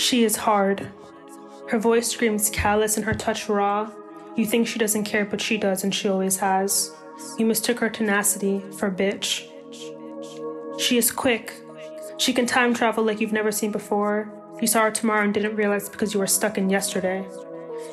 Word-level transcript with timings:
She 0.00 0.24
is 0.24 0.34
hard. 0.34 0.88
Her 1.68 1.78
voice 1.78 2.08
screams 2.08 2.48
callous 2.48 2.96
and 2.96 3.04
her 3.04 3.12
touch 3.12 3.50
raw. 3.50 3.90
You 4.34 4.46
think 4.46 4.66
she 4.66 4.78
doesn't 4.78 5.04
care, 5.04 5.26
but 5.26 5.42
she 5.42 5.58
does, 5.58 5.84
and 5.84 5.94
she 5.94 6.08
always 6.08 6.38
has. 6.38 6.90
You 7.38 7.44
mistook 7.44 7.80
her 7.80 7.90
tenacity 7.90 8.60
for 8.78 8.90
bitch. 8.90 9.46
She 10.80 10.96
is 10.96 11.12
quick. 11.12 11.52
She 12.16 12.32
can 12.32 12.46
time 12.46 12.72
travel 12.72 13.04
like 13.04 13.20
you've 13.20 13.34
never 13.34 13.52
seen 13.52 13.72
before. 13.72 14.32
You 14.58 14.66
saw 14.66 14.84
her 14.84 14.90
tomorrow 14.90 15.22
and 15.22 15.34
didn't 15.34 15.56
realize 15.56 15.90
because 15.90 16.14
you 16.14 16.20
were 16.20 16.26
stuck 16.26 16.56
in 16.56 16.70
yesterday. 16.70 17.22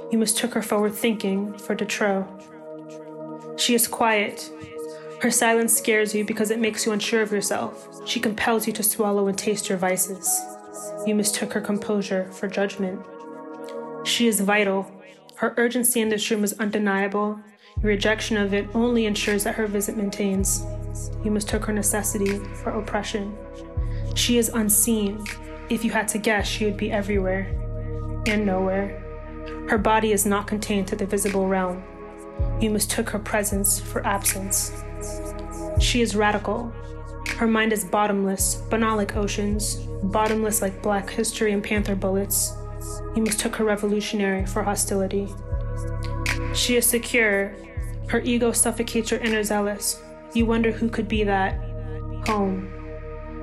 You 0.09 0.17
mistook 0.17 0.53
her 0.53 0.61
forward 0.61 0.95
thinking 0.95 1.57
for 1.57 1.75
Detro. 1.75 2.25
She 3.59 3.75
is 3.75 3.85
quiet. 3.85 4.49
Her 5.21 5.29
silence 5.29 5.75
scares 5.77 6.15
you 6.15 6.23
because 6.23 6.51
it 6.51 6.59
makes 6.59 6.85
you 6.85 6.93
unsure 6.93 7.21
of 7.21 7.33
yourself. 7.33 8.07
She 8.07 8.21
compels 8.21 8.65
you 8.65 8.71
to 8.73 8.83
swallow 8.83 9.27
and 9.27 9.37
taste 9.37 9.67
your 9.67 9.77
vices. 9.77 10.56
You 11.05 11.15
mistook 11.15 11.53
her 11.53 11.61
composure 11.61 12.31
for 12.31 12.47
judgment. 12.47 12.99
She 14.03 14.27
is 14.27 14.39
vital. 14.41 14.91
Her 15.35 15.53
urgency 15.57 16.01
in 16.01 16.09
this 16.09 16.29
room 16.31 16.43
is 16.43 16.53
undeniable. 16.59 17.39
Your 17.81 17.91
rejection 17.91 18.37
of 18.37 18.53
it 18.53 18.67
only 18.73 19.05
ensures 19.05 19.43
that 19.43 19.55
her 19.55 19.67
visit 19.67 19.97
maintains. 19.97 20.65
You 21.23 21.31
mistook 21.31 21.65
her 21.65 21.73
necessity 21.73 22.39
for 22.63 22.71
oppression. 22.71 23.35
She 24.15 24.37
is 24.37 24.49
unseen. 24.49 25.23
If 25.69 25.85
you 25.85 25.91
had 25.91 26.07
to 26.09 26.17
guess, 26.17 26.47
she 26.47 26.65
would 26.65 26.77
be 26.77 26.91
everywhere 26.91 27.45
and 28.25 28.45
nowhere. 28.45 29.03
Her 29.69 29.77
body 29.77 30.11
is 30.11 30.25
not 30.25 30.47
contained 30.47 30.87
to 30.87 30.95
the 30.95 31.05
visible 31.05 31.47
realm. 31.47 31.83
You 32.59 32.69
mistook 32.69 33.09
her 33.09 33.19
presence 33.19 33.79
for 33.79 34.05
absence. 34.05 34.71
She 35.79 36.01
is 36.01 36.15
radical. 36.15 36.73
Her 37.37 37.45
mind 37.45 37.71
is 37.71 37.85
bottomless, 37.85 38.63
but 38.67 38.79
not 38.79 38.97
like 38.97 39.15
oceans, 39.15 39.75
bottomless 40.01 40.59
like 40.59 40.81
black 40.81 41.07
history 41.07 41.53
and 41.53 41.63
panther 41.63 41.95
bullets. 41.95 42.53
You 43.15 43.21
mistook 43.21 43.55
her 43.57 43.63
revolutionary 43.63 44.47
for 44.47 44.63
hostility. 44.63 45.27
She 46.55 46.77
is 46.77 46.85
secure. 46.87 47.53
Her 48.07 48.21
ego 48.21 48.51
suffocates 48.51 49.11
your 49.11 49.19
inner 49.19 49.43
zealous. 49.43 50.01
You 50.33 50.47
wonder 50.47 50.71
who 50.71 50.89
could 50.89 51.07
be 51.07 51.23
that 51.25 51.59
home. 52.27 52.73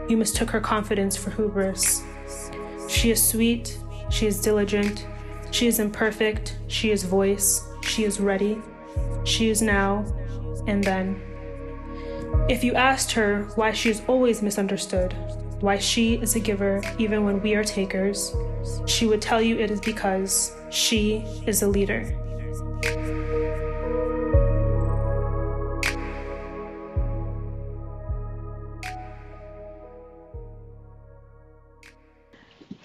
You 0.08 0.16
mistook 0.16 0.50
her 0.50 0.60
confidence 0.60 1.16
for 1.16 1.30
hubris. 1.30 2.02
She 2.88 3.12
is 3.12 3.22
sweet. 3.22 3.78
She 4.10 4.26
is 4.26 4.40
diligent. 4.40 5.06
She 5.52 5.68
is 5.68 5.78
imperfect. 5.78 6.56
She 6.66 6.90
is 6.90 7.04
voice. 7.04 7.64
She 7.82 8.02
is 8.02 8.18
ready. 8.18 8.60
She 9.22 9.50
is 9.50 9.62
now 9.62 10.04
and 10.66 10.82
then. 10.82 11.33
If 12.46 12.62
you 12.62 12.74
asked 12.74 13.10
her 13.12 13.44
why 13.54 13.72
she 13.72 13.88
is 13.88 14.02
always 14.06 14.42
misunderstood, 14.42 15.14
why 15.60 15.78
she 15.78 16.16
is 16.16 16.36
a 16.36 16.40
giver 16.40 16.82
even 16.98 17.24
when 17.24 17.40
we 17.40 17.54
are 17.54 17.64
takers, 17.64 18.36
she 18.84 19.06
would 19.06 19.22
tell 19.22 19.40
you 19.40 19.56
it 19.56 19.70
is 19.70 19.80
because 19.80 20.54
she 20.68 21.24
is 21.46 21.62
a 21.62 21.66
leader. 21.66 22.02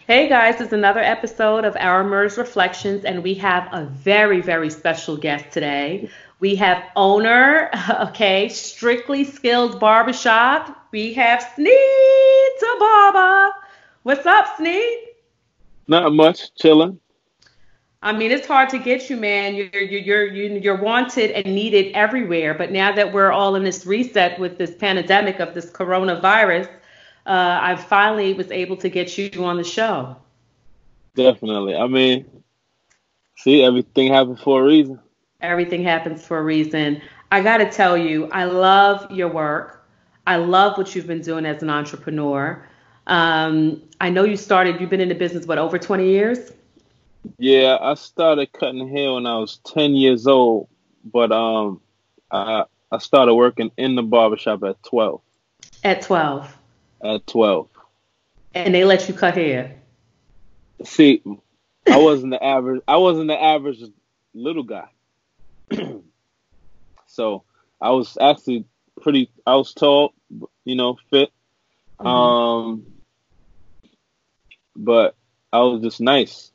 Hey 0.08 0.30
guys, 0.30 0.62
it's 0.62 0.72
another 0.72 1.02
episode 1.02 1.66
of 1.66 1.76
Our 1.78 2.06
MERS 2.06 2.38
Reflections, 2.38 3.04
and 3.04 3.22
we 3.24 3.34
have 3.36 3.68
a 3.74 3.86
very, 3.88 4.40
very 4.42 4.70
special 4.70 5.18
guest 5.18 5.52
today. 5.52 6.10
We 6.40 6.56
have 6.56 6.84
owner, 6.96 7.70
okay, 8.02 8.50
Strictly 8.50 9.24
Skilled 9.24 9.80
Barbershop. 9.80 10.88
We 10.92 11.14
have 11.14 11.46
Sneed. 11.56 11.76
What's 14.04 14.26
up, 14.26 14.58
Sneed? 14.58 15.00
Not 15.88 16.14
much, 16.14 16.54
chilling. 16.56 17.00
I 18.02 18.14
mean, 18.14 18.32
it's 18.32 18.48
hard 18.48 18.70
to 18.70 18.80
get 18.80 19.10
you, 19.10 19.18
man. 19.18 19.56
You're 19.56 19.82
you're 19.82 20.26
you're 20.26 20.58
you're 20.58 20.82
wanted 20.82 21.32
and 21.32 21.54
needed 21.54 21.92
everywhere. 21.94 22.54
But 22.54 22.72
now 22.72 22.94
that 22.94 23.12
we're 23.12 23.32
all 23.32 23.56
in 23.56 23.64
this 23.64 23.86
reset 23.86 24.40
with 24.40 24.58
this 24.58 24.74
pandemic 24.74 25.40
of 25.42 25.54
this 25.54 25.70
coronavirus, 25.70 26.70
uh, 27.26 27.60
I 27.62 27.76
finally 27.76 28.34
was 28.34 28.50
able 28.52 28.78
to 28.78 28.90
get 28.90 29.18
you 29.18 29.44
on 29.44 29.58
the 29.58 29.66
show. 29.66 30.16
Definitely. 31.16 31.76
I 31.76 31.88
mean, 31.88 32.26
see, 33.36 33.64
everything 33.64 34.14
happens 34.14 34.42
for 34.42 34.62
a 34.62 34.66
reason. 34.66 35.00
Everything 35.42 35.84
happens 35.84 36.26
for 36.26 36.38
a 36.38 36.44
reason. 36.44 37.02
I 37.32 37.42
got 37.42 37.58
to 37.58 37.70
tell 37.70 37.98
you, 37.98 38.30
I 38.32 38.44
love 38.46 39.10
your 39.12 39.30
work. 39.30 39.88
I 40.28 40.36
love 40.36 40.78
what 40.78 40.94
you've 40.94 41.08
been 41.08 41.22
doing 41.22 41.46
as 41.46 41.64
an 41.64 41.70
entrepreneur. 41.70 42.66
Um, 43.08 43.82
I 44.02 44.10
know 44.10 44.24
you 44.24 44.38
started, 44.38 44.80
you've 44.82 44.90
been 44.90 45.02
in 45.02 45.10
the 45.10 45.16
business, 45.16 45.46
what, 45.46 45.58
over 45.58 45.80
20 45.80 46.08
years? 46.08 46.52
Yeah, 47.38 47.78
I 47.82 47.94
started 47.96 48.52
cutting 48.52 48.90
hair 48.90 49.14
when 49.14 49.26
I 49.26 49.38
was 49.38 49.60
10 49.66 49.96
years 49.96 50.28
old, 50.28 50.68
but 51.04 51.32
um, 51.32 51.82
I, 52.32 52.66
I 52.92 52.98
started 52.98 53.34
working 53.34 53.72
in 53.78 53.96
the 53.96 54.04
barbershop 54.04 54.64
at 54.64 54.82
12. 54.84 55.22
At 55.84 56.02
12? 56.02 56.58
At 57.04 57.28
12. 57.28 57.70
And 58.56 58.76
they 58.76 58.84
let 58.84 59.08
you 59.08 59.14
cut 59.14 59.36
hair? 59.36 59.76
See, 60.84 61.24
I 61.88 61.98
wasn't 61.98 62.32
the 62.32 62.44
average. 62.44 62.82
I 62.88 62.98
wasn't 62.98 63.28
the 63.28 63.42
average 63.42 63.80
little 64.34 64.64
guy. 64.64 64.88
so 67.08 67.44
I 67.82 67.92
was 67.92 68.18
actually 68.20 68.66
pretty. 69.02 69.30
I 69.46 69.56
was 69.56 69.74
tall, 69.74 70.14
you 70.66 70.76
know, 70.76 70.98
fit. 71.10 71.30
Mm-hmm. 72.00 72.08
Um, 72.08 72.86
but 74.76 75.16
I 75.52 75.60
was 75.60 75.82
just 75.82 76.02
nice. 76.02 76.52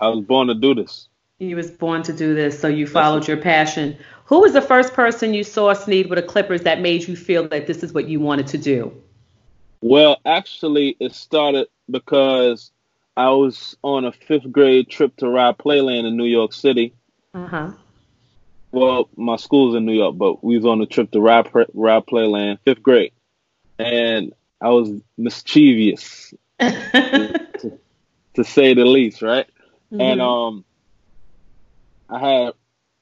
I 0.00 0.08
was 0.08 0.24
born 0.24 0.48
to 0.48 0.54
do 0.54 0.74
this. 0.74 1.08
You 1.38 1.56
was 1.56 1.70
born 1.70 2.02
to 2.02 2.12
do 2.12 2.34
this, 2.34 2.58
so 2.58 2.66
you 2.66 2.86
followed 2.86 3.28
your 3.28 3.36
passion. 3.36 3.96
Who 4.24 4.40
was 4.40 4.52
the 4.52 4.60
first 4.60 4.92
person 4.92 5.34
you 5.34 5.44
saw 5.44 5.72
Sneed 5.72 6.10
with 6.10 6.18
the 6.18 6.22
clippers 6.22 6.62
that 6.62 6.80
made 6.80 7.06
you 7.06 7.16
feel 7.16 7.46
that 7.48 7.66
this 7.66 7.82
is 7.82 7.92
what 7.92 8.08
you 8.08 8.18
wanted 8.18 8.48
to 8.48 8.58
do? 8.58 8.92
Well, 9.80 10.18
actually, 10.24 10.96
it 10.98 11.14
started 11.14 11.68
because 11.88 12.72
I 13.16 13.30
was 13.30 13.76
on 13.82 14.04
a 14.04 14.12
fifth 14.12 14.50
grade 14.50 14.88
trip 14.88 15.16
to 15.18 15.28
Rye 15.28 15.52
Playland 15.52 16.06
in 16.06 16.16
New 16.16 16.24
York 16.24 16.52
City. 16.52 16.94
Uh 17.34 17.46
huh. 17.46 17.70
Well, 18.70 19.08
my 19.16 19.36
school's 19.36 19.74
in 19.74 19.86
New 19.86 19.94
York, 19.94 20.16
but 20.18 20.44
we 20.44 20.56
was 20.56 20.66
on 20.66 20.80
a 20.80 20.86
trip 20.86 21.10
to 21.12 21.20
Rye, 21.20 21.44
Rye 21.72 22.00
Playland, 22.00 22.58
fifth 22.64 22.82
grade, 22.82 23.12
and 23.78 24.34
I 24.60 24.68
was 24.68 24.90
mischievous, 25.16 26.34
to, 26.60 27.78
to, 28.34 28.44
say 28.44 28.74
the 28.74 28.84
least, 28.84 29.22
right? 29.22 29.46
Mm-hmm. 29.90 30.00
And 30.00 30.20
um, 30.20 30.64
I 32.10 32.18
had 32.18 32.52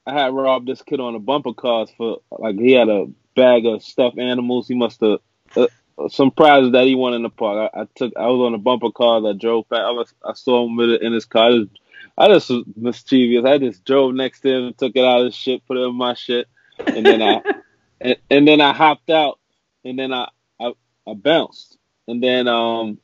I 0.05 0.13
had 0.13 0.33
robbed 0.33 0.67
this 0.67 0.81
kid 0.81 1.01
on 1.01 1.15
a 1.15 1.19
bumper 1.19 1.53
cars 1.53 1.91
for 1.97 2.21
like 2.31 2.57
he 2.57 2.71
had 2.71 2.87
a 2.87 3.07
bag 3.35 3.65
of 3.65 3.83
stuffed 3.83 4.19
animals. 4.19 4.67
He 4.69 4.75
must 4.75 5.01
have 5.01 5.19
uh, 5.55 5.67
some 6.09 6.31
prizes 6.31 6.71
that 6.71 6.85
he 6.85 6.95
won 6.95 7.13
in 7.13 7.23
the 7.23 7.29
park. 7.29 7.71
I, 7.73 7.81
I, 7.81 7.87
took 7.95 8.13
I 8.17 8.27
was 8.27 8.45
on 8.45 8.53
a 8.53 8.59
bumper 8.59 8.91
car 8.91 9.25
I 9.27 9.33
drove 9.33 9.67
back. 9.69 9.81
I, 9.81 9.91
was, 9.91 10.13
I 10.23 10.33
saw 10.33 10.65
him 10.65 10.75
with 10.75 10.89
it 10.89 11.01
in 11.01 11.13
his 11.13 11.25
car. 11.25 11.49
I 11.49 11.51
just, 11.51 11.71
I 12.17 12.27
just 12.27 12.49
was 12.49 12.63
mischievous. 12.75 13.45
I 13.45 13.57
just 13.57 13.85
drove 13.85 14.13
next 14.13 14.41
to 14.41 14.49
him, 14.49 14.73
took 14.73 14.95
it 14.95 15.03
out 15.03 15.19
of 15.19 15.25
his 15.25 15.35
shit, 15.35 15.65
put 15.65 15.77
it 15.77 15.81
in 15.81 15.95
my 15.95 16.13
shit, 16.13 16.47
and 16.77 17.05
then 17.05 17.21
I 17.21 17.41
and, 18.01 18.17
and, 18.29 18.47
then 18.47 18.61
I 18.61 18.73
hopped 18.73 19.09
out, 19.09 19.39
and 19.85 19.97
then 19.97 20.13
I, 20.13 20.29
I 20.59 20.73
I 21.07 21.13
bounced, 21.13 21.77
and 22.07 22.21
then 22.21 22.47
um 22.47 22.99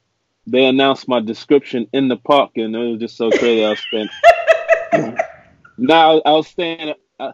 they 0.47 0.65
announced 0.65 1.07
my 1.07 1.19
description 1.19 1.87
in 1.93 2.07
the 2.07 2.17
park, 2.17 2.51
and 2.55 2.75
it 2.75 2.79
was 2.79 2.99
just 2.99 3.17
so 3.17 3.29
crazy. 3.29 3.63
I 3.63 3.69
was 3.69 3.79
standing. 3.79 5.17
now 5.77 6.21
I 6.25 6.31
was 6.31 6.47
standing. 6.47 6.95
I, 7.19 7.31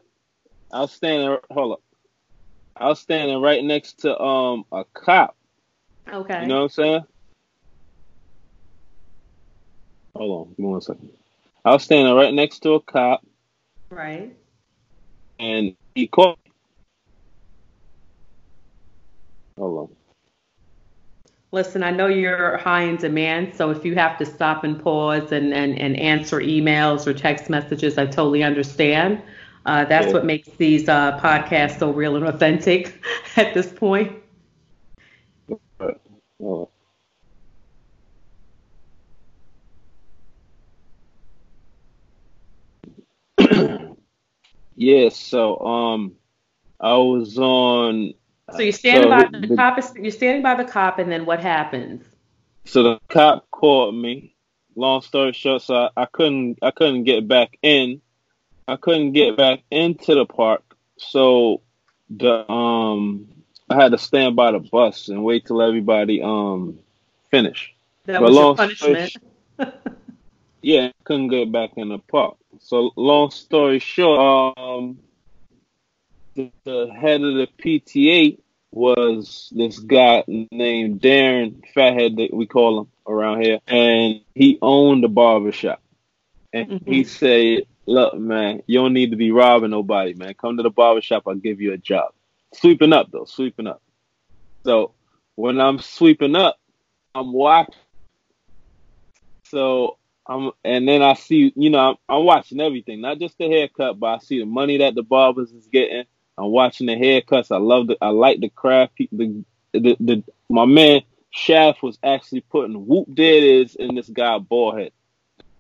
I 0.72 0.82
was 0.82 0.92
standing. 0.92 1.38
Hold 1.50 1.74
up. 1.74 1.82
I 2.76 2.88
was 2.88 3.00
standing 3.00 3.42
right 3.42 3.64
next 3.64 4.00
to 4.00 4.20
um 4.20 4.66
a 4.72 4.84
cop 4.94 5.36
Okay. 6.12 6.42
You 6.42 6.48
know 6.48 6.56
what 6.56 6.64
I'm 6.64 6.70
saying? 6.70 7.06
Hold 10.16 10.48
on, 10.48 10.50
give 10.50 10.60
me 10.60 10.66
one 10.66 10.82
second. 10.82 11.12
I 11.70 11.74
was 11.74 11.84
standing 11.84 12.12
right 12.16 12.34
next 12.34 12.62
to 12.62 12.72
a 12.72 12.80
cop. 12.80 13.24
Right. 13.92 14.36
And 15.38 15.76
he 15.94 16.10
me. 16.16 16.36
Hold 19.56 19.78
on. 19.78 19.96
Listen, 21.52 21.84
I 21.84 21.92
know 21.92 22.08
you're 22.08 22.58
high 22.58 22.82
in 22.82 22.96
demand, 22.96 23.54
so 23.56 23.70
if 23.70 23.86
you 23.86 23.94
have 23.94 24.18
to 24.18 24.26
stop 24.26 24.64
and 24.64 24.82
pause 24.82 25.32
and, 25.32 25.54
and, 25.54 25.78
and 25.78 25.96
answer 25.98 26.40
emails 26.40 27.06
or 27.06 27.14
text 27.14 27.52
messages, 27.52 28.00
I 28.00 28.08
totally 28.08 28.42
understand. 28.42 29.22
Uh, 29.68 29.86
that's 29.86 30.08
yeah. 30.08 30.14
what 30.14 30.26
makes 30.26 30.50
these 30.58 30.90
uh, 30.90 31.20
podcasts 31.20 31.78
so 31.78 31.92
real 31.92 32.16
and 32.16 32.26
authentic 32.26 33.00
at 33.36 33.54
this 33.54 33.72
point. 33.72 34.18
Yeah, 44.80 45.10
so 45.10 45.60
um 45.60 46.14
I 46.80 46.96
was 46.96 47.38
on 47.38 48.14
So 48.50 48.62
you're 48.62 48.72
standing 48.72 49.04
so 49.04 49.10
by 49.10 49.28
the, 49.38 49.48
the 49.48 49.56
cop 49.58 49.78
is, 49.78 49.94
you're 49.96 50.10
standing 50.10 50.42
by 50.42 50.56
the 50.56 50.64
cop 50.64 51.00
and 51.00 51.12
then 51.12 51.26
what 51.26 51.42
happens? 51.42 52.06
So 52.64 52.84
the 52.84 53.00
cop 53.10 53.52
called 53.52 53.94
me, 53.94 54.36
long 54.78 55.02
story 55.02 55.34
short, 55.34 55.64
so 55.64 55.76
I, 55.76 55.90
I 55.98 56.06
couldn't 56.06 56.60
I 56.62 56.72
couldn't 56.72 57.04
get 57.04 57.28
back 57.28 57.58
in. 57.62 58.00
I 58.70 58.78
couldn't 58.78 59.12
get 59.12 59.36
back 59.36 59.64
into 59.70 60.16
the 60.16 60.26
park, 60.26 60.64
so 60.98 61.62
the 62.10 62.50
um 62.50 63.28
I 63.70 63.76
had 63.76 63.92
to 63.92 63.98
stand 63.98 64.38
by 64.38 64.54
the 64.54 64.60
bus 64.60 65.10
and 65.10 65.26
wait 65.26 65.46
till 65.46 65.62
everybody 65.62 66.22
um 66.22 66.80
finished. 67.32 67.74
That 68.06 68.22
was 68.22 68.34
your 68.34 68.56
punishment. 68.56 69.18
Yeah, 70.62 70.92
couldn't 71.04 71.28
get 71.28 71.52
back 71.52 71.72
in 71.76 71.90
the 71.90 72.00
park. 72.00 72.38
So 72.60 72.92
long 72.96 73.32
story 73.32 73.80
short, 73.80 74.58
um, 74.58 75.00
the, 76.36 76.52
the 76.64 76.88
head 76.94 77.22
of 77.22 77.36
the 77.36 77.48
PTA 77.58 78.38
was 78.72 79.52
this 79.56 79.80
guy 79.80 80.24
named 80.28 81.02
Darren 81.02 81.64
Fathead 81.74 82.18
that 82.18 82.34
we 82.34 82.46
call 82.46 82.82
him 82.82 82.88
around 83.08 83.42
here, 83.42 83.60
and 83.68 84.22
he 84.36 84.60
owned 84.62 85.04
a 85.04 85.08
barbershop. 85.08 85.82
And 86.54 86.70
mm-hmm. 86.70 86.92
he 86.92 87.04
said, 87.04 87.64
"Look, 87.86 88.16
man, 88.16 88.64
you 88.68 88.80
don't 88.80 88.94
need 88.94 89.12
to 89.12 89.18
be 89.18 89.32
robbing 89.32 89.72
nobody, 89.72 90.14
man. 90.14 90.34
Come 90.36 90.58
to 90.58 90.64
the 90.64 90.70
barbershop, 90.70 91.24
I'll 91.28 91.36
give 91.36 91.62
you 91.62 91.74
a 91.74 91.78
job. 91.78 92.14
Sweeping 92.54 92.94
up 92.94 93.12
though, 93.12 93.26
sweeping 93.26 93.68
up. 93.68 93.82
So 94.64 94.94
when 95.36 95.60
I'm 95.60 95.80
sweeping 95.80 96.36
up, 96.36 96.58
I'm 97.16 97.32
watching. 97.32 97.76
So 99.46 99.99
I'm, 100.30 100.52
and 100.64 100.88
then 100.88 101.02
I 101.02 101.16
see, 101.16 101.52
you 101.56 101.72
know, 101.72 101.80
I'm, 101.80 101.96
I'm 102.08 102.24
watching 102.24 102.62
everything, 102.62 103.02
not 103.02 103.20
just 103.20 103.38
the 103.40 103.48
haircut, 103.48 104.00
but 104.00 104.08
I 104.08 104.18
see 104.20 104.40
the 104.40 104.46
money 104.46 104.78
that 104.78 104.94
the 104.94 105.02
barbers 105.02 105.52
is 105.52 105.66
getting. 105.68 106.06
I'm 106.38 106.52
watching 106.52 106.88
the 106.88 106.96
haircuts. 106.96 107.52
I 107.52 107.58
love 107.58 107.90
it. 107.90 107.98
I 108.00 108.10
like 108.10 108.40
the 108.40 108.50
craft. 108.50 108.94
The, 109.12 109.44
the, 109.74 109.98
the, 110.00 110.24
my 110.50 110.66
man 110.66 111.02
Shaft 111.32 111.84
was 111.84 111.98
actually 112.04 112.42
putting 112.42 112.88
whoop 112.88 113.14
dead 113.14 113.44
is 113.44 113.76
in 113.76 113.96
this 113.96 114.10
guy 114.10 114.38
bald 114.40 114.80
head. 114.80 114.92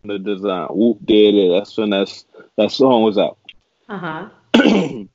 The 0.03 0.17
design 0.17 0.67
whoop 0.69 0.99
dead 1.05 1.35
is. 1.35 1.51
That's 1.51 1.77
when 1.77 1.89
that's 1.91 2.25
that 2.57 2.71
song 2.71 3.03
was 3.03 3.17
out. 3.17 3.37
Uh 3.87 3.97
huh. 3.97 4.29
and 4.53 5.09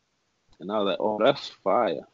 I 0.60 0.78
was 0.78 0.86
like, 0.86 0.98
oh, 1.00 1.18
that's 1.24 1.48
fire. 1.64 2.06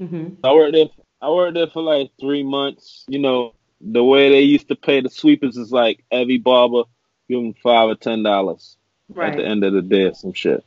Mm-hmm. 0.00 0.34
I 0.42 0.52
worked 0.52 0.72
there. 0.72 0.88
I 1.20 1.30
worked 1.30 1.54
there 1.54 1.68
for 1.68 1.82
like 1.82 2.10
three 2.18 2.42
months. 2.42 3.04
You 3.06 3.18
know, 3.18 3.54
the 3.80 4.04
way 4.04 4.28
they 4.28 4.42
used 4.42 4.68
to 4.68 4.76
pay 4.76 5.00
the 5.00 5.10
sweepers 5.10 5.56
is 5.56 5.72
like 5.72 6.04
every 6.10 6.38
barber 6.38 6.84
give 7.28 7.40
them 7.40 7.54
five 7.54 7.88
or 7.88 7.94
ten 7.94 8.22
dollars 8.22 8.76
right. 9.08 9.30
at 9.30 9.36
the 9.36 9.44
end 9.44 9.64
of 9.64 9.72
the 9.72 9.82
day 9.82 10.04
or 10.04 10.14
some 10.14 10.32
shit. 10.32 10.64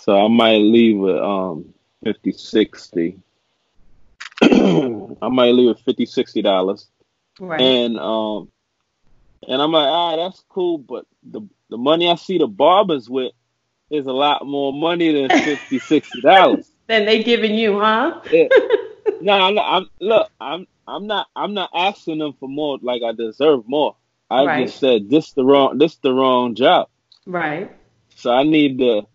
So 0.00 0.24
I 0.24 0.28
might 0.28 0.58
leave 0.58 0.98
with 0.98 1.16
um 1.16 1.74
50, 2.04 2.32
60. 2.32 3.18
I 4.42 5.28
might 5.28 5.52
leave 5.52 5.68
with 5.68 5.80
50, 5.80 6.06
60 6.06 6.42
dollars. 6.42 6.86
Right. 7.40 7.60
And 7.60 7.98
um 7.98 8.50
and 9.48 9.60
I'm 9.60 9.72
like, 9.72 9.88
ah, 9.88 10.16
that's 10.16 10.42
cool, 10.48 10.78
but 10.78 11.06
the 11.22 11.42
the 11.68 11.78
money 11.78 12.08
I 12.08 12.14
see 12.14 12.38
the 12.38 12.46
barbers 12.46 13.10
with 13.10 13.32
is 13.90 14.06
a 14.06 14.12
lot 14.12 14.46
more 14.46 14.72
money 14.72 15.12
than 15.12 15.28
50, 15.28 15.78
60 15.78 16.20
dollars. 16.20 16.70
Than 16.88 17.04
they 17.04 17.24
giving 17.24 17.56
you, 17.56 17.80
huh? 17.80 18.20
yeah. 18.30 18.46
No, 19.20 19.32
I'm, 19.32 19.58
I'm 19.58 19.90
look, 20.00 20.30
I'm 20.40 20.66
I'm 20.86 21.06
not 21.06 21.28
I'm 21.34 21.54
not 21.54 21.70
asking 21.74 22.18
them 22.18 22.34
for 22.38 22.48
more 22.48 22.78
like 22.82 23.02
I 23.02 23.12
deserve 23.12 23.66
more. 23.66 23.96
I 24.30 24.44
right. 24.44 24.66
just 24.66 24.78
said 24.78 25.08
this 25.08 25.32
the 25.32 25.44
wrong 25.44 25.78
this 25.78 25.96
the 25.96 26.12
wrong 26.12 26.54
job. 26.54 26.88
Right. 27.26 27.70
So 28.16 28.32
I 28.32 28.42
need 28.42 28.78
to 28.78 29.06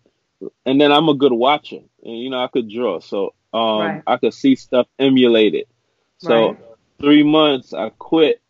and 0.64 0.80
then 0.80 0.92
I'm 0.92 1.08
a 1.08 1.14
good 1.14 1.32
watcher, 1.32 1.80
and 2.02 2.18
you 2.18 2.30
know 2.30 2.42
I 2.42 2.48
could 2.48 2.70
draw, 2.70 3.00
so 3.00 3.34
um, 3.52 3.80
right. 3.80 4.02
I 4.06 4.16
could 4.16 4.34
see 4.34 4.56
stuff 4.56 4.86
emulated. 4.98 5.66
So 6.18 6.48
right. 6.48 6.58
three 7.00 7.22
months 7.22 7.72
I 7.72 7.90
quit, 7.90 8.40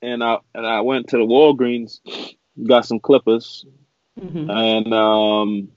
and 0.00 0.22
I 0.22 0.38
and 0.54 0.66
I 0.66 0.80
went 0.82 1.08
to 1.08 1.18
the 1.18 1.24
Walgreens, 1.24 2.00
got 2.66 2.86
some 2.86 3.00
clippers, 3.00 3.64
mm-hmm. 4.20 4.50
and 4.50 4.94
um, 4.94 5.68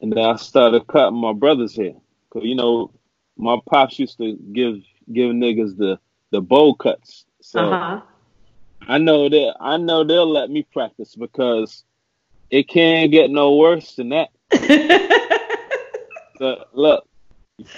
and 0.00 0.12
then 0.12 0.24
I 0.24 0.36
started 0.36 0.86
cutting 0.86 1.18
my 1.18 1.32
brother's 1.32 1.76
hair. 1.76 1.94
Cause 2.30 2.42
you 2.44 2.54
know 2.54 2.90
my 3.38 3.56
pops 3.66 3.98
used 3.98 4.18
to 4.18 4.36
give 4.52 4.82
give 5.12 5.30
niggas 5.30 5.76
the 5.76 5.98
the 6.30 6.40
bowl 6.40 6.74
cuts, 6.74 7.24
so. 7.40 7.60
Uh-huh. 7.60 8.00
I 8.86 8.98
know 8.98 9.28
that 9.28 9.56
I 9.60 9.76
know 9.76 10.04
they'll 10.04 10.30
let 10.30 10.50
me 10.50 10.62
practice 10.62 11.14
because 11.14 11.84
it 12.50 12.68
can't 12.68 13.10
get 13.10 13.30
no 13.30 13.56
worse 13.56 13.96
than 13.96 14.10
that. 14.10 14.30
so, 16.38 16.64
look, 16.72 17.06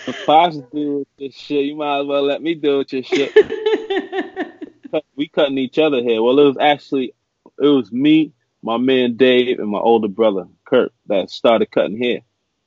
the 0.07 0.13
Fox 0.13 0.57
do 0.73 1.07
this 1.19 1.35
shit, 1.35 1.65
you 1.65 1.77
might 1.77 2.01
as 2.01 2.07
well 2.07 2.23
let 2.23 2.43
me 2.43 2.55
do 2.55 2.81
it 2.81 2.93
your 2.93 3.03
shit. 3.03 3.33
we 5.17 5.29
cutting 5.29 5.59
each 5.59 5.79
other 5.79 6.03
here. 6.03 6.23
Well, 6.23 6.39
it 6.39 6.45
was 6.45 6.59
actually 6.61 7.15
it 7.59 7.67
was 7.67 7.91
me, 7.91 8.33
my 8.63 8.77
man 8.77 9.17
Dave, 9.17 9.59
and 9.59 9.69
my 9.69 9.79
older 9.79 10.09
brother 10.09 10.47
Kurt 10.65 10.93
that 11.07 11.31
started 11.31 11.71
cutting 11.71 12.01
hair. 12.01 12.21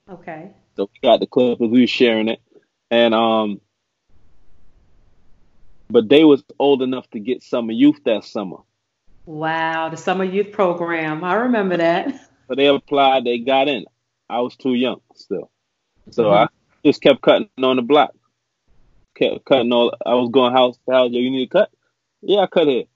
Okay. 0.09 0.51
So 0.75 0.89
we 0.91 1.07
got 1.07 1.19
the 1.19 1.27
clippers, 1.27 1.69
we 1.69 1.81
were 1.81 1.87
sharing 1.87 2.27
it, 2.27 2.41
and 2.93 3.15
um, 3.15 3.59
but 5.89 6.07
they 6.09 6.23
was 6.23 6.43
old 6.59 6.83
enough 6.83 7.09
to 7.09 7.19
get 7.19 7.41
summer 7.41 7.71
youth 7.71 8.03
that 8.05 8.23
summer. 8.23 8.57
Wow, 9.25 9.89
the 9.89 9.97
summer 9.97 10.23
youth 10.23 10.51
program. 10.51 11.23
I 11.23 11.33
remember 11.33 11.77
that. 11.77 12.13
So 12.49 12.55
they 12.55 12.67
applied, 12.67 13.23
they 13.23 13.39
got 13.39 13.69
in. 13.69 13.85
I 14.29 14.41
was 14.41 14.57
too 14.57 14.73
young 14.73 14.99
still. 15.15 15.49
So 16.11 16.25
mm-hmm. 16.25 16.43
I 16.43 16.47
just 16.85 17.01
kept 17.01 17.21
cutting 17.21 17.47
on 17.57 17.77
the 17.77 17.81
block. 17.81 18.13
Kept 19.15 19.45
cutting 19.45 19.71
all 19.71 19.95
I 20.05 20.13
was 20.15 20.29
going 20.29 20.51
house 20.51 20.77
to 20.85 20.93
house, 20.93 21.11
you 21.13 21.31
need 21.31 21.45
to 21.45 21.49
cut? 21.49 21.71
Yeah, 22.21 22.41
I 22.41 22.47
cut 22.47 22.67
it. 22.67 22.89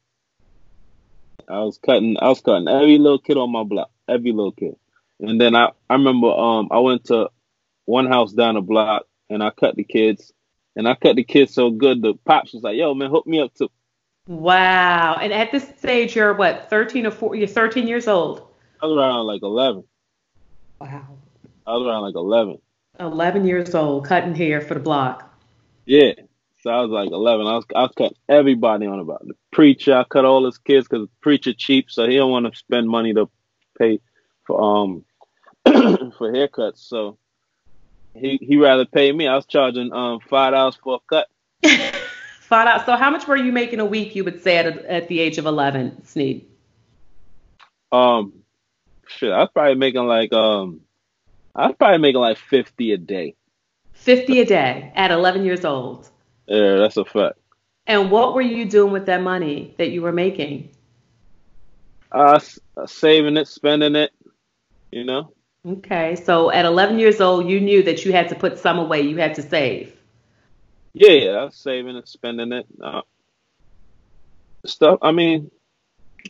I 1.48 1.60
was 1.60 1.78
cutting 1.78 2.18
I 2.20 2.28
was 2.28 2.42
cutting 2.42 2.68
every 2.68 2.98
little 2.98 3.20
kid 3.20 3.38
on 3.38 3.54
my 3.54 3.64
block. 3.64 3.90
Every 4.06 4.34
little 4.34 4.52
kid. 4.52 4.76
And 5.22 5.40
then 5.40 5.56
I, 5.56 5.72
I 5.90 5.94
remember 5.94 6.28
um 6.28 6.68
I 6.70 6.80
went 6.80 7.06
to 7.06 7.30
one 7.86 8.08
house 8.08 8.34
down 8.34 8.56
the 8.56 8.62
block 8.62 9.08
and 9.30 9.44
I 9.44 9.52
cut 9.52 9.76
the 9.76 9.84
kids. 9.84 10.34
And 10.76 10.88
I 10.88 10.94
cut 10.94 11.16
the 11.16 11.24
kids 11.24 11.56
so 11.56 11.72
good 11.72 12.04
the 12.04 12.14
pops 12.24 12.54
was 12.54 12.62
like, 12.62 12.78
yo 12.78 12.94
man, 12.94 13.10
hook 13.10 13.26
me 13.26 13.42
up 13.42 13.54
to 13.56 13.70
Wow. 14.28 15.18
And 15.22 15.32
at 15.32 15.52
this 15.52 15.68
stage, 15.78 16.16
you're 16.16 16.34
what, 16.34 16.70
13 16.70 17.06
or 17.06 17.12
14? 17.12 17.40
You're 17.40 17.48
13 17.48 17.88
years 17.88 18.08
old. 18.08 18.46
I 18.82 18.86
was 18.86 18.98
around 18.98 19.26
like 19.26 19.42
11. 19.42 19.84
Wow. 20.80 21.08
I 21.66 21.74
was 21.74 21.88
around 21.88 22.02
like 22.04 22.16
11. 22.16 22.60
11 23.00 23.46
years 23.46 23.74
old, 23.74 24.06
cutting 24.06 24.36
hair 24.36 24.62
for 24.62 24.74
the 24.74 24.80
block. 24.80 25.34
Yeah. 25.86 26.14
So 26.62 26.72
I 26.72 26.82
was 26.82 26.90
like 26.90 27.12
11. 27.12 27.48
I 27.48 27.56
was, 27.56 27.66
I 27.76 27.82
was 27.84 27.94
cutting 27.96 28.18
everybody 28.28 28.86
on 28.86 29.00
about 29.00 29.26
the 29.26 29.36
preacher. 29.52 29.96
I 29.96 30.04
cut 30.04 30.26
all 30.26 30.46
his 30.46 30.58
kids 30.58 30.88
because 30.88 31.08
preacher 31.22 31.54
cheap, 31.54 31.90
so 31.90 32.08
he 32.08 32.18
don't 32.18 32.32
want 32.32 32.52
to 32.52 32.58
spend 32.58 32.90
money 32.90 33.14
to 33.14 33.30
pay 33.80 34.00
for 34.46 34.62
um 34.62 35.06
for 35.66 36.34
haircuts. 36.34 36.80
So 36.80 37.18
he 38.20 38.38
he 38.42 38.58
rather 38.58 38.86
pay 38.86 39.12
me. 39.12 39.28
I 39.28 39.36
was 39.36 39.46
charging 39.46 39.92
um 39.94 40.20
five 40.30 40.54
dollars 40.54 40.76
for 40.76 40.96
a 40.96 41.00
cut. 41.10 41.28
Find 42.42 42.70
out. 42.70 42.86
So, 42.86 42.96
how 42.96 43.10
much 43.10 43.28
were 43.28 43.36
you 43.36 43.52
making 43.52 43.80
a 43.80 43.86
week? 43.86 44.16
You 44.16 44.24
would 44.24 44.42
say 44.42 44.58
at, 44.58 44.66
at 44.86 45.08
the 45.08 45.20
age 45.20 45.38
of 45.38 45.46
eleven, 45.46 46.06
Sneed. 46.06 46.48
Um, 47.92 48.34
shit, 49.08 49.32
I 49.32 49.40
was 49.40 49.50
probably 49.54 49.76
making 49.76 50.06
like 50.06 50.32
um, 50.34 50.82
I 51.56 51.68
was 51.68 51.76
probably 51.78 52.00
making 52.00 52.22
like 52.22 52.38
fifty 52.38 52.94
a 52.94 52.98
day. 52.98 53.36
Fifty 53.94 54.40
a 54.40 54.46
day 54.46 54.92
at 54.96 55.12
eleven 55.12 55.44
years 55.44 55.66
old. 55.66 56.10
Yeah, 56.48 56.78
that's 56.78 56.98
a 56.98 57.06
fact. 57.06 57.38
And 57.86 58.12
what 58.12 58.34
were 58.34 58.42
you 58.42 58.66
doing 58.66 58.92
with 58.92 59.06
that 59.06 59.22
money 59.22 59.74
that 59.78 59.92
you 59.92 60.02
were 60.02 60.12
making? 60.12 60.70
Uh, 62.12 62.40
saving 62.86 63.38
it, 63.38 63.48
spending 63.48 63.96
it, 63.96 64.12
you 64.92 65.04
know. 65.04 65.34
Okay, 65.68 66.16
so 66.16 66.50
at 66.50 66.64
11 66.64 66.98
years 66.98 67.20
old, 67.20 67.50
you 67.50 67.60
knew 67.60 67.84
that 67.84 68.06
you 68.06 68.14
had 68.14 68.30
to 68.30 68.36
put 68.36 68.58
some 68.58 68.80
away. 68.80 69.02
You 69.02 69.18
had 69.18 69.36
to 69.36 69.42
save. 69.42 69.94
Yeah, 70.94 71.12
yeah, 71.12 71.32
I 71.32 71.44
was 71.46 71.56
saving 71.56 71.98
and 71.98 72.08
spending 72.08 72.54
it. 72.54 72.66
Uh, 72.82 73.02
stuff. 74.66 75.00
I 75.02 75.12
mean, 75.12 75.52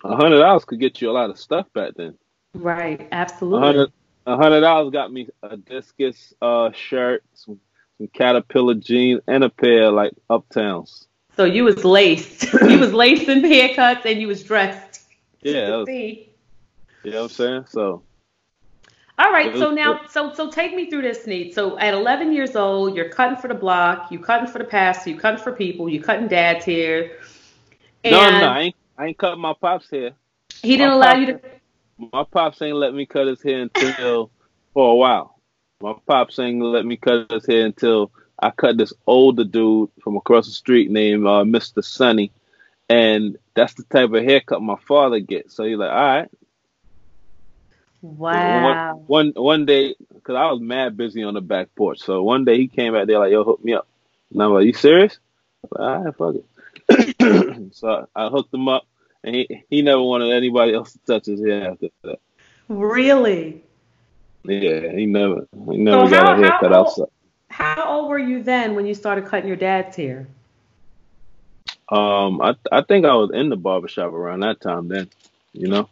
a 0.04 0.16
hundred 0.16 0.40
dollars 0.40 0.66
could 0.66 0.80
get 0.80 1.02
you 1.02 1.12
a 1.12 1.14
lot 1.14 1.30
of 1.30 1.40
stuff 1.40 1.68
back 1.74 1.94
then. 1.96 2.16
Right, 2.56 3.08
absolutely. 3.12 3.88
A 4.26 4.36
hundred 4.36 4.62
dollars 4.62 4.92
got 4.92 5.12
me 5.12 5.30
a 5.44 5.56
discus 5.56 6.34
uh, 6.42 6.72
shirt, 6.72 7.24
some, 7.36 7.60
some 7.98 8.08
caterpillar 8.08 8.74
jeans, 8.74 9.22
and 9.28 9.44
a 9.44 9.50
pair 9.50 9.84
of, 9.84 9.94
like 9.94 10.14
uptowns. 10.30 11.06
So 11.36 11.46
you 11.46 11.64
was 11.64 11.86
laced. 11.86 12.52
you 12.62 12.80
was 12.80 12.94
laced 12.94 13.30
in 13.30 13.42
haircuts, 13.42 14.06
and 14.06 14.20
you 14.20 14.28
was 14.28 14.44
dressed. 14.44 15.02
Yeah. 15.42 15.78
Was, 15.78 15.88
you 15.88 16.26
know 17.06 17.18
what 17.18 17.24
I'm 17.24 17.30
saying? 17.30 17.66
So 17.70 18.04
all 19.20 19.32
right, 19.32 19.58
so 19.58 19.72
now, 19.72 20.02
so 20.10 20.32
so 20.34 20.52
take 20.52 20.76
me 20.76 20.90
through 20.90 21.02
this, 21.02 21.24
Sneed. 21.24 21.54
So 21.54 21.80
at 21.80 21.96
11 21.96 22.34
years 22.34 22.56
old, 22.56 22.96
you're 22.96 23.10
cutting 23.10 23.38
for 23.38 23.48
the 23.48 23.56
block, 23.56 24.12
you 24.12 24.20
cutting 24.20 24.48
for 24.48 24.60
the 24.60 24.64
pastor, 24.64 25.10
you 25.10 25.18
cutting 25.18 25.42
for 25.44 25.52
people, 25.52 25.90
you 25.90 26.02
cutting 26.02 26.28
dad's 26.28 26.66
hair. 26.66 27.18
And 28.04 28.12
no, 28.12 28.30
no, 28.30 28.46
I 28.46 28.60
ain't, 28.60 28.76
I 28.96 29.06
ain't 29.08 29.18
cutting 29.18 29.42
my 29.42 29.54
pops 29.60 29.90
hair. 29.90 30.12
He 30.62 30.78
didn't 30.78 30.90
my 30.90 30.96
allow 30.96 31.14
you 31.16 31.26
to. 31.28 31.42
My 32.14 32.26
pops 32.32 32.62
ain't 32.62 32.76
let 32.76 32.94
me 32.94 33.08
cut 33.08 33.26
his 33.26 33.42
hair 33.42 33.62
until 33.62 34.30
for 34.74 34.92
a 34.92 34.96
while. 34.96 35.40
My 35.82 35.96
pops 36.06 36.38
ain't 36.38 36.62
let 36.62 36.86
me 36.86 36.98
cut 36.98 37.32
his 37.32 37.48
hair 37.48 37.66
until 37.66 38.12
I 38.40 38.52
cut 38.52 38.78
this 38.78 38.94
older 39.08 39.44
dude 39.44 39.90
from 40.04 40.16
across 40.16 40.46
the 40.46 40.52
street 40.52 40.92
named 40.92 41.26
uh, 41.26 41.44
Mr. 41.44 41.84
Sunny, 41.84 42.32
and 42.88 43.36
that's 43.56 43.74
the 43.74 43.84
type 43.84 44.12
of 44.14 44.24
haircut 44.24 44.62
my 44.62 44.78
father 44.88 45.20
gets. 45.20 45.56
So 45.56 45.64
he's 45.64 45.78
like, 45.78 45.90
all 45.90 45.98
right. 45.98 46.30
Wow. 48.08 48.96
One 49.08 49.34
one, 49.34 49.44
one 49.44 49.66
day, 49.66 49.96
because 50.14 50.36
I 50.36 50.52
was 50.52 50.62
mad 50.62 50.98
busy 50.98 51.24
on 51.24 51.34
the 51.34 51.42
back 51.42 51.74
porch. 51.76 52.00
So 52.00 52.24
one 52.24 52.46
day 52.46 52.58
he 52.58 52.68
came 52.68 52.96
out 52.96 53.08
there 53.08 53.20
like, 53.20 53.32
yo, 53.32 53.44
hook 53.44 53.64
me 53.64 53.74
up. 53.74 53.88
And 54.32 54.42
I'm 54.42 54.54
like, 54.54 54.66
you 54.66 54.74
serious? 54.74 55.20
Like, 55.72 55.80
all 55.80 56.04
right, 56.04 56.16
fuck 56.16 56.36
it. 56.36 57.74
so 57.76 58.08
I 58.16 58.30
hooked 58.30 58.54
him 58.54 58.68
up, 58.70 58.86
and 59.24 59.36
he, 59.36 59.64
he 59.70 59.82
never 59.82 60.02
wanted 60.02 60.34
anybody 60.34 60.74
else 60.74 60.94
to 60.94 61.00
touch 61.00 61.26
his 61.26 61.42
hair 61.42 61.72
after 61.72 61.90
that. 62.04 62.20
Really? 62.70 63.64
Yeah, 64.44 64.92
he 64.92 65.06
never 65.06 65.48
he 65.70 65.78
never 65.78 66.08
so 66.08 66.10
got 66.10 66.26
how, 66.26 66.34
a 66.34 66.36
haircut 66.38 66.72
how 66.72 66.78
old, 66.78 66.88
outside. 66.88 67.08
How 67.50 67.84
old 67.86 68.10
were 68.10 68.20
you 68.20 68.44
then 68.44 68.76
when 68.76 68.86
you 68.86 68.94
started 68.94 69.26
cutting 69.26 69.48
your 69.48 69.58
dad's 69.58 69.96
hair? 69.96 70.28
Um, 71.90 72.42
I 72.42 72.56
I 72.72 72.82
think 72.82 73.06
I 73.06 73.14
was 73.16 73.32
in 73.34 73.50
the 73.50 73.58
barbershop 73.58 74.14
around 74.14 74.42
that 74.42 74.62
time 74.62 74.88
then, 74.88 75.10
you 75.54 75.68
know. 75.68 75.90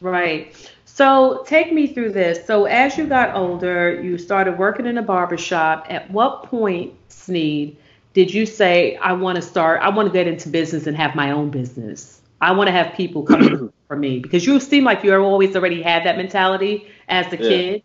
Right. 0.00 0.54
So 0.98 1.44
take 1.46 1.72
me 1.72 1.86
through 1.86 2.10
this. 2.10 2.44
So 2.44 2.64
as 2.64 2.98
you 2.98 3.06
got 3.06 3.36
older, 3.36 4.02
you 4.02 4.18
started 4.18 4.58
working 4.58 4.84
in 4.84 4.98
a 4.98 5.02
barbershop. 5.02 5.86
At 5.88 6.10
what 6.10 6.42
point, 6.42 6.92
Sneed, 7.08 7.76
did 8.14 8.34
you 8.34 8.44
say, 8.44 8.96
I 8.96 9.12
want 9.12 9.36
to 9.36 9.42
start, 9.42 9.80
I 9.80 9.90
want 9.90 10.08
to 10.08 10.12
get 10.12 10.26
into 10.26 10.48
business 10.48 10.88
and 10.88 10.96
have 10.96 11.14
my 11.14 11.30
own 11.30 11.50
business? 11.50 12.20
I 12.40 12.50
want 12.50 12.66
to 12.66 12.72
have 12.72 12.94
people 12.94 13.22
come 13.22 13.72
for 13.86 13.94
me 13.94 14.18
because 14.18 14.44
you 14.44 14.58
seem 14.58 14.82
like 14.82 15.04
you 15.04 15.14
always 15.14 15.54
already 15.54 15.82
had 15.82 16.04
that 16.04 16.16
mentality 16.16 16.88
as 17.08 17.32
a 17.32 17.36
yeah. 17.36 17.48
kid, 17.48 17.82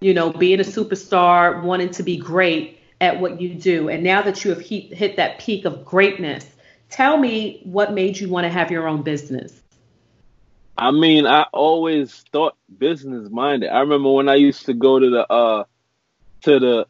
you 0.00 0.12
know, 0.12 0.30
being 0.30 0.60
a 0.60 0.64
superstar, 0.64 1.62
wanting 1.62 1.88
to 1.92 2.02
be 2.02 2.18
great 2.18 2.78
at 3.00 3.18
what 3.18 3.40
you 3.40 3.54
do. 3.54 3.88
And 3.88 4.04
now 4.04 4.20
that 4.20 4.44
you 4.44 4.50
have 4.50 4.60
hit, 4.60 4.92
hit 4.92 5.16
that 5.16 5.38
peak 5.38 5.64
of 5.64 5.86
greatness, 5.86 6.44
tell 6.90 7.16
me 7.16 7.62
what 7.64 7.94
made 7.94 8.18
you 8.18 8.28
want 8.28 8.44
to 8.44 8.50
have 8.50 8.70
your 8.70 8.88
own 8.88 9.00
business. 9.00 9.61
I 10.76 10.90
mean, 10.90 11.26
I 11.26 11.46
always 11.52 12.24
thought 12.32 12.56
business 12.76 13.28
minded. 13.30 13.70
I 13.70 13.80
remember 13.80 14.10
when 14.10 14.28
I 14.28 14.36
used 14.36 14.66
to 14.66 14.74
go 14.74 14.98
to 14.98 15.10
the 15.10 15.32
uh 15.32 15.64
to 16.42 16.58
the 16.58 16.86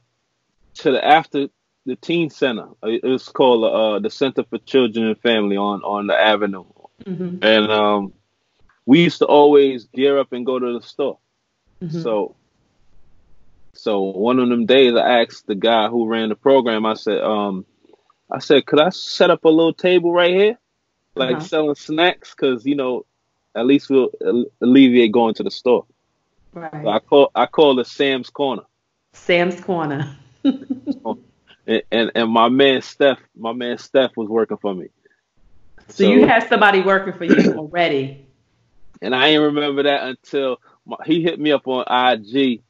to 0.74 0.92
the 0.92 1.04
after 1.04 1.48
the 1.84 1.96
teen 1.96 2.30
center. 2.30 2.68
It 2.82 3.04
was 3.04 3.28
called 3.28 3.64
uh 3.64 3.98
the 3.98 4.10
Center 4.10 4.44
for 4.44 4.58
Children 4.58 5.06
and 5.06 5.20
Family 5.20 5.56
on 5.56 5.82
on 5.82 6.06
the 6.06 6.14
Avenue, 6.14 6.64
mm-hmm. 7.04 7.42
and 7.42 7.72
um 7.72 8.12
we 8.86 9.02
used 9.02 9.18
to 9.18 9.26
always 9.26 9.84
gear 9.84 10.18
up 10.18 10.32
and 10.32 10.46
go 10.46 10.58
to 10.58 10.78
the 10.78 10.86
store. 10.86 11.18
Mm-hmm. 11.82 12.02
So 12.02 12.36
so 13.74 14.00
one 14.00 14.38
of 14.38 14.48
them 14.48 14.66
days, 14.66 14.94
I 14.94 15.22
asked 15.22 15.46
the 15.46 15.54
guy 15.54 15.88
who 15.88 16.06
ran 16.06 16.28
the 16.28 16.34
program. 16.34 16.84
I 16.84 16.94
said, 16.94 17.20
um, 17.20 17.64
I 18.30 18.38
said, 18.38 18.66
could 18.66 18.80
I 18.80 18.90
set 18.90 19.30
up 19.30 19.44
a 19.44 19.48
little 19.48 19.72
table 19.72 20.12
right 20.12 20.32
here, 20.32 20.58
like 21.14 21.36
uh-huh. 21.36 21.44
selling 21.44 21.74
snacks? 21.74 22.34
Because 22.34 22.66
you 22.66 22.76
know, 22.76 23.06
at 23.54 23.66
least 23.66 23.90
we'll 23.90 24.10
alleviate 24.60 25.12
going 25.12 25.34
to 25.34 25.42
the 25.42 25.50
store. 25.50 25.86
Right. 26.52 26.70
So 26.82 26.88
I 26.88 26.98
call 26.98 27.30
I 27.34 27.46
call 27.46 27.78
it 27.80 27.86
Sam's 27.86 28.30
Corner. 28.30 28.62
Sam's 29.12 29.60
Corner. 29.60 30.16
and, 30.44 31.82
and, 31.90 32.10
and 32.14 32.30
my 32.30 32.48
man 32.48 32.82
Steph, 32.82 33.18
my 33.36 33.52
man 33.52 33.78
Steph 33.78 34.16
was 34.16 34.28
working 34.28 34.56
for 34.58 34.74
me. 34.74 34.88
So, 35.88 36.04
so 36.04 36.10
you 36.10 36.26
had 36.26 36.48
somebody 36.48 36.80
working 36.80 37.12
for 37.12 37.24
you 37.24 37.52
already. 37.58 38.26
And 39.00 39.14
I 39.14 39.28
didn't 39.28 39.54
remember 39.54 39.82
that 39.84 40.04
until 40.04 40.60
my, 40.86 40.96
he 41.04 41.22
hit 41.22 41.38
me 41.38 41.52
up 41.52 41.66
on 41.66 41.84
IG 41.88 42.62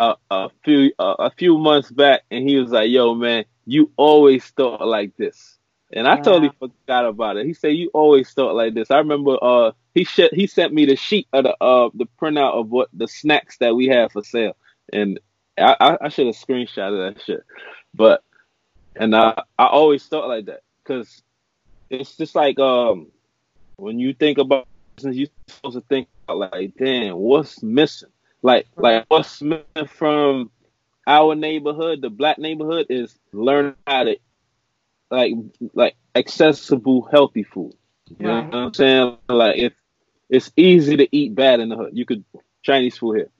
a, 0.00 0.14
a 0.30 0.48
few 0.64 0.92
a 0.98 1.30
few 1.30 1.58
months 1.58 1.90
back, 1.90 2.22
and 2.30 2.48
he 2.48 2.56
was 2.56 2.70
like, 2.70 2.90
"Yo, 2.90 3.14
man, 3.14 3.44
you 3.66 3.90
always 3.96 4.44
thought 4.46 4.86
like 4.86 5.16
this." 5.16 5.58
And 5.92 6.08
I 6.08 6.16
totally 6.16 6.50
forgot 6.58 7.04
about 7.04 7.36
it. 7.36 7.46
He 7.46 7.52
said, 7.52 7.74
"You 7.74 7.90
always 7.92 8.32
thought 8.32 8.54
like 8.54 8.72
this." 8.72 8.90
I 8.90 8.98
remember 8.98 9.36
uh, 9.40 9.72
he 9.94 10.04
sh- 10.04 10.32
he 10.32 10.46
sent 10.46 10.72
me 10.72 10.86
the 10.86 10.96
sheet 10.96 11.28
of 11.32 11.44
the 11.44 11.56
uh 11.62 11.90
the 11.94 12.06
printout 12.20 12.54
of 12.54 12.70
what 12.70 12.88
the 12.92 13.08
snacks 13.08 13.58
that 13.58 13.74
we 13.74 13.86
have 13.88 14.12
for 14.12 14.22
sale, 14.22 14.56
and 14.92 15.20
I, 15.58 15.76
I, 15.80 15.98
I 16.02 16.08
should 16.08 16.26
have 16.26 16.36
screenshotted 16.36 17.14
that 17.14 17.22
shit, 17.24 17.44
but 17.94 18.22
and 18.96 19.14
I 19.14 19.42
I 19.58 19.66
always 19.66 20.04
thought 20.06 20.28
like 20.28 20.46
that 20.46 20.60
because 20.82 21.22
it's 21.90 22.16
just 22.16 22.34
like 22.34 22.58
um 22.58 23.08
when 23.76 23.98
you 23.98 24.12
think 24.12 24.38
about 24.38 24.68
business, 24.96 25.16
you're 25.16 25.28
supposed 25.48 25.76
to 25.76 25.84
think 25.88 26.08
about 26.28 26.52
like, 26.52 26.72
damn, 26.78 27.16
what's 27.16 27.62
missing? 27.62 28.10
Like 28.42 28.66
like 28.76 29.04
what's 29.08 29.42
missing 29.42 29.64
from 29.88 30.50
our 31.06 31.34
neighborhood, 31.34 32.02
the 32.02 32.10
black 32.10 32.38
neighborhood, 32.38 32.86
is 32.90 33.18
learn 33.32 33.74
how 33.86 34.04
to 34.04 34.16
like 35.10 35.32
like 35.74 35.96
accessible 36.14 37.08
healthy 37.10 37.42
food. 37.42 37.74
You 38.18 38.28
right. 38.28 38.42
know 38.42 38.48
what 38.48 38.54
I'm 38.54 38.74
saying? 38.74 39.18
Like 39.28 39.58
if 39.58 39.72
it's 40.30 40.50
easy 40.56 40.96
to 40.96 41.08
eat 41.14 41.34
bad 41.34 41.60
in 41.60 41.68
the 41.68 41.76
hood. 41.76 41.90
You 41.92 42.06
could 42.06 42.24
Chinese 42.62 42.96
food 42.96 43.16
here, 43.16 43.30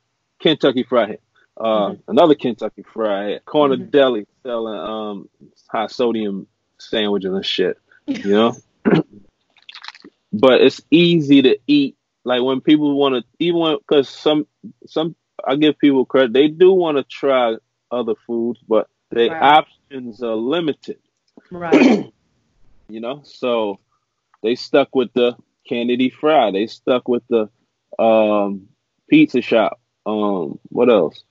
Kentucky 0.40 0.82
Fried 0.82 1.09
here, 1.09 1.18
uh, 1.56 1.90
mm-hmm. 1.90 2.11
another 2.11 2.35
Kentucky 2.35 2.85
Fried 2.92 3.28
here, 3.28 3.40
corner 3.40 3.76
mm-hmm. 3.76 3.90
deli 3.90 4.26
selling 4.42 4.78
um 4.78 5.28
high 5.68 5.87
sodium 5.87 6.47
sandwiches 6.78 7.32
and 7.32 7.47
shit. 7.47 7.78
You 8.06 8.30
know, 8.30 8.56
but 10.32 10.61
it's 10.61 10.82
easy 10.90 11.42
to 11.42 11.59
eat. 11.66 11.97
Like 12.25 12.42
when 12.42 12.61
people 12.61 12.99
want 12.99 13.14
to, 13.14 13.25
even 13.38 13.78
because 13.78 14.09
some 14.09 14.47
some 14.87 15.14
I 15.47 15.56
give 15.56 15.78
people 15.78 16.04
credit, 16.04 16.32
they 16.32 16.49
do 16.49 16.73
want 16.73 16.99
to 16.99 17.04
try 17.04 17.54
other 17.90 18.14
foods, 18.26 18.61
but 18.68 18.88
their 19.11 19.30
right. 19.30 19.59
options 19.59 20.23
are 20.23 20.35
limited. 20.35 20.99
Right. 21.50 22.12
you 22.88 23.00
know, 23.00 23.23
so 23.25 23.78
they 24.42 24.54
stuck 24.54 24.94
with 24.94 25.12
the 25.14 25.37
Kennedy 25.68 26.10
Fry. 26.10 26.50
They 26.50 26.66
stuck 26.66 27.08
with 27.08 27.22
the 27.28 27.48
um, 28.02 28.68
pizza 29.08 29.42
shop. 29.42 29.80
Um, 30.06 30.58
what 30.68 30.88
else? 30.88 31.22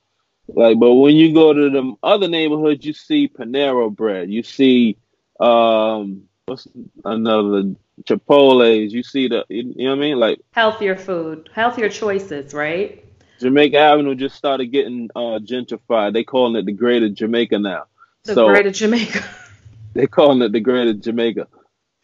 Like, 0.47 0.79
but 0.79 0.93
when 0.93 1.15
you 1.15 1.33
go 1.33 1.53
to 1.53 1.69
the 1.69 1.93
other 2.01 2.27
neighborhoods, 2.27 2.85
you 2.85 2.93
see 2.93 3.27
Panera 3.27 3.93
bread. 3.93 4.31
You 4.31 4.43
see 4.43 4.97
um, 5.39 6.23
what's 6.45 6.67
another 7.05 7.75
Chipotle's. 8.03 8.93
You 8.93 9.03
see 9.03 9.27
the, 9.27 9.45
you 9.49 9.63
know 9.63 9.91
what 9.91 9.97
I 9.97 10.01
mean? 10.01 10.19
Like 10.19 10.39
healthier 10.51 10.95
food, 10.95 11.49
healthier 11.53 11.89
choices, 11.89 12.53
right? 12.53 13.05
Jamaica 13.39 13.77
Avenue 13.77 14.15
just 14.15 14.35
started 14.35 14.67
getting 14.67 15.09
uh, 15.15 15.39
gentrified. 15.39 16.13
They 16.13 16.23
calling 16.23 16.55
it 16.55 16.65
the 16.65 16.73
Greater 16.73 17.09
Jamaica 17.09 17.59
now. 17.59 17.85
The 18.25 18.33
so, 18.33 18.47
Greater 18.47 18.71
Jamaica. 18.71 19.23
they 19.93 20.07
calling 20.07 20.41
it 20.41 20.51
the 20.51 20.59
Greater 20.59 20.93
Jamaica. 20.93 21.47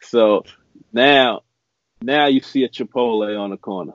So 0.01 0.43
now, 0.93 1.41
now 2.01 2.27
you 2.27 2.41
see 2.41 2.63
a 2.63 2.69
Chipotle 2.69 3.39
on 3.39 3.49
the 3.49 3.57
corner. 3.57 3.93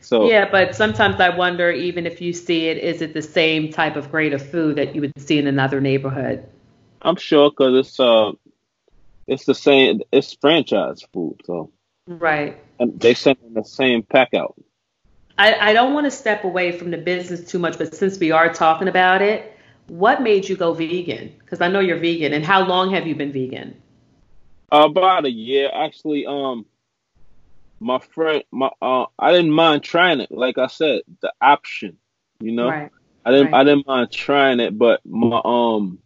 So 0.00 0.28
yeah, 0.28 0.50
but 0.50 0.74
sometimes 0.74 1.20
I 1.20 1.30
wonder, 1.30 1.70
even 1.70 2.06
if 2.06 2.20
you 2.20 2.32
see 2.32 2.66
it, 2.66 2.78
is 2.78 3.02
it 3.02 3.14
the 3.14 3.22
same 3.22 3.70
type 3.72 3.96
of 3.96 4.10
grade 4.10 4.32
of 4.32 4.44
food 4.44 4.76
that 4.76 4.94
you 4.94 5.00
would 5.00 5.12
see 5.16 5.38
in 5.38 5.46
another 5.46 5.80
neighborhood? 5.80 6.48
I'm 7.00 7.16
sure 7.16 7.50
because 7.50 7.86
it's 7.86 8.00
uh, 8.00 8.32
it's 9.26 9.44
the 9.44 9.54
same. 9.54 10.00
It's 10.10 10.34
franchise 10.34 11.04
food, 11.12 11.40
so 11.44 11.70
right. 12.06 12.58
And 12.80 12.98
they 12.98 13.14
send 13.14 13.38
in 13.46 13.54
the 13.54 13.64
same 13.64 14.02
pack 14.02 14.34
out. 14.34 14.56
I, 15.38 15.70
I 15.70 15.72
don't 15.72 15.94
want 15.94 16.04
to 16.06 16.10
step 16.10 16.44
away 16.44 16.72
from 16.72 16.90
the 16.90 16.98
business 16.98 17.50
too 17.50 17.58
much, 17.58 17.78
but 17.78 17.94
since 17.94 18.18
we 18.18 18.32
are 18.32 18.52
talking 18.52 18.88
about 18.88 19.22
it, 19.22 19.56
what 19.86 20.20
made 20.22 20.48
you 20.48 20.56
go 20.56 20.72
vegan? 20.72 21.32
Because 21.38 21.60
I 21.60 21.68
know 21.68 21.80
you're 21.80 21.98
vegan, 21.98 22.32
and 22.32 22.44
how 22.44 22.66
long 22.66 22.92
have 22.92 23.06
you 23.06 23.14
been 23.14 23.32
vegan? 23.32 23.80
About 24.70 25.26
a 25.26 25.30
year, 25.30 25.70
actually. 25.72 26.26
Um, 26.26 26.66
my 27.82 27.98
friend, 27.98 28.44
my 28.50 28.70
uh, 28.80 29.06
I 29.18 29.32
didn't 29.32 29.50
mind 29.50 29.82
trying 29.82 30.20
it. 30.20 30.30
Like 30.30 30.58
I 30.58 30.68
said, 30.68 31.02
the 31.20 31.32
option, 31.40 31.98
you 32.40 32.52
know, 32.52 32.68
right. 32.68 32.90
I 33.24 33.30
didn't, 33.30 33.52
right. 33.52 33.60
I 33.60 33.64
didn't 33.64 33.86
mind 33.86 34.12
trying 34.12 34.60
it. 34.60 34.76
But 34.76 35.00
my 35.04 35.40
um, 35.44 35.98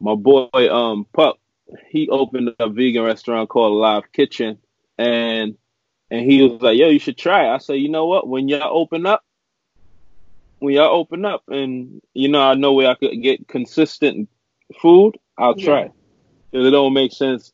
my 0.00 0.14
boy 0.14 0.48
um 0.52 1.06
Pup, 1.12 1.38
he 1.88 2.08
opened 2.08 2.54
a 2.58 2.68
vegan 2.68 3.04
restaurant 3.04 3.48
called 3.48 3.78
Live 3.78 4.12
Kitchen, 4.12 4.58
and 4.98 5.56
and 6.10 6.30
he 6.30 6.42
was 6.42 6.60
like, 6.60 6.76
"Yo, 6.76 6.88
you 6.88 6.98
should 6.98 7.18
try." 7.18 7.46
it. 7.46 7.54
I 7.54 7.58
said, 7.58 7.74
"You 7.74 7.88
know 7.88 8.06
what? 8.06 8.28
When 8.28 8.48
y'all 8.48 8.76
open 8.76 9.06
up, 9.06 9.24
when 10.58 10.74
y'all 10.74 10.94
open 10.94 11.24
up, 11.24 11.44
and 11.48 12.02
you 12.14 12.28
know, 12.28 12.42
I 12.42 12.54
know 12.54 12.72
where 12.72 12.88
I 12.88 12.94
could 12.94 13.22
get 13.22 13.48
consistent 13.48 14.28
food, 14.80 15.18
I'll 15.38 15.56
yeah. 15.56 15.64
try. 15.64 15.90
Because 16.50 16.66
it 16.66 16.70
don't 16.70 16.92
make 16.94 17.12
sense 17.12 17.52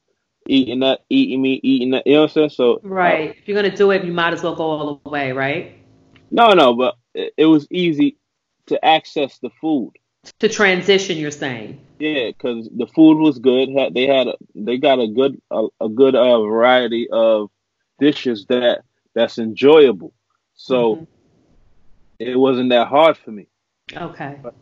eating 0.49 0.81
that, 0.81 1.01
eating 1.11 1.43
me, 1.43 1.61
eating 1.63 1.91
that. 1.91 2.07
You 2.07 2.15
know 2.15 2.21
what 2.23 2.31
I'm 2.31 2.35
saying? 2.35 2.51
So 2.51 2.81
right, 2.83 3.31
uh, 3.31 3.33
if 3.39 3.49
you're 3.49 3.61
gonna 3.61 3.77
do 3.77 3.91
it, 3.91 4.05
you 4.05 4.13
might 4.13 4.33
as 4.33 4.43
well 4.43 4.55
go 4.55 4.65
all 4.65 5.01
the 5.05 5.11
way, 5.11 5.33
right? 5.33 5.79
No, 6.31 6.53
no, 6.53 6.75
but 6.75 6.97
it, 7.15 7.33
it 7.37 7.47
was 7.47 7.67
easy 7.71 8.17
to 8.67 8.85
access 8.85 9.39
the 9.39 9.51
food. 9.61 9.93
To 10.41 10.49
transition, 10.49 11.19
you're 11.19 11.31
saying? 11.31 11.81
Yeah, 11.99 12.27
because 12.27 12.69
the 12.77 12.89
food 12.89 13.19
was 13.19 13.39
good. 13.39 13.69
They 13.95 14.07
had 14.07 14.27
a, 14.27 14.35
they 14.55 14.77
got 14.77 14.99
a 14.99 15.07
good 15.07 15.41
a, 15.51 15.69
a 15.81 15.89
good 15.89 16.17
uh, 16.17 16.43
variety 16.43 17.09
of 17.11 17.51
dishes 18.01 18.47
that 18.49 18.83
that's 19.15 19.39
enjoyable. 19.39 20.13
So 20.55 20.97
mm-hmm. 20.97 21.05
it 22.19 22.37
wasn't 22.37 22.71
that 22.71 22.89
hard 22.89 23.17
for 23.17 23.31
me. 23.31 23.47
Okay. 23.95 24.39
But, 24.43 24.55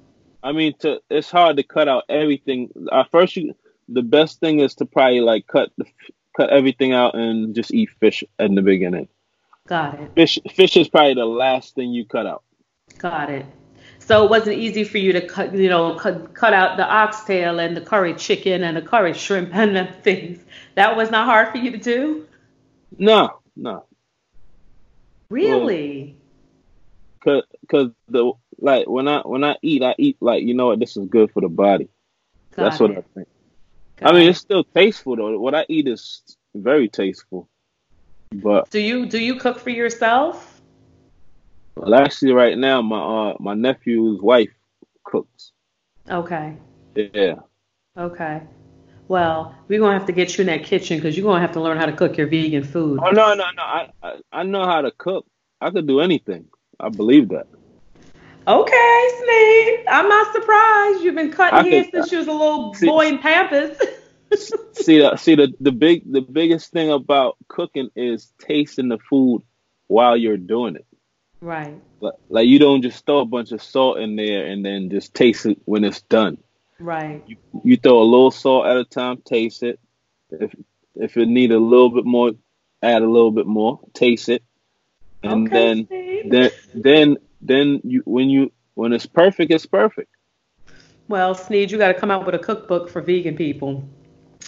I 0.42 0.52
mean, 0.52 0.74
to 0.80 1.00
it's 1.08 1.30
hard 1.30 1.56
to 1.56 1.62
cut 1.62 1.88
out 1.88 2.04
everything. 2.10 2.68
At 2.92 3.10
first, 3.10 3.34
you 3.36 3.54
the 3.88 4.02
best 4.02 4.40
thing 4.40 4.60
is 4.60 4.74
to 4.76 4.86
probably 4.86 5.20
like 5.20 5.46
cut 5.46 5.70
the 5.76 5.84
cut 6.36 6.50
everything 6.50 6.92
out 6.92 7.14
and 7.14 7.54
just 7.54 7.72
eat 7.72 7.90
fish 8.00 8.24
in 8.38 8.54
the 8.54 8.62
beginning. 8.62 9.08
Got 9.66 10.00
it. 10.00 10.12
Fish 10.14 10.38
fish 10.52 10.76
is 10.76 10.88
probably 10.88 11.14
the 11.14 11.24
last 11.24 11.74
thing 11.74 11.90
you 11.90 12.04
cut 12.04 12.26
out. 12.26 12.42
Got 12.98 13.30
it. 13.30 13.46
So 13.98 14.24
it 14.24 14.30
wasn't 14.30 14.58
easy 14.58 14.84
for 14.84 14.98
you 14.98 15.12
to 15.14 15.26
cut, 15.26 15.54
you 15.54 15.70
know, 15.70 15.94
cut, 15.94 16.34
cut 16.34 16.52
out 16.52 16.76
the 16.76 16.86
oxtail 16.86 17.58
and 17.58 17.74
the 17.74 17.80
curry 17.80 18.12
chicken 18.12 18.62
and 18.62 18.76
the 18.76 18.82
curry 18.82 19.14
shrimp 19.14 19.50
and 19.54 19.74
the 19.74 19.86
things. 19.86 20.40
That 20.74 20.96
was 20.96 21.10
not 21.10 21.24
hard 21.24 21.48
for 21.48 21.58
you 21.58 21.70
to 21.70 21.78
do. 21.78 22.26
No, 22.98 23.40
no. 23.56 23.86
Really? 25.30 26.16
Well, 27.24 27.42
cause, 27.42 27.58
cause 27.70 27.90
the 28.08 28.32
like 28.58 28.86
when 28.86 29.08
I 29.08 29.20
when 29.20 29.42
I 29.42 29.56
eat, 29.62 29.82
I 29.82 29.94
eat 29.98 30.18
like 30.20 30.42
you 30.42 30.54
know 30.54 30.66
what 30.66 30.80
this 30.80 30.96
is 30.96 31.08
good 31.08 31.32
for 31.32 31.40
the 31.40 31.48
body. 31.48 31.88
Got 32.54 32.64
That's 32.64 32.80
it. 32.80 32.82
what 32.82 32.98
I 32.98 33.02
think. 33.14 33.28
I 34.02 34.12
mean, 34.12 34.28
it's 34.28 34.40
still 34.40 34.64
tasteful 34.64 35.16
though. 35.16 35.38
What 35.38 35.54
I 35.54 35.66
eat 35.68 35.88
is 35.88 36.22
very 36.54 36.88
tasteful. 36.88 37.48
But 38.30 38.70
do 38.70 38.80
you 38.80 39.06
do 39.06 39.18
you 39.18 39.36
cook 39.36 39.58
for 39.58 39.70
yourself? 39.70 40.60
Well, 41.76 41.94
actually, 41.94 42.32
right 42.32 42.56
now 42.56 42.82
my 42.82 42.98
uh 42.98 43.34
my 43.40 43.54
nephew's 43.54 44.20
wife 44.20 44.54
cooks. 45.04 45.52
Okay. 46.08 46.56
Yeah. 46.94 47.36
Okay. 47.96 48.42
Well, 49.06 49.54
we're 49.68 49.80
gonna 49.80 49.98
have 49.98 50.06
to 50.06 50.12
get 50.12 50.36
you 50.36 50.42
in 50.42 50.46
that 50.46 50.64
kitchen 50.64 50.98
because 50.98 51.16
you're 51.16 51.24
gonna 51.24 51.40
have 51.40 51.52
to 51.52 51.60
learn 51.60 51.76
how 51.76 51.86
to 51.86 51.92
cook 51.92 52.16
your 52.16 52.26
vegan 52.26 52.64
food. 52.64 53.00
Oh 53.02 53.10
no 53.10 53.34
no 53.34 53.44
no! 53.56 53.62
I, 53.62 53.90
I 54.02 54.14
I 54.32 54.42
know 54.42 54.64
how 54.64 54.82
to 54.82 54.90
cook. 54.90 55.26
I 55.60 55.70
could 55.70 55.86
do 55.86 56.00
anything. 56.00 56.46
I 56.80 56.88
believe 56.88 57.28
that. 57.28 57.46
Okay, 58.46 59.08
Sneed. 59.18 59.86
I'm 59.88 60.08
not 60.08 60.32
surprised. 60.32 61.02
You've 61.02 61.14
been 61.14 61.32
cutting 61.32 61.70
hair 61.70 61.84
since 61.90 62.12
you 62.12 62.18
was 62.18 62.26
a 62.26 62.32
little 62.32 62.74
see, 62.74 62.86
boy 62.86 63.06
in 63.06 63.18
Pampers. 63.18 63.76
see 64.72 64.98
the 64.98 65.16
see 65.16 65.34
the, 65.34 65.54
the 65.60 65.72
big 65.72 66.10
the 66.10 66.20
biggest 66.20 66.70
thing 66.70 66.90
about 66.90 67.36
cooking 67.48 67.90
is 67.96 68.32
tasting 68.38 68.88
the 68.88 68.98
food 68.98 69.42
while 69.86 70.16
you're 70.16 70.36
doing 70.36 70.76
it. 70.76 70.86
Right. 71.40 71.80
Like, 72.00 72.14
like 72.28 72.46
you 72.46 72.58
don't 72.58 72.82
just 72.82 73.04
throw 73.06 73.20
a 73.20 73.24
bunch 73.24 73.52
of 73.52 73.62
salt 73.62 73.98
in 73.98 74.16
there 74.16 74.46
and 74.46 74.64
then 74.64 74.90
just 74.90 75.14
taste 75.14 75.46
it 75.46 75.58
when 75.64 75.84
it's 75.84 76.02
done. 76.02 76.38
Right. 76.78 77.22
You, 77.26 77.36
you 77.62 77.76
throw 77.76 78.02
a 78.02 78.04
little 78.04 78.30
salt 78.30 78.66
at 78.66 78.76
a 78.76 78.84
time, 78.84 79.22
taste 79.24 79.62
it. 79.62 79.78
If 80.30 80.54
if 80.96 81.16
it 81.16 81.28
need 81.28 81.52
a 81.52 81.58
little 81.58 81.90
bit 81.90 82.04
more, 82.04 82.32
add 82.82 83.02
a 83.02 83.06
little 83.06 83.30
bit 83.30 83.46
more, 83.46 83.80
taste 83.94 84.28
it, 84.28 84.42
and 85.22 85.48
okay, 85.48 85.54
then 85.54 85.86
Steve. 85.86 86.30
then 86.30 86.50
then 86.74 87.16
then 87.44 87.80
you 87.84 88.02
when 88.04 88.30
you 88.30 88.52
when 88.74 88.92
it's 88.92 89.06
perfect, 89.06 89.52
it's 89.52 89.66
perfect. 89.66 90.10
Well, 91.06 91.34
Sneed, 91.34 91.70
you 91.70 91.78
got 91.78 91.88
to 91.88 91.94
come 91.94 92.10
out 92.10 92.24
with 92.24 92.34
a 92.34 92.38
cookbook 92.38 92.88
for 92.88 93.02
vegan 93.02 93.36
people. 93.36 93.86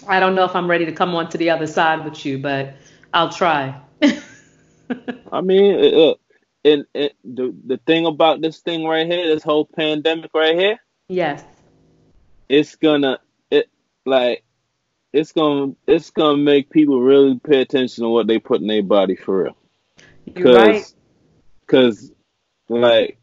I 0.07 0.19
don't 0.19 0.35
know 0.35 0.43
if 0.43 0.55
I'm 0.55 0.69
ready 0.69 0.85
to 0.85 0.91
come 0.91 1.15
on 1.15 1.29
to 1.29 1.37
the 1.37 1.51
other 1.51 1.67
side 1.67 2.03
with 2.03 2.25
you, 2.25 2.39
but 2.39 2.73
I'll 3.13 3.29
try. 3.29 3.79
I 5.31 5.41
mean, 5.41 5.95
uh, 5.95 6.13
and, 6.65 6.85
and 6.93 7.11
the 7.23 7.55
the 7.65 7.77
thing 7.85 8.05
about 8.05 8.41
this 8.41 8.59
thing 8.59 8.85
right 8.85 9.05
here, 9.05 9.27
this 9.27 9.43
whole 9.43 9.65
pandemic 9.65 10.31
right 10.33 10.57
here. 10.57 10.77
Yes. 11.07 11.43
It's 12.49 12.75
gonna 12.75 13.19
it 13.51 13.69
like 14.05 14.43
it's 15.13 15.31
gonna 15.31 15.73
it's 15.85 16.09
gonna 16.09 16.37
make 16.37 16.69
people 16.69 17.01
really 17.01 17.39
pay 17.39 17.61
attention 17.61 18.03
to 18.03 18.09
what 18.09 18.27
they 18.27 18.39
put 18.39 18.61
in 18.61 18.67
their 18.67 18.83
body 18.83 19.15
for 19.15 19.43
real. 19.43 19.57
You're 20.25 20.55
right. 20.55 20.93
Cause 21.67 22.11
like 22.69 23.19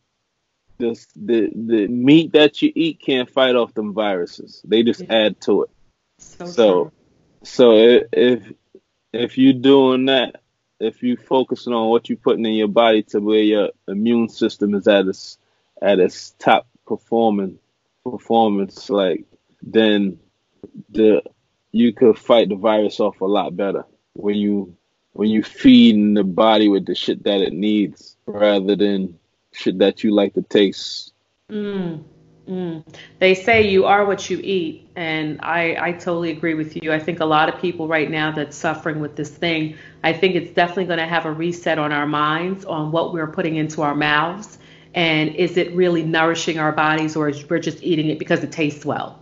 this 0.78 1.06
the 1.14 1.50
the 1.54 1.86
meat 1.86 2.32
that 2.32 2.60
you 2.62 2.72
eat 2.74 3.00
can't 3.00 3.30
fight 3.30 3.56
off 3.56 3.74
them 3.74 3.94
viruses. 3.94 4.60
They 4.64 4.82
just 4.82 5.00
yeah. 5.02 5.14
add 5.26 5.40
to 5.42 5.62
it. 5.62 5.70
So 6.18 6.46
so, 6.46 6.92
so 7.42 8.00
if 8.12 8.42
if 9.12 9.38
you're 9.38 9.52
doing 9.52 10.06
that, 10.06 10.42
if 10.80 11.02
you 11.02 11.16
focusing 11.16 11.72
on 11.72 11.88
what 11.88 12.08
you're 12.08 12.18
putting 12.18 12.44
in 12.46 12.54
your 12.54 12.68
body 12.68 13.02
to 13.04 13.20
where 13.20 13.42
your 13.42 13.70
immune 13.86 14.28
system 14.28 14.74
is 14.74 14.88
at 14.88 15.06
its 15.06 15.38
at 15.80 15.98
its 15.98 16.30
top 16.38 16.66
performing 16.86 17.58
performance, 18.04 18.90
like 18.90 19.24
then 19.62 20.18
the 20.90 21.22
you 21.72 21.92
could 21.92 22.18
fight 22.18 22.48
the 22.48 22.56
virus 22.56 23.00
off 23.00 23.20
a 23.20 23.26
lot 23.26 23.56
better 23.56 23.84
when 24.14 24.36
you 24.36 24.76
when 25.12 25.28
you 25.28 25.42
feeding 25.42 26.14
the 26.14 26.24
body 26.24 26.68
with 26.68 26.86
the 26.86 26.94
shit 26.94 27.22
that 27.24 27.40
it 27.40 27.52
needs 27.52 28.16
rather 28.26 28.74
than 28.76 29.18
shit 29.54 29.78
that 29.78 30.04
you 30.04 30.14
like 30.14 30.34
to 30.34 30.42
taste. 30.42 31.12
Mm. 31.50 32.04
Mm. 32.48 32.84
They 33.20 33.34
say 33.34 33.68
you 33.68 33.86
are 33.86 34.04
what 34.04 34.28
you 34.28 34.38
eat, 34.42 34.88
and 34.96 35.40
I, 35.42 35.76
I 35.80 35.92
totally 35.92 36.30
agree 36.30 36.54
with 36.54 36.76
you. 36.76 36.92
I 36.92 36.98
think 36.98 37.20
a 37.20 37.24
lot 37.24 37.48
of 37.48 37.58
people 37.60 37.88
right 37.88 38.10
now 38.10 38.32
that's 38.32 38.56
suffering 38.56 39.00
with 39.00 39.16
this 39.16 39.30
thing, 39.30 39.76
I 40.02 40.12
think 40.12 40.34
it's 40.34 40.50
definitely 40.50 40.84
going 40.84 40.98
to 40.98 41.06
have 41.06 41.24
a 41.24 41.32
reset 41.32 41.78
on 41.78 41.90
our 41.92 42.06
minds 42.06 42.66
on 42.66 42.92
what 42.92 43.14
we're 43.14 43.28
putting 43.28 43.56
into 43.56 43.80
our 43.80 43.94
mouths, 43.94 44.58
and 44.94 45.34
is 45.34 45.56
it 45.56 45.74
really 45.74 46.02
nourishing 46.02 46.58
our 46.58 46.72
bodies, 46.72 47.16
or 47.16 47.30
is 47.30 47.48
we're 47.48 47.60
just 47.60 47.82
eating 47.82 48.10
it 48.10 48.18
because 48.18 48.44
it 48.44 48.52
tastes 48.52 48.84
well? 48.84 49.18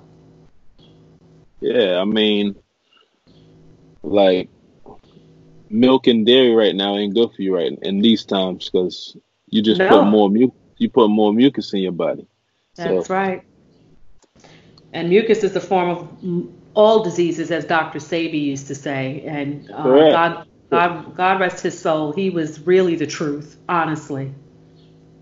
Yeah, 1.61 2.01
I 2.01 2.05
mean, 2.05 2.57
like 4.03 4.49
milk 5.71 6.09
and 6.09 6.27
dairy 6.27 6.55
right 6.55 6.75
now 6.75 6.97
ain't 6.97 7.15
good 7.15 7.33
for 7.35 7.41
you 7.43 7.55
right 7.55 7.79
in 7.83 8.01
these 8.01 8.25
times 8.25 8.69
because 8.69 9.17
you 9.53 9.63
just 9.63 9.79
no. 9.79 9.89
put 9.89 10.05
more 10.07 10.31
mu- 10.31 10.51
you 10.79 10.91
put 10.91 11.09
more 11.09 11.33
mucus 11.33 11.73
in 11.73 11.81
your 11.81 11.93
body. 11.93 12.27
That's 12.77 13.07
so. 13.07 13.15
right. 13.15 13.45
And 14.93 15.11
mucus 15.11 15.45
is 15.45 15.55
a 15.55 15.61
form 15.61 15.91
of 15.91 16.49
all 16.75 17.05
diseases, 17.05 17.51
as 17.51 17.65
Dr. 17.67 17.99
Sebi 17.99 18.43
used 18.43 18.67
to 18.67 18.75
say. 18.75 19.23
And 19.27 19.71
uh, 19.71 19.83
God, 19.83 20.47
God, 20.71 21.15
God 21.15 21.41
rest 21.41 21.63
his 21.63 21.79
soul. 21.79 22.13
He 22.13 22.31
was 22.31 22.61
really 22.67 22.97
the 22.97 23.07
truth, 23.07 23.59
honestly. 23.69 24.33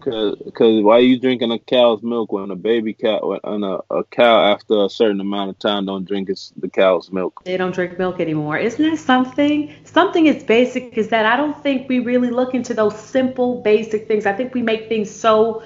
Because 0.01 0.37
cause 0.55 0.83
why 0.83 0.97
are 0.97 1.01
you 1.01 1.21
drinking 1.21 1.53
a 1.53 1.59
cow's 1.59 2.03
milk 2.03 2.33
when 2.33 2.51
a 2.51 2.57
baby 2.57 2.95
cow 2.95 3.39
and 3.45 3.65
a, 3.65 3.81
a 3.91 4.05
cow 4.05 4.53
after 4.53 4.85
a 4.85 4.89
certain 4.89 5.21
amount 5.21 5.51
of 5.51 5.59
time 5.59 5.87
don't 5.87 6.07
drink 6.07 6.31
its, 6.31 6.53
the 6.57 6.69
cow's 6.69 7.13
milk? 7.13 7.43
They 7.45 7.57
don't 7.57 7.75
drink 7.75 7.99
milk 7.99 8.21
anymore. 8.21 8.57
Isn't 8.57 8.83
that 8.91 8.99
something? 8.99 9.75
Something 9.85 10.29
as 10.29 10.43
basic 10.43 10.97
as 10.97 11.09
that. 11.09 11.27
I 11.27 11.37
don't 11.37 11.61
think 11.63 11.89
we 11.89 11.99
really 11.99 12.31
look 12.31 12.55
into 12.55 12.73
those 12.73 12.99
simple, 12.99 13.61
basic 13.63 14.09
things. 14.09 14.27
I 14.27 14.33
think 14.33 14.55
we 14.55 14.63
make 14.63 14.89
things 14.89 15.11
so 15.11 15.63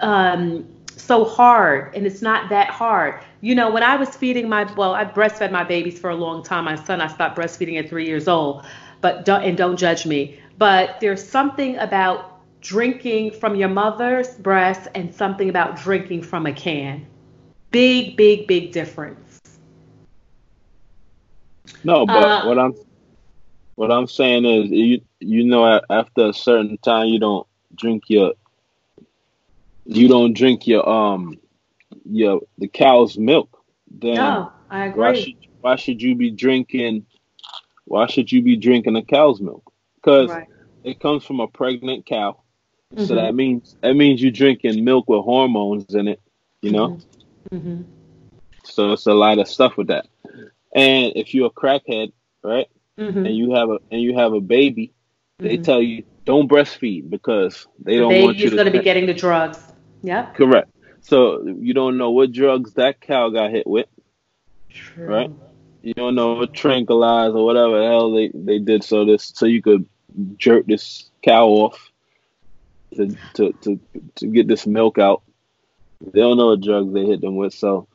um, 0.00 0.66
so 0.96 1.24
hard 1.24 1.94
and 1.94 2.06
it's 2.06 2.22
not 2.22 2.48
that 2.48 2.70
hard. 2.70 3.22
You 3.40 3.54
know, 3.54 3.70
when 3.70 3.82
I 3.82 3.96
was 3.96 4.08
feeding 4.16 4.48
my 4.48 4.64
well, 4.74 4.94
I 4.94 5.04
breastfed 5.04 5.50
my 5.50 5.64
babies 5.64 5.98
for 5.98 6.10
a 6.10 6.16
long 6.16 6.42
time. 6.42 6.64
My 6.64 6.76
son, 6.76 7.00
I 7.00 7.08
stopped 7.08 7.38
breastfeeding 7.38 7.78
at 7.78 7.88
three 7.88 8.06
years 8.06 8.28
old, 8.28 8.64
but 9.00 9.24
don't 9.24 9.42
and 9.42 9.56
don't 9.56 9.76
judge 9.76 10.06
me. 10.06 10.40
But 10.56 11.00
there's 11.00 11.22
something 11.22 11.76
about 11.76 12.33
drinking 12.64 13.30
from 13.30 13.54
your 13.54 13.68
mother's 13.68 14.28
breast 14.38 14.88
and 14.94 15.14
something 15.14 15.50
about 15.50 15.76
drinking 15.76 16.22
from 16.22 16.46
a 16.46 16.52
can. 16.52 17.06
Big, 17.70 18.16
big, 18.16 18.46
big 18.46 18.72
difference. 18.72 19.40
No, 21.84 22.06
but 22.06 22.24
uh, 22.24 22.44
what 22.46 22.58
I'm 22.58 22.74
what 23.74 23.92
I'm 23.92 24.06
saying 24.06 24.44
is 24.46 24.70
you 24.70 25.00
you 25.20 25.44
know 25.44 25.80
after 25.90 26.28
a 26.28 26.32
certain 26.32 26.78
time 26.78 27.08
you 27.08 27.18
don't 27.18 27.46
drink 27.76 28.04
your 28.08 28.32
you 29.84 30.08
don't 30.08 30.32
drink 30.32 30.66
your 30.66 30.88
um 30.88 31.38
your 32.06 32.40
the 32.58 32.68
cow's 32.68 33.18
milk, 33.18 33.62
then 33.90 34.14
no, 34.14 34.52
I 34.70 34.86
agree. 34.86 35.02
Why 35.02 35.14
should 35.14 35.34
why 35.60 35.76
should 35.76 36.02
you 36.02 36.14
be 36.14 36.30
drinking? 36.30 37.04
Why 37.84 38.06
should 38.06 38.32
you 38.32 38.40
be 38.40 38.56
drinking 38.56 38.96
a 38.96 39.02
cow's 39.02 39.42
milk? 39.42 39.70
Because 39.96 40.30
right. 40.30 40.48
it 40.84 41.00
comes 41.00 41.24
from 41.24 41.40
a 41.40 41.48
pregnant 41.48 42.06
cow, 42.06 42.38
mm-hmm. 42.94 43.06
so 43.06 43.14
that 43.16 43.34
means 43.34 43.76
that 43.80 43.94
means 43.94 44.22
you're 44.22 44.32
drinking 44.32 44.84
milk 44.84 45.08
with 45.08 45.24
hormones 45.24 45.94
in 45.94 46.08
it. 46.08 46.20
You 46.60 46.72
know. 46.72 46.88
Mm-hmm. 47.50 47.56
Mm-hmm. 47.56 47.82
So 48.64 48.92
it's 48.92 49.06
a 49.06 49.14
lot 49.14 49.38
of 49.38 49.48
stuff 49.48 49.76
with 49.76 49.88
that. 49.88 50.06
And 50.74 51.12
if 51.14 51.34
you're 51.34 51.46
a 51.46 51.50
crackhead, 51.50 52.12
right, 52.42 52.68
mm-hmm. 52.98 53.26
and 53.26 53.36
you 53.36 53.54
have 53.54 53.70
a 53.70 53.78
and 53.90 54.00
you 54.00 54.16
have 54.16 54.32
a 54.32 54.40
baby, 54.40 54.92
they 55.38 55.54
mm-hmm. 55.54 55.62
tell 55.62 55.82
you 55.82 56.04
don't 56.24 56.48
breastfeed 56.48 57.10
because 57.10 57.66
they 57.78 57.94
the 57.94 58.00
don't 58.00 58.22
want 58.22 58.36
you 58.38 58.50
to. 58.50 58.56
going 58.56 58.66
to 58.66 58.78
be 58.78 58.82
getting 58.82 59.06
the 59.06 59.14
drugs. 59.14 59.58
Yeah. 60.02 60.30
Correct. 60.32 60.70
So 61.02 61.44
you 61.46 61.74
don't 61.74 61.98
know 61.98 62.10
what 62.10 62.32
drugs 62.32 62.74
that 62.74 63.00
cow 63.00 63.28
got 63.28 63.50
hit 63.50 63.66
with. 63.66 63.86
True. 64.70 65.06
Right? 65.06 65.30
You 65.82 65.94
don't 65.94 66.14
know 66.14 66.34
what 66.34 66.54
tranquilizer 66.54 67.36
or 67.36 67.44
whatever 67.44 67.78
the 67.78 67.86
hell 67.86 68.12
they, 68.12 68.30
they 68.32 68.58
did 68.58 68.82
so 68.82 69.04
this 69.04 69.32
so 69.34 69.44
you 69.44 69.60
could 69.60 69.86
jerk 70.36 70.66
this 70.66 71.10
cow 71.22 71.46
off 71.48 71.90
to 72.94 73.16
to 73.34 73.52
to, 73.62 73.80
to 74.16 74.26
get 74.26 74.48
this 74.48 74.66
milk 74.66 74.98
out. 74.98 75.22
They 76.00 76.20
don't 76.20 76.36
know 76.36 76.48
what 76.48 76.60
drugs 76.60 76.92
they 76.92 77.06
hit 77.06 77.20
them 77.20 77.36
with, 77.36 77.54
so 77.54 77.88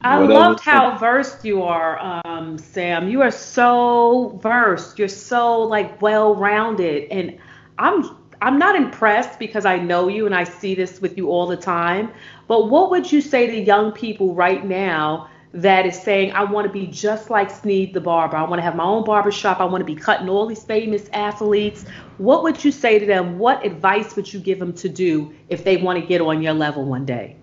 I 0.00 0.18
loved 0.18 0.60
how 0.60 0.96
versed 0.96 1.44
you 1.44 1.62
are, 1.62 2.20
um, 2.24 2.56
Sam. 2.56 3.08
You 3.08 3.22
are 3.22 3.32
so 3.32 4.38
versed. 4.42 4.98
You're 4.98 5.08
so 5.08 5.62
like 5.62 6.00
well 6.00 6.36
rounded, 6.36 7.10
and 7.10 7.36
I'm 7.78 8.16
I'm 8.40 8.58
not 8.58 8.76
impressed 8.76 9.40
because 9.40 9.66
I 9.66 9.78
know 9.78 10.06
you 10.06 10.26
and 10.26 10.34
I 10.34 10.44
see 10.44 10.76
this 10.76 11.00
with 11.00 11.16
you 11.16 11.30
all 11.30 11.46
the 11.46 11.56
time. 11.56 12.12
But 12.46 12.70
what 12.70 12.90
would 12.90 13.10
you 13.10 13.20
say 13.20 13.48
to 13.48 13.58
young 13.58 13.90
people 13.90 14.34
right 14.34 14.64
now 14.64 15.28
that 15.52 15.86
is 15.86 16.00
saying, 16.00 16.32
I 16.32 16.44
want 16.44 16.66
to 16.66 16.72
be 16.72 16.86
just 16.86 17.30
like 17.30 17.50
Sneed 17.50 17.94
the 17.94 18.00
barber. 18.00 18.36
I 18.36 18.42
want 18.42 18.58
to 18.58 18.62
have 18.62 18.76
my 18.76 18.84
own 18.84 19.04
barbershop. 19.04 19.60
I 19.60 19.64
want 19.64 19.80
to 19.80 19.84
be 19.86 19.94
cutting 19.94 20.28
all 20.28 20.46
these 20.46 20.62
famous 20.62 21.08
athletes. 21.12 21.84
What 22.18 22.42
would 22.42 22.62
you 22.64 22.70
say 22.70 22.98
to 22.98 23.06
them? 23.06 23.38
What 23.38 23.64
advice 23.64 24.14
would 24.16 24.30
you 24.32 24.40
give 24.40 24.58
them 24.58 24.74
to 24.74 24.88
do 24.88 25.34
if 25.48 25.64
they 25.64 25.78
want 25.78 26.00
to 26.00 26.06
get 26.06 26.20
on 26.20 26.42
your 26.42 26.52
level 26.52 26.84
one 26.84 27.06
day? 27.06 27.36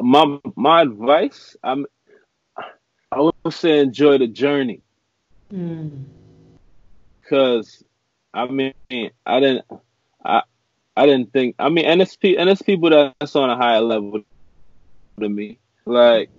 My 0.00 0.38
my 0.54 0.82
advice, 0.82 1.56
I'm 1.62 1.86
I 3.10 3.20
would 3.20 3.34
say 3.52 3.80
enjoy 3.80 4.18
the 4.18 4.26
journey. 4.26 4.82
Because 5.50 6.08
mm. 7.24 7.84
I 8.34 8.46
mean, 8.46 8.74
I 9.26 9.40
didn't 9.40 9.64
I 10.24 10.42
I 10.96 11.06
didn't 11.06 11.32
think 11.32 11.56
I 11.58 11.68
mean 11.68 11.84
and 11.86 12.00
it's 12.00 12.16
and 12.22 12.48
it's 12.48 12.62
people 12.62 12.90
that's 12.90 13.34
on 13.34 13.50
a 13.50 13.56
higher 13.56 13.80
level 13.80 14.22
than 15.16 15.34
me. 15.34 15.58
Like 15.88 16.30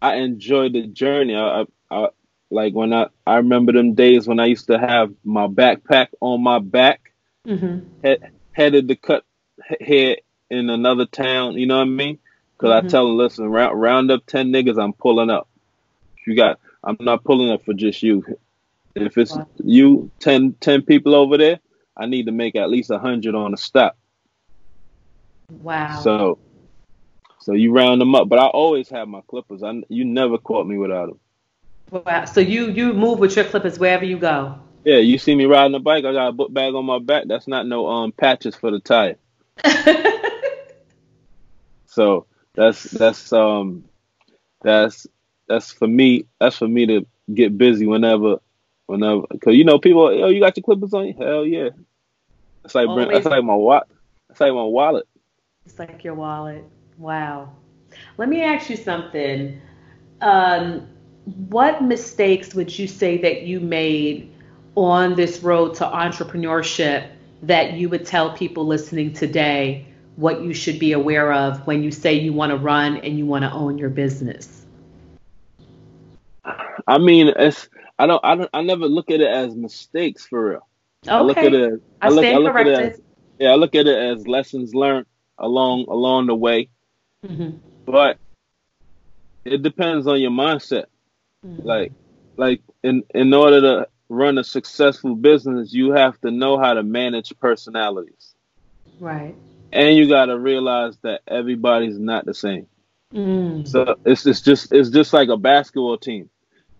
I 0.00 0.16
enjoy 0.16 0.68
the 0.68 0.86
journey. 0.86 1.34
I, 1.34 1.62
I, 1.62 1.64
I 1.90 2.08
like 2.50 2.74
when 2.74 2.92
I 2.92 3.08
I 3.26 3.36
remember 3.36 3.72
them 3.72 3.94
days 3.94 4.26
when 4.26 4.38
I 4.40 4.46
used 4.46 4.68
to 4.68 4.78
have 4.78 5.12
my 5.24 5.46
backpack 5.46 6.08
on 6.20 6.42
my 6.42 6.58
back, 6.60 7.12
mm-hmm. 7.46 7.88
head, 8.04 8.32
headed 8.52 8.88
to 8.88 8.96
cut 8.96 9.24
hair 9.80 10.18
in 10.50 10.70
another 10.70 11.06
town. 11.06 11.54
You 11.54 11.66
know 11.66 11.78
what 11.78 11.82
I 11.82 11.90
mean? 11.90 12.18
Because 12.56 12.74
mm-hmm. 12.74 12.86
I 12.86 12.90
tell 12.90 13.08
them, 13.08 13.16
listen, 13.16 13.46
round 13.46 13.80
round 13.80 14.10
up 14.10 14.24
ten 14.26 14.52
niggas, 14.52 14.82
I'm 14.82 14.92
pulling 14.92 15.30
up. 15.30 15.48
You 16.26 16.36
got, 16.36 16.58
I'm 16.82 16.96
not 17.00 17.24
pulling 17.24 17.50
up 17.50 17.64
for 17.64 17.74
just 17.74 18.02
you. 18.02 18.24
If 18.94 19.18
it's 19.18 19.34
wow. 19.34 19.48
you, 19.62 20.10
10, 20.20 20.54
10 20.60 20.82
people 20.82 21.14
over 21.14 21.36
there, 21.36 21.58
I 21.96 22.06
need 22.06 22.26
to 22.26 22.32
make 22.32 22.54
at 22.56 22.70
least 22.70 22.90
a 22.90 22.98
hundred 22.98 23.34
on 23.34 23.50
the 23.50 23.56
stop. 23.56 23.96
Wow. 25.50 26.00
So 26.00 26.38
so 27.44 27.52
you 27.52 27.72
round 27.72 28.00
them 28.00 28.14
up, 28.14 28.26
but 28.30 28.38
I 28.38 28.46
always 28.46 28.88
have 28.88 29.06
my 29.06 29.20
clippers. 29.26 29.62
I 29.62 29.82
you 29.90 30.06
never 30.06 30.38
caught 30.38 30.66
me 30.66 30.78
without 30.78 31.08
them. 31.10 31.20
Wow. 32.06 32.24
So 32.24 32.40
you 32.40 32.70
you 32.70 32.94
move 32.94 33.18
with 33.18 33.36
your 33.36 33.44
clippers 33.44 33.78
wherever 33.78 34.02
you 34.02 34.16
go. 34.16 34.58
Yeah, 34.82 34.96
you 34.96 35.18
see 35.18 35.34
me 35.34 35.44
riding 35.44 35.74
a 35.74 35.78
bike. 35.78 36.06
I 36.06 36.12
got 36.14 36.28
a 36.28 36.32
book 36.32 36.54
bag 36.54 36.72
on 36.72 36.86
my 36.86 37.00
back. 37.00 37.24
That's 37.26 37.46
not 37.46 37.66
no 37.66 37.86
um 37.86 38.12
patches 38.12 38.54
for 38.54 38.70
the 38.70 38.80
tire. 38.80 39.16
so 41.86 42.24
that's 42.54 42.84
that's 42.84 43.30
um 43.34 43.84
that's 44.62 45.06
that's 45.46 45.70
for 45.70 45.86
me. 45.86 46.24
That's 46.40 46.56
for 46.56 46.66
me 46.66 46.86
to 46.86 47.06
get 47.34 47.58
busy 47.58 47.86
whenever, 47.86 48.38
whenever. 48.86 49.26
Cause 49.42 49.54
you 49.54 49.64
know 49.64 49.78
people. 49.78 50.04
Oh, 50.06 50.28
you 50.28 50.40
got 50.40 50.56
your 50.56 50.64
clippers 50.64 50.94
on 50.94 51.08
you? 51.08 51.14
Hell 51.18 51.44
yeah. 51.44 51.68
It's 52.64 52.74
like 52.74 52.88
Always. 52.88 53.08
that's 53.10 53.26
like 53.26 53.44
my 53.44 53.54
wallet. 53.54 53.86
It's 54.30 54.40
like 54.40 54.54
my 54.54 54.62
wallet. 54.62 55.06
It's 55.66 55.78
like 55.78 56.04
your 56.04 56.14
wallet. 56.14 56.64
Wow. 56.98 57.52
Let 58.18 58.28
me 58.28 58.42
ask 58.42 58.70
you 58.70 58.76
something. 58.76 59.60
Um, 60.20 60.86
what 61.48 61.82
mistakes 61.82 62.54
would 62.54 62.76
you 62.78 62.86
say 62.86 63.18
that 63.18 63.42
you 63.42 63.60
made 63.60 64.32
on 64.74 65.14
this 65.14 65.42
road 65.42 65.74
to 65.74 65.84
entrepreneurship 65.84 67.10
that 67.42 67.74
you 67.74 67.88
would 67.88 68.04
tell 68.04 68.36
people 68.36 68.66
listening 68.66 69.12
today 69.12 69.86
what 70.16 70.42
you 70.42 70.54
should 70.54 70.78
be 70.78 70.92
aware 70.92 71.32
of 71.32 71.66
when 71.66 71.82
you 71.82 71.90
say 71.90 72.14
you 72.14 72.32
want 72.32 72.50
to 72.50 72.56
run 72.56 72.98
and 72.98 73.18
you 73.18 73.26
want 73.26 73.42
to 73.42 73.50
own 73.50 73.78
your 73.78 73.90
business? 73.90 74.64
I 76.86 76.98
mean, 76.98 77.32
it's 77.36 77.68
I 77.98 78.06
don't 78.06 78.24
I 78.24 78.36
don't 78.36 78.50
I 78.52 78.62
never 78.62 78.86
look 78.86 79.10
at 79.10 79.20
it 79.20 79.28
as 79.28 79.54
mistakes 79.54 80.26
for 80.26 80.50
real. 80.50 80.68
Okay. 81.06 81.14
I 81.14 81.20
look 81.20 81.36
at 81.38 81.54
it. 81.54 81.82
I, 82.00 82.06
I 82.06 82.10
look, 82.10 82.24
I 82.24 82.36
look 82.36 82.56
at 82.56 82.66
it 82.66 82.92
as, 82.92 83.00
yeah, 83.38 83.50
I 83.50 83.54
look 83.54 83.74
at 83.74 83.86
it 83.86 83.96
as 83.96 84.26
lessons 84.26 84.74
learned 84.74 85.06
along 85.38 85.86
along 85.88 86.26
the 86.26 86.34
way. 86.34 86.68
Mm-hmm. 87.24 87.58
But 87.86 88.18
it 89.44 89.62
depends 89.62 90.06
on 90.06 90.20
your 90.20 90.30
mindset. 90.30 90.86
Mm-hmm. 91.44 91.66
Like, 91.66 91.92
like 92.36 92.62
in 92.82 93.04
in 93.14 93.32
order 93.34 93.60
to 93.60 93.88
run 94.08 94.38
a 94.38 94.44
successful 94.44 95.14
business, 95.14 95.72
you 95.72 95.92
have 95.92 96.20
to 96.20 96.30
know 96.30 96.58
how 96.58 96.74
to 96.74 96.82
manage 96.82 97.32
personalities. 97.40 98.34
Right. 99.00 99.34
And 99.72 99.96
you 99.96 100.08
got 100.08 100.26
to 100.26 100.38
realize 100.38 100.96
that 101.02 101.22
everybody's 101.26 101.98
not 101.98 102.26
the 102.26 102.34
same. 102.34 102.66
Mm. 103.12 103.66
So 103.66 103.96
it's 104.04 104.26
it's 104.26 104.40
just 104.40 104.72
it's 104.72 104.90
just 104.90 105.12
like 105.12 105.28
a 105.28 105.36
basketball 105.36 105.98
team. 105.98 106.30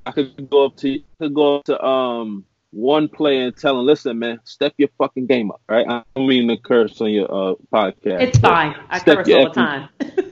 I 0.06 0.12
could 0.12 0.50
go 0.50 0.66
up 0.66 0.76
to 0.78 1.00
could 1.18 1.34
go 1.34 1.58
up 1.58 1.64
to 1.66 1.82
um 1.82 2.44
one 2.74 3.08
player 3.08 3.46
and 3.46 3.56
tell 3.56 3.78
him, 3.78 3.86
listen, 3.86 4.18
man, 4.18 4.40
step 4.44 4.74
your 4.76 4.88
fucking 4.98 5.26
game 5.26 5.50
up, 5.52 5.60
right? 5.68 5.86
I 5.88 6.02
don't 6.16 6.26
mean 6.26 6.48
to 6.48 6.56
curse 6.56 7.00
on 7.00 7.10
your 7.10 7.32
uh, 7.32 7.54
podcast. 7.72 8.20
It's 8.20 8.38
fine. 8.38 8.74
I 8.90 8.98
curse 8.98 9.28
all 9.30 9.44
the 9.44 9.50
time. 9.50 9.88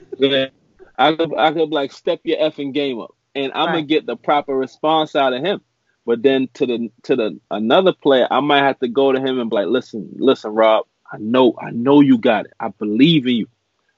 I 0.99 1.15
could, 1.15 1.35
I 1.37 1.53
could 1.53 1.71
like 1.71 1.93
step 1.93 2.21
your 2.25 2.39
effing 2.39 2.73
game 2.73 3.01
up, 3.01 3.15
and 3.35 3.53
I'm 3.53 3.67
right. 3.67 3.73
gonna 3.75 3.83
get 3.83 4.07
the 4.07 4.17
proper 4.17 4.55
response 4.55 5.17
out 5.17 5.33
of 5.33 5.45
him. 5.45 5.61
But 6.05 6.23
then 6.23 6.49
to 6.55 6.67
the 6.67 6.91
to 7.05 7.17
the 7.17 7.41
another 7.51 7.93
player, 7.93 8.27
I 8.31 8.41
might 8.41 8.65
have 8.65 8.79
to 8.81 8.89
go 8.89 9.13
to 9.13 9.21
him 9.21 9.39
and 9.39 9.51
be 9.51 9.57
like, 9.57 9.69
listen, 9.69 10.11
listen, 10.17 10.53
Rob, 10.53 10.87
I 11.11 11.19
know, 11.19 11.55
I 11.61 11.71
know 11.71 12.01
you 12.01 12.19
got 12.19 12.47
it. 12.47 12.53
I 12.59 12.69
believe 12.69 13.27
in 13.27 13.37
you. 13.37 13.49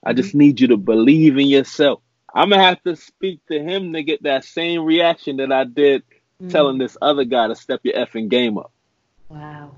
I 0.03 0.13
just 0.13 0.29
mm-hmm. 0.29 0.37
need 0.39 0.59
you 0.59 0.67
to 0.67 0.77
believe 0.77 1.37
in 1.37 1.47
yourself. 1.47 2.01
I'm 2.33 2.49
gonna 2.49 2.61
have 2.61 2.83
to 2.83 2.95
speak 2.95 3.39
to 3.47 3.61
him 3.61 3.93
to 3.93 4.03
get 4.03 4.23
that 4.23 4.43
same 4.43 4.83
reaction 4.83 5.37
that 5.37 5.51
I 5.51 5.63
did 5.63 6.03
mm-hmm. 6.03 6.49
telling 6.49 6.77
this 6.77 6.97
other 7.01 7.23
guy 7.23 7.47
to 7.47 7.55
step 7.55 7.79
your 7.83 7.95
effing 7.95 8.29
game 8.29 8.57
up. 8.57 8.71
Wow. 9.29 9.71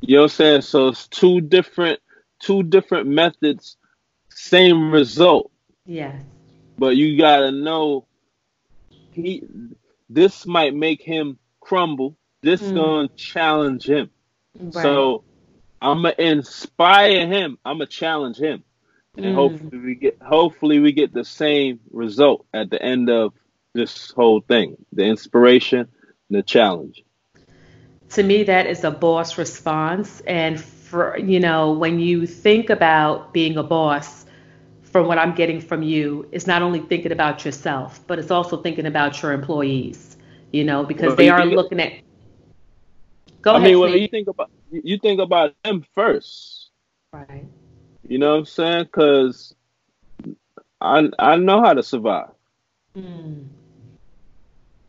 You 0.00 0.16
know 0.16 0.22
what 0.22 0.32
I'm 0.32 0.36
saying? 0.36 0.62
So 0.62 0.88
it's 0.88 1.06
two 1.06 1.40
different 1.40 2.00
two 2.40 2.64
different 2.64 3.06
methods, 3.06 3.76
same 4.28 4.90
result. 4.90 5.51
Yes. 5.86 6.22
But 6.78 6.96
you 6.96 7.18
gotta 7.18 7.50
know 7.50 8.06
he 9.12 9.44
this 10.08 10.46
might 10.46 10.74
make 10.74 11.02
him 11.02 11.38
crumble. 11.60 12.16
This 12.42 12.60
mm. 12.60 12.74
gonna 12.74 13.08
challenge 13.08 13.88
him. 13.88 14.10
Right. 14.58 14.82
So 14.82 15.24
I'm 15.80 16.02
gonna 16.02 16.14
inspire 16.18 17.26
him. 17.26 17.58
I'm 17.64 17.78
gonna 17.78 17.86
challenge 17.86 18.38
him, 18.38 18.62
and 19.16 19.26
mm. 19.26 19.34
hopefully 19.34 19.78
we 19.78 19.94
get 19.94 20.18
hopefully 20.20 20.78
we 20.78 20.92
get 20.92 21.12
the 21.12 21.24
same 21.24 21.80
result 21.90 22.46
at 22.52 22.70
the 22.70 22.80
end 22.82 23.10
of 23.10 23.32
this 23.74 24.10
whole 24.10 24.40
thing: 24.40 24.76
the 24.92 25.04
inspiration, 25.04 25.88
the 26.30 26.42
challenge. 26.42 27.04
To 28.10 28.22
me, 28.22 28.44
that 28.44 28.66
is 28.66 28.84
a 28.84 28.90
boss 28.90 29.38
response, 29.38 30.20
and 30.20 30.60
for 30.60 31.18
you 31.18 31.40
know 31.40 31.72
when 31.72 31.98
you 31.98 32.26
think 32.26 32.70
about 32.70 33.32
being 33.32 33.56
a 33.56 33.62
boss 33.62 34.21
from 34.92 35.06
what 35.06 35.18
I'm 35.18 35.34
getting 35.34 35.60
from 35.60 35.82
you 35.82 36.28
is 36.32 36.46
not 36.46 36.60
only 36.60 36.80
thinking 36.80 37.12
about 37.12 37.44
yourself, 37.44 38.06
but 38.06 38.18
it's 38.18 38.30
also 38.30 38.58
thinking 38.58 38.84
about 38.84 39.20
your 39.22 39.32
employees, 39.32 40.18
you 40.52 40.64
know, 40.64 40.84
because 40.84 41.08
well, 41.08 41.16
they 41.16 41.30
are 41.30 41.46
looking 41.46 41.80
at. 41.80 41.94
Go 43.40 43.52
I 43.52 43.56
ahead. 43.56 43.66
I 43.66 43.70
mean, 43.70 43.80
well, 43.80 43.96
you 43.96 44.06
think 44.08 44.28
about 44.28 44.50
you 44.70 44.98
think 44.98 45.20
about 45.20 45.54
them 45.64 45.84
first, 45.94 46.70
right? 47.12 47.46
You 48.06 48.18
know 48.18 48.32
what 48.32 48.38
I'm 48.40 48.44
saying? 48.44 48.84
Because 48.84 49.54
I 50.80 51.08
I 51.18 51.36
know 51.36 51.62
how 51.62 51.72
to 51.72 51.82
survive. 51.82 52.30
Mm. 52.94 53.46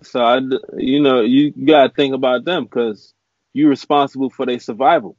So 0.01 0.21
I, 0.21 0.41
you 0.77 0.99
know, 0.99 1.21
you 1.21 1.51
gotta 1.51 1.93
think 1.93 2.13
about 2.13 2.43
them 2.43 2.65
because 2.65 3.13
you're 3.53 3.69
responsible 3.69 4.29
for 4.29 4.45
their 4.45 4.59
survival. 4.59 5.15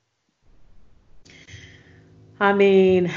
I 2.38 2.52
mean, 2.52 3.10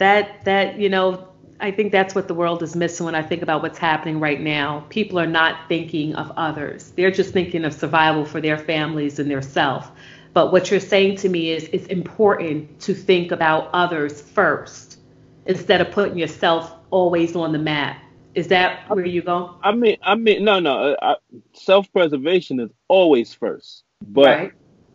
that 0.00 0.44
that 0.44 0.78
you 0.78 0.88
know 0.88 1.28
I 1.60 1.70
think 1.70 1.92
that's 1.92 2.14
what 2.14 2.26
the 2.26 2.34
world 2.34 2.62
is 2.62 2.74
missing 2.74 3.06
when 3.06 3.14
I 3.14 3.22
think 3.22 3.42
about 3.42 3.62
what's 3.62 3.78
happening 3.78 4.18
right 4.18 4.40
now. 4.40 4.86
People 4.88 5.20
are 5.20 5.26
not 5.26 5.68
thinking 5.68 6.14
of 6.14 6.32
others. 6.36 6.92
They're 6.96 7.10
just 7.10 7.32
thinking 7.32 7.64
of 7.64 7.74
survival 7.74 8.24
for 8.24 8.40
their 8.40 8.56
families 8.56 9.18
and 9.18 9.30
their 9.30 9.42
self. 9.42 9.92
But 10.32 10.52
what 10.52 10.70
you're 10.70 10.80
saying 10.80 11.16
to 11.16 11.28
me 11.28 11.50
is 11.50 11.68
it's 11.72 11.86
important 11.88 12.80
to 12.80 12.94
think 12.94 13.30
about 13.30 13.68
others 13.74 14.22
first 14.22 14.98
instead 15.44 15.80
of 15.80 15.90
putting 15.90 16.16
yourself 16.16 16.72
always 16.90 17.36
on 17.36 17.52
the 17.52 17.58
map. 17.58 18.02
Is 18.34 18.48
that 18.48 18.88
where 18.88 19.04
you 19.04 19.22
go? 19.22 19.56
I 19.62 19.72
mean, 19.72 19.98
I 20.02 20.14
mean, 20.14 20.44
no, 20.44 20.60
no. 20.60 20.96
I, 21.02 21.16
self-preservation 21.52 22.60
is 22.60 22.70
always 22.88 23.34
first, 23.34 23.82
but 24.00 24.26
right. 24.26 24.52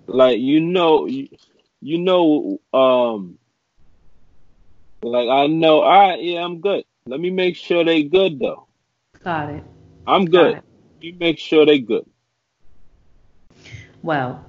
like 0.08 0.40
you 0.40 0.62
know, 0.62 1.06
you, 1.06 1.28
you 1.82 1.98
know, 2.00 2.60
um, 2.74 3.38
like 5.06 5.30
I 5.30 5.48
know, 5.48 5.82
all 5.82 6.10
right, 6.10 6.22
yeah, 6.22 6.44
I'm 6.44 6.62
good. 6.62 6.84
Let 7.06 7.20
me 7.20 7.30
make 7.30 7.56
sure 7.56 7.84
they 7.84 8.04
good 8.04 8.40
though. 8.40 8.68
Got 9.24 9.50
it. 9.52 9.64
I'm 10.08 10.26
good. 10.26 10.62
You 11.02 11.14
make 11.20 11.38
sure 11.38 11.66
they 11.66 11.80
good. 11.80 12.06
Well, 14.02 14.44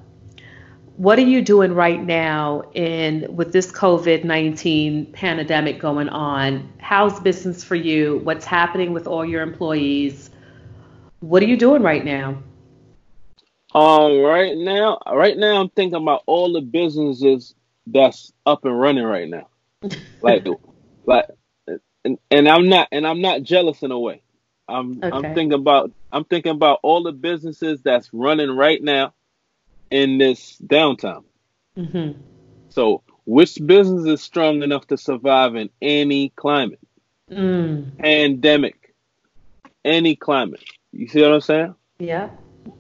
what 0.97 1.19
are 1.19 1.23
you 1.23 1.43
doing 1.43 1.75
right 1.75 2.03
now 2.03 2.63
in 2.73 3.27
with 3.35 3.53
this 3.53 3.71
COVID-19 3.71 5.13
pandemic 5.13 5.79
going 5.79 6.09
on? 6.09 6.73
How's 6.79 7.21
business 7.21 7.63
for 7.63 7.75
you? 7.75 8.21
What's 8.25 8.47
happening 8.47 8.93
with 8.95 9.07
all 9.07 9.25
your 9.25 9.43
employees? 9.43 10.31
What 11.21 11.43
are 11.43 11.47
you 11.47 11.57
doing 11.57 11.83
right 11.83 12.05
now? 12.05 12.43
Um, 13.75 14.21
right 14.21 14.57
now, 14.57 14.99
right 15.13 15.37
now 15.37 15.61
I'm 15.61 15.69
thinking 15.69 16.01
about 16.01 16.23
all 16.25 16.53
the 16.53 16.63
businesses 16.63 17.55
that's 17.87 18.33
up 18.47 18.65
and 18.65 18.79
running 18.79 19.05
right 19.05 19.29
now 19.29 19.49
like 20.23 20.47
like 21.05 21.27
and, 22.05 22.19
and 22.31 22.49
I'm 22.49 22.69
not 22.69 22.89
and 22.93 23.07
I'm 23.07 23.21
not 23.21 23.43
jealous 23.43 23.83
in 23.83 23.91
a 23.91 23.99
way. 23.99 24.23
I'm 24.69 24.99
okay. 25.03 25.11
I'm 25.11 25.35
thinking 25.35 25.53
about 25.53 25.93
I'm 26.13 26.25
thinking 26.25 26.53
about 26.53 26.81
all 26.83 27.03
the 27.03 27.13
businesses 27.13 27.83
that's 27.83 28.11
running 28.13 28.51
right 28.51 28.83
now 28.83 29.15
in 29.91 30.19
this 30.19 30.57
downtime. 30.65 31.25
Mm-hmm. 31.77 32.21
So 32.71 33.03
which 33.25 33.59
business 33.65 34.07
is 34.07 34.23
strong 34.23 34.63
enough 34.63 34.87
to 34.89 34.97
survive 34.97 35.57
in 35.57 35.71
any 35.83 36.31
climate, 36.31 36.81
mm. 37.31 37.99
pandemic, 37.99 38.95
any 39.85 40.17
climate? 40.17 40.65
You 40.93 41.09
see 41.09 41.23
what 41.23 41.33
I'm 41.33 41.41
saying? 41.41 41.75
Yeah. 41.99 42.31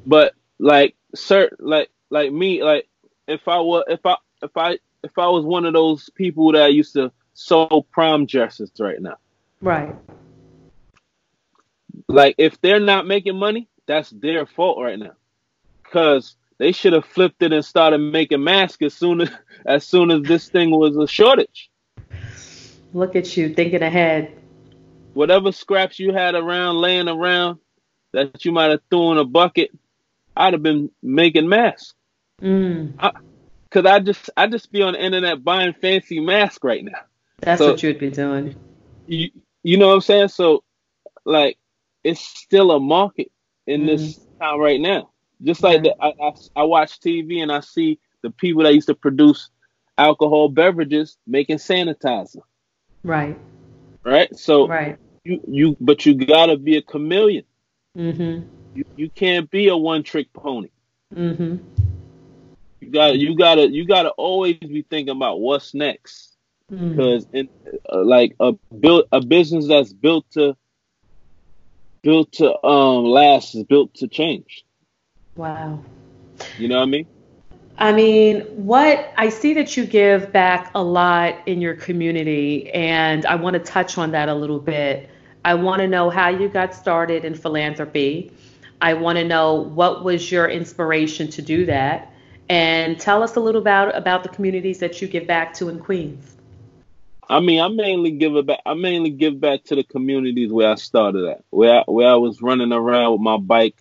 But 0.04 0.34
like, 0.58 0.96
sir, 1.14 1.50
like 1.58 1.90
like 2.10 2.32
me, 2.32 2.62
like 2.62 2.88
if 3.28 3.46
I 3.48 3.60
were 3.60 3.84
if 3.88 4.04
I 4.04 4.16
if 4.42 4.56
I 4.56 4.78
if 5.02 5.16
I 5.18 5.28
was 5.28 5.44
one 5.44 5.64
of 5.64 5.74
those 5.74 6.10
people 6.10 6.52
that 6.52 6.72
used 6.72 6.94
to 6.94 7.12
sew 7.34 7.86
prom 7.90 8.26
dresses 8.26 8.70
right 8.78 9.00
now. 9.00 9.16
Right. 9.60 9.94
Like 12.08 12.36
if 12.38 12.60
they're 12.60 12.80
not 12.80 13.06
making 13.06 13.36
money, 13.36 13.68
that's 13.86 14.10
their 14.10 14.46
fault 14.46 14.78
right 14.80 14.98
now. 14.98 15.12
Cause 15.84 16.36
they 16.58 16.72
should 16.72 16.92
have 16.94 17.04
flipped 17.04 17.42
it 17.42 17.52
and 17.52 17.64
started 17.64 17.98
making 17.98 18.42
masks 18.42 18.82
as 18.82 18.94
soon 18.94 19.22
as 19.22 19.30
as 19.66 19.86
soon 19.86 20.10
as 20.10 20.22
this 20.22 20.48
thing 20.48 20.70
was 20.70 20.96
a 20.96 21.06
shortage. 21.06 21.70
Look 22.92 23.16
at 23.16 23.36
you 23.36 23.52
thinking 23.54 23.82
ahead. 23.82 24.32
Whatever 25.14 25.52
scraps 25.52 25.98
you 25.98 26.12
had 26.12 26.34
around 26.34 26.76
laying 26.76 27.08
around 27.08 27.58
that 28.12 28.44
you 28.44 28.52
might 28.52 28.70
have 28.70 28.80
thrown 28.90 29.12
in 29.12 29.18
a 29.18 29.24
bucket, 29.24 29.70
I'd 30.36 30.54
have 30.54 30.62
been 30.62 30.90
making 31.02 31.48
masks. 31.48 31.94
Mm. 32.40 32.94
I, 32.98 33.12
Cause 33.70 33.84
I 33.84 33.98
just 34.00 34.30
I 34.36 34.46
just 34.46 34.70
be 34.70 34.82
on 34.82 34.92
the 34.92 35.04
internet 35.04 35.42
buying 35.42 35.74
fancy 35.74 36.20
masks 36.20 36.62
right 36.62 36.84
now. 36.84 37.00
That's 37.40 37.58
so, 37.58 37.72
what 37.72 37.82
you'd 37.82 37.98
be 37.98 38.10
doing. 38.10 38.54
You 39.06 39.30
you 39.62 39.76
know 39.76 39.88
what 39.88 39.94
I'm 39.94 40.00
saying? 40.00 40.28
So 40.28 40.62
like 41.24 41.58
it's 42.04 42.20
still 42.20 42.70
a 42.70 42.80
market 42.80 43.32
in 43.66 43.82
mm. 43.82 43.86
this 43.86 44.20
time 44.40 44.60
right 44.60 44.80
now. 44.80 45.10
Just 45.42 45.62
like 45.62 45.84
yeah. 45.84 45.92
the, 45.98 46.02
I, 46.02 46.28
I, 46.28 46.32
I 46.56 46.62
watch 46.62 47.00
TV 47.00 47.42
and 47.42 47.52
I 47.52 47.60
see 47.60 47.98
the 48.22 48.30
people 48.30 48.62
that 48.62 48.74
used 48.74 48.86
to 48.86 48.94
produce 48.94 49.50
alcohol 49.98 50.48
beverages 50.48 51.18
making 51.26 51.58
sanitizer. 51.58 52.42
Right. 53.02 53.38
Right. 54.04 54.34
So 54.36 54.68
right. 54.68 54.98
You 55.24 55.40
you 55.48 55.76
but 55.80 56.06
you 56.06 56.14
gotta 56.14 56.56
be 56.56 56.76
a 56.76 56.82
chameleon. 56.82 57.44
Mm-hmm. 57.98 58.48
You 58.74 58.84
you 58.96 59.10
can't 59.10 59.50
be 59.50 59.68
a 59.68 59.76
one 59.76 60.04
trick 60.04 60.32
pony. 60.32 60.68
Mm-hmm. 61.14 61.56
You 62.86 62.92
got 62.92 63.18
you 63.18 63.36
gotta 63.36 63.68
you 63.68 63.84
gotta 63.84 64.10
always 64.10 64.58
be 64.58 64.82
thinking 64.82 65.14
about 65.14 65.40
what's 65.40 65.74
next 65.74 66.36
because 66.70 67.26
mm-hmm. 67.26 67.36
in 67.36 67.48
uh, 67.92 68.04
like 68.04 68.36
a 68.38 68.52
build 68.78 69.06
a 69.10 69.20
business 69.20 69.66
that's 69.66 69.92
built 69.92 70.30
to 70.32 70.56
built 72.02 72.32
to 72.34 72.64
um 72.64 73.04
last 73.04 73.56
is 73.56 73.64
built 73.64 73.94
to 73.94 74.06
change. 74.06 74.64
Wow. 75.34 75.82
You 76.58 76.68
know 76.68 76.76
what 76.76 76.82
I 76.82 76.86
mean? 76.86 77.06
I 77.78 77.92
mean, 77.92 78.42
what 78.54 79.12
I 79.16 79.28
see 79.28 79.54
that 79.54 79.76
you 79.76 79.84
give 79.84 80.32
back 80.32 80.70
a 80.74 80.82
lot 80.82 81.46
in 81.46 81.60
your 81.60 81.74
community, 81.74 82.70
and 82.70 83.26
I 83.26 83.34
want 83.34 83.54
to 83.54 83.60
touch 83.60 83.98
on 83.98 84.12
that 84.12 84.28
a 84.28 84.34
little 84.34 84.60
bit. 84.60 85.10
I 85.44 85.54
want 85.54 85.80
to 85.80 85.88
know 85.88 86.08
how 86.08 86.28
you 86.28 86.48
got 86.48 86.74
started 86.74 87.24
in 87.24 87.34
philanthropy. 87.34 88.32
I 88.80 88.94
want 88.94 89.18
to 89.18 89.24
know 89.24 89.54
what 89.54 90.04
was 90.04 90.30
your 90.30 90.48
inspiration 90.48 91.28
to 91.32 91.42
do 91.42 91.66
that, 91.66 92.12
and 92.48 92.98
tell 92.98 93.22
us 93.22 93.36
a 93.36 93.40
little 93.40 93.60
about 93.60 93.96
about 93.96 94.22
the 94.22 94.28
communities 94.28 94.78
that 94.78 95.00
you 95.00 95.08
give 95.08 95.26
back 95.26 95.54
to 95.54 95.68
in 95.68 95.78
Queens. 95.78 96.36
I 97.28 97.40
mean, 97.40 97.60
I 97.60 97.68
mainly 97.68 98.12
give 98.12 98.36
it 98.36 98.46
back. 98.46 98.60
I 98.64 98.74
mainly 98.74 99.10
give 99.10 99.40
back 99.40 99.64
to 99.64 99.74
the 99.74 99.82
communities 99.82 100.52
where 100.52 100.70
I 100.70 100.76
started 100.76 101.24
at, 101.26 101.44
where 101.50 101.80
I, 101.80 101.82
where 101.86 102.08
I 102.08 102.14
was 102.14 102.40
running 102.40 102.72
around 102.72 103.12
with 103.12 103.20
my 103.20 103.36
bike, 103.36 103.76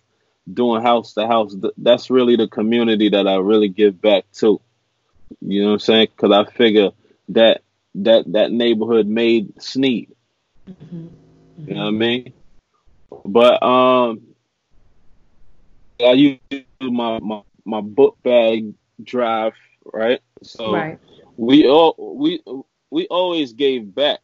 doing 0.52 0.82
house 0.82 1.14
to 1.14 1.26
house. 1.26 1.54
That's 1.76 2.10
really 2.10 2.36
the 2.36 2.48
community 2.48 3.10
that 3.10 3.28
I 3.28 3.36
really 3.36 3.68
give 3.68 4.00
back 4.00 4.24
to. 4.38 4.60
You 5.40 5.62
know 5.62 5.68
what 5.68 5.74
I'm 5.74 5.78
saying? 5.80 6.08
Because 6.16 6.32
I 6.32 6.50
figure 6.50 6.90
that 7.28 7.62
that 7.96 8.32
that 8.32 8.50
neighborhood 8.50 9.06
made 9.06 9.62
Sneed. 9.62 10.12
Mm-hmm. 10.68 10.96
Mm-hmm. 10.96 11.68
You 11.68 11.74
know 11.74 11.80
what 11.82 11.88
I 11.88 11.90
mean? 11.92 12.32
But 13.24 13.62
um, 13.62 14.22
I 16.00 16.12
use 16.12 16.38
my 16.80 17.20
my 17.20 17.42
my 17.66 17.80
book 17.80 18.16
bag 18.22 18.72
drive, 19.02 19.54
right? 19.92 20.20
So 20.42 20.72
right. 20.72 20.98
we 21.36 21.66
all 21.68 21.94
we 21.98 22.42
we 22.90 23.06
always 23.08 23.52
gave 23.52 23.94
back, 23.94 24.20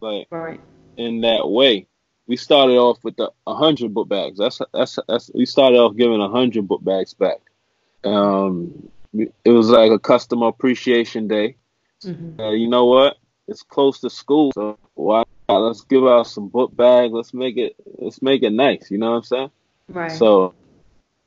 like 0.00 0.26
right. 0.30 0.60
in 0.96 1.22
that 1.22 1.48
way. 1.48 1.86
We 2.26 2.36
started 2.36 2.76
off 2.76 3.04
with 3.04 3.16
the 3.16 3.30
hundred 3.46 3.94
book 3.94 4.08
bags. 4.08 4.38
That's 4.38 4.60
that's 4.72 4.98
that's. 5.08 5.30
We 5.34 5.46
started 5.46 5.78
off 5.78 5.96
giving 5.96 6.20
hundred 6.20 6.66
book 6.66 6.82
bags 6.82 7.14
back. 7.14 7.38
Um, 8.02 8.88
it 9.14 9.50
was 9.50 9.68
like 9.68 9.90
a 9.90 9.98
customer 9.98 10.48
appreciation 10.48 11.28
day. 11.28 11.56
Mm-hmm. 12.02 12.40
Uh, 12.40 12.50
you 12.52 12.68
know 12.68 12.86
what? 12.86 13.16
It's 13.46 13.62
close 13.62 14.00
to 14.00 14.10
school, 14.10 14.52
so 14.54 14.78
why 14.94 15.24
let's 15.48 15.82
give 15.82 16.06
out 16.06 16.26
some 16.26 16.48
book 16.48 16.74
bags. 16.74 17.12
Let's 17.12 17.34
make 17.34 17.58
it 17.58 17.76
let's 17.98 18.22
make 18.22 18.42
it 18.42 18.52
nice. 18.52 18.90
You 18.90 18.98
know 18.98 19.10
what 19.10 19.16
I'm 19.16 19.22
saying? 19.22 19.50
Right. 19.88 20.12
So, 20.12 20.54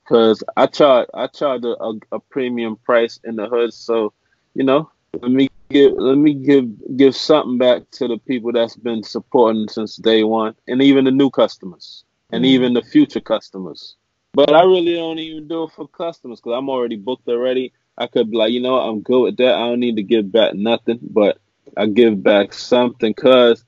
cause 0.08 0.44
I 0.56 0.68
charge 0.68 1.08
I 1.14 1.28
charge 1.28 1.64
a, 1.64 1.76
a, 1.82 1.94
a 2.14 2.20
premium 2.20 2.78
price 2.78 3.20
in 3.24 3.36
the 3.36 3.48
hood, 3.48 3.74
so 3.74 4.14
you 4.54 4.64
know 4.64 4.90
let 5.22 5.32
me 5.32 5.50
give 5.70 5.94
let 5.94 6.18
me 6.18 6.34
give 6.34 6.98
give 6.98 7.16
something 7.16 7.58
back 7.58 7.90
to 7.92 8.08
the 8.08 8.18
people 8.18 8.52
that's 8.52 8.76
been 8.76 9.04
supporting 9.04 9.68
since 9.68 9.98
day 9.98 10.24
one, 10.24 10.56
and 10.68 10.82
even 10.82 11.06
the 11.06 11.12
new 11.12 11.30
customers, 11.30 12.04
and 12.32 12.44
mm-hmm. 12.44 12.54
even 12.54 12.74
the 12.74 12.82
future 12.82 13.20
customers. 13.20 13.96
But 14.34 14.54
I 14.54 14.62
really 14.64 14.96
don't 14.96 15.20
even 15.20 15.48
do 15.48 15.64
it 15.64 15.72
for 15.72 15.88
customers 15.88 16.40
because 16.40 16.58
I'm 16.58 16.70
already 16.70 16.96
booked 16.96 17.28
already. 17.28 17.74
I 17.98 18.08
could 18.08 18.30
be 18.30 18.38
like, 18.38 18.52
you 18.52 18.62
know, 18.62 18.74
what, 18.74 18.84
I'm 18.84 19.02
good 19.02 19.22
with 19.22 19.38
that. 19.38 19.56
I 19.56 19.60
don't 19.60 19.80
need 19.80 19.96
to 19.96 20.04
give 20.04 20.32
back 20.32 20.54
nothing, 20.54 21.00
but 21.02 21.40
I 21.76 21.88
give 21.88 22.22
back 22.22 22.54
something 22.54 23.14
because 23.16 23.66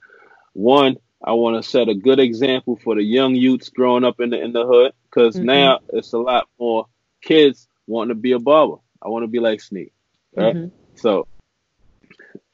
one, 0.54 0.98
I 1.24 1.34
want 1.34 1.62
to 1.62 1.68
set 1.68 1.90
a 1.90 1.96
good 1.96 2.20
example 2.20 2.76
for 2.76 2.96
the 2.96 3.04
young 3.04 3.34
youths 3.34 3.70
growing 3.70 4.04
up 4.04 4.20
in 4.20 4.30
the 4.30 4.40
in 4.40 4.54
the 4.54 4.66
hood 4.66 4.94
because 5.10 5.36
mm-hmm. 5.36 5.46
now 5.46 5.80
it's 5.90 6.14
a 6.14 6.18
lot 6.18 6.48
more 6.60 6.86
kids 7.22 7.68
wanting 7.88 8.10
to 8.10 8.16
be 8.16 8.34
a 8.34 8.40
barber. 8.40 8.78
I 9.02 9.10
want 9.10 9.24
to 9.24 9.28
be 9.28 9.40
like 9.40 9.62
Sneed, 9.62 9.92
right? 10.36 10.56
Mm-hmm. 10.56 10.76
So 10.96 11.28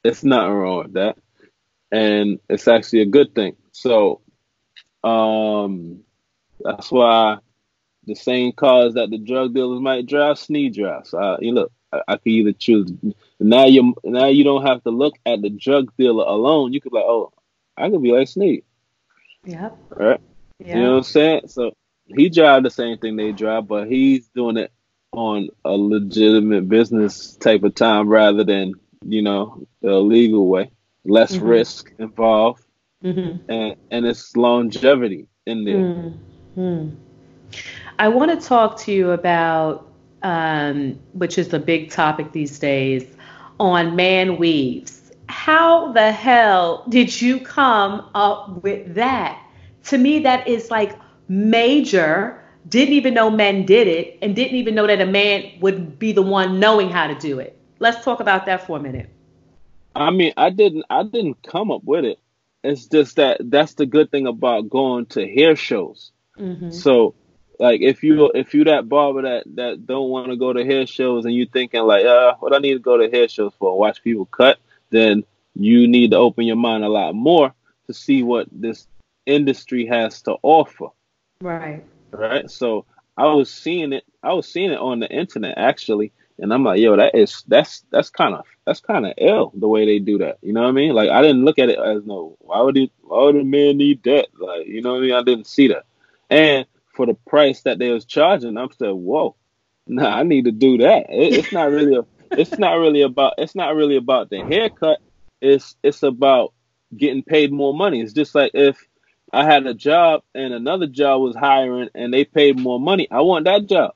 it's 0.04 0.24
nothing 0.24 0.54
wrong 0.54 0.84
with 0.84 0.94
that, 0.94 1.18
and 1.92 2.40
it's 2.50 2.68
actually 2.68 3.02
a 3.02 3.08
good 3.08 3.34
thing. 3.34 3.56
So, 3.72 4.22
um, 5.04 6.02
that's 6.62 6.92
why 6.92 7.38
the 8.06 8.16
same 8.16 8.52
cars 8.52 8.94
that 8.94 9.10
the 9.10 9.18
drug 9.18 9.54
dealers 9.54 9.82
might 9.82 10.06
drive, 10.06 10.38
Sneed 10.38 10.76
drives. 10.76 11.10
So 11.10 11.18
I, 11.18 11.38
you 11.40 11.54
look, 11.54 11.72
I, 11.92 12.02
I 12.08 12.18
can 12.18 12.32
either 12.32 12.54
choose. 12.54 12.92
Now 13.40 13.66
you 13.66 13.96
now 14.04 14.28
you 14.28 14.44
don't 14.44 14.66
have 14.66 14.84
to 14.84 14.92
look 14.92 15.16
at 15.26 15.42
the 15.42 15.50
drug 15.50 15.92
dealer 15.98 16.26
alone. 16.26 16.74
You 16.74 16.82
could 16.82 16.94
like, 16.94 17.04
oh, 17.04 17.34
I 17.76 17.90
could 17.90 18.04
be 18.04 18.12
like 18.12 18.28
Sneed. 18.28 18.64
Yep. 19.44 19.78
Right. 19.90 20.22
You 20.60 20.76
know 20.76 20.92
what 20.92 20.98
I'm 20.98 21.04
saying? 21.04 21.42
So 21.48 21.76
he 22.08 22.30
drive 22.30 22.64
the 22.64 22.70
same 22.70 22.98
thing 22.98 23.16
they 23.16 23.32
drive, 23.32 23.68
but 23.68 23.88
he's 23.88 24.28
doing 24.30 24.58
it 24.58 24.72
on 25.12 25.50
a 25.64 25.72
legitimate 25.72 26.68
business 26.68 27.36
type 27.38 27.64
of 27.64 27.74
time 27.74 28.08
rather 28.10 28.44
than 28.44 28.74
you 29.06 29.22
know, 29.22 29.68
the 29.82 29.90
illegal 29.90 30.48
way, 30.48 30.72
less 31.06 31.36
mm-hmm. 31.36 31.46
risk 31.46 31.94
involved, 32.00 32.64
mm-hmm. 33.04 33.50
and 33.50 33.76
and 33.92 34.06
it's 34.06 34.36
longevity 34.36 35.28
in 35.46 35.64
there. 35.64 36.14
Mm-hmm. 36.58 36.96
I 38.00 38.08
want 38.10 38.40
to 38.40 38.46
talk 38.48 38.80
to 38.82 38.92
you 38.92 39.12
about, 39.12 39.88
um, 40.24 41.00
which 41.14 41.38
is 41.38 41.54
a 41.54 41.60
big 41.60 41.92
topic 41.92 42.32
these 42.32 42.60
days, 42.60 43.06
on 43.60 43.96
man 43.96 44.38
weaves. 44.38 45.12
How 45.28 45.92
the 45.92 46.12
hell 46.12 46.86
did 46.90 47.22
you 47.22 47.40
come 47.40 48.10
up 48.14 48.64
with 48.64 48.96
that? 48.96 49.42
To 49.86 49.98
me, 49.98 50.20
that 50.20 50.48
is 50.48 50.72
like 50.72 50.98
major. 51.28 52.42
Didn't 52.68 52.96
even 52.96 53.14
know 53.14 53.30
men 53.30 53.66
did 53.66 53.88
it, 53.88 54.18
and 54.24 54.36
didn't 54.36 54.56
even 54.56 54.74
know 54.74 54.88
that 54.88 55.00
a 55.00 55.06
man 55.06 55.60
would 55.62 56.00
be 56.00 56.14
the 56.14 56.24
one 56.24 56.60
knowing 56.60 56.90
how 56.90 57.06
to 57.06 57.14
do 57.14 57.38
it 57.38 57.56
let's 57.80 58.04
talk 58.04 58.20
about 58.20 58.46
that 58.46 58.66
for 58.66 58.78
a 58.78 58.82
minute. 58.82 59.10
I 59.96 60.12
mean, 60.12 60.34
I 60.38 60.50
didn't 60.50 60.86
I 60.90 61.04
didn't 61.04 61.42
come 61.44 61.72
up 61.72 61.84
with 61.84 62.06
it. 62.06 62.20
It's 62.64 62.88
just 62.88 63.18
that 63.18 63.38
that's 63.42 63.76
the 63.76 63.86
good 63.86 64.12
thing 64.12 64.28
about 64.28 64.70
going 64.70 65.06
to 65.08 65.28
hair 65.28 65.56
shows. 65.56 66.12
Mm-hmm. 66.38 66.72
So, 66.72 67.16
like 67.60 67.82
if 67.82 68.04
you 68.04 68.32
if 68.34 68.54
you 68.54 68.66
that 68.66 68.90
barber 68.90 69.22
that 69.22 69.44
that 69.56 69.86
don't 69.86 70.10
want 70.10 70.30
to 70.30 70.36
go 70.36 70.52
to 70.52 70.66
hair 70.66 70.86
shows 70.86 71.26
and 71.26 71.34
you 71.34 71.46
thinking 71.46 71.84
like, 71.84 72.06
uh, 72.06 72.36
what 72.40 72.54
I 72.54 72.58
need 72.58 72.74
to 72.74 72.80
go 72.80 72.98
to 72.98 73.10
hair 73.10 73.28
shows 73.28 73.54
for, 73.58 73.78
watch 73.78 74.04
people 74.04 74.26
cut, 74.26 74.58
then 74.90 75.24
you 75.54 75.88
need 75.88 76.12
to 76.12 76.18
open 76.18 76.46
your 76.46 76.58
mind 76.58 76.84
a 76.84 76.90
lot 76.90 77.16
more 77.16 77.54
to 77.88 77.94
see 77.94 78.24
what 78.24 78.48
this 78.52 78.88
industry 79.26 79.86
has 79.86 80.24
to 80.24 80.36
offer. 80.42 80.88
Right. 81.42 81.84
Right. 82.12 82.50
So 82.50 82.86
I 83.18 83.26
was 83.28 83.52
seeing 83.52 83.94
it. 83.94 84.04
I 84.24 84.34
was 84.34 84.48
seeing 84.52 84.72
it 84.72 84.80
on 84.80 85.00
the 85.00 85.10
internet 85.10 85.58
actually, 85.58 86.12
And 86.38 86.54
I'm 86.54 86.64
like, 86.64 86.80
yo, 86.80 86.96
that 86.98 87.16
is 87.16 87.44
that's 87.48 87.84
that's 87.92 88.10
kind 88.10 88.36
of 88.36 88.46
that's 88.66 88.82
kind 88.82 89.06
of 89.06 89.14
ill 89.18 89.52
the 89.56 89.68
way 89.68 89.86
they 89.86 90.00
do 90.00 90.18
that. 90.20 90.38
You 90.42 90.54
know 90.54 90.64
what 90.64 90.70
I 90.70 90.74
mean? 90.74 90.94
Like 90.94 91.10
I 91.10 91.22
didn't 91.22 91.46
look 91.46 91.60
at 91.60 91.70
it 91.70 91.80
as 91.80 92.04
no, 92.06 92.36
why 92.40 92.62
would 92.62 92.76
he, 92.76 92.92
why 93.02 93.24
would 93.24 93.36
a 93.38 93.44
man 93.44 93.78
need 93.78 94.04
that? 94.04 94.28
Like 94.38 94.68
you 94.68 94.82
know 94.82 94.94
what 94.94 95.00
I 95.00 95.02
mean? 95.02 95.14
I 95.14 95.24
didn't 95.24 95.48
see 95.48 95.70
that. 95.70 95.86
And 96.30 96.66
for 96.94 97.06
the 97.06 97.14
price 97.28 97.62
that 97.62 97.80
they 97.80 97.92
was 97.92 98.06
charging, 98.06 98.58
I'm 98.58 98.72
still 98.72 98.96
whoa, 98.96 99.36
nah, 99.88 100.10
I 100.10 100.24
need 100.24 100.46
to 100.46 100.52
do 100.52 100.78
that. 100.80 101.06
It, 101.10 101.34
it's 101.34 101.52
not 101.52 101.72
really 101.72 101.96
a, 101.98 102.06
it's 102.32 102.58
not 102.58 102.74
really 102.76 103.02
about 103.02 103.36
it's 103.38 103.56
not 103.56 103.76
really 103.76 103.96
about 103.98 104.30
the 104.30 104.44
haircut. 104.44 105.00
It's 105.42 105.76
it's 105.84 106.04
about 106.04 106.54
getting 106.96 107.24
paid 107.24 107.52
more 107.52 107.74
money. 107.74 108.02
It's 108.02 108.14
just 108.14 108.36
like 108.36 108.52
if 108.54 108.78
I 109.36 109.44
had 109.44 109.68
a 109.68 109.74
job 109.74 110.24
and 110.34 110.54
another 110.54 110.88
job 110.88 111.22
was 111.22 111.36
hiring 111.36 111.90
and 111.94 112.14
they 112.14 112.24
paid 112.24 112.58
more 112.58 112.80
money, 112.80 113.06
I 113.12 113.20
want 113.20 113.44
that 113.44 113.68
job. 113.68 113.94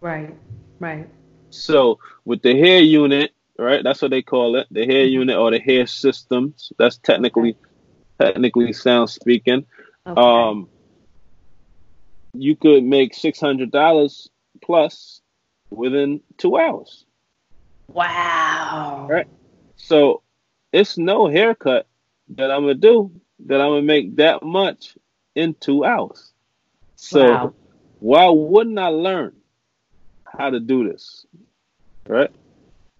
Right. 0.00 0.34
Right. 0.78 1.06
So 1.50 1.98
with 2.24 2.40
the 2.40 2.58
hair 2.58 2.80
unit, 2.80 3.32
right? 3.58 3.84
That's 3.84 4.00
what 4.00 4.10
they 4.10 4.22
call 4.22 4.56
it, 4.56 4.66
the 4.70 4.86
hair 4.86 5.04
unit 5.04 5.36
or 5.36 5.50
the 5.50 5.58
hair 5.58 5.86
systems. 5.86 6.72
That's 6.78 6.96
technically 6.96 7.54
okay. 8.18 8.32
technically 8.32 8.72
sound 8.72 9.10
speaking. 9.10 9.66
Okay. 10.06 10.18
Um, 10.18 10.70
you 12.32 12.56
could 12.56 12.82
make 12.82 13.12
six 13.12 13.38
hundred 13.38 13.70
dollars 13.70 14.30
plus 14.62 15.20
within 15.68 16.22
two 16.38 16.56
hours. 16.56 17.04
Wow. 17.88 19.06
Right. 19.10 19.28
So 19.76 20.22
it's 20.72 20.96
no 20.96 21.26
haircut 21.26 21.86
that 22.36 22.50
I'm 22.50 22.62
gonna 22.62 22.74
do 22.74 23.20
that 23.46 23.60
I'm 23.60 23.70
gonna 23.70 23.82
make 23.82 24.16
that 24.16 24.42
much 24.42 24.96
in 25.34 25.54
two 25.54 25.84
hours. 25.84 26.32
So 26.96 27.30
wow. 27.30 27.54
why 28.00 28.28
wouldn't 28.28 28.78
I 28.78 28.88
learn 28.88 29.34
how 30.24 30.50
to 30.50 30.60
do 30.60 30.88
this? 30.88 31.26
Right? 32.06 32.30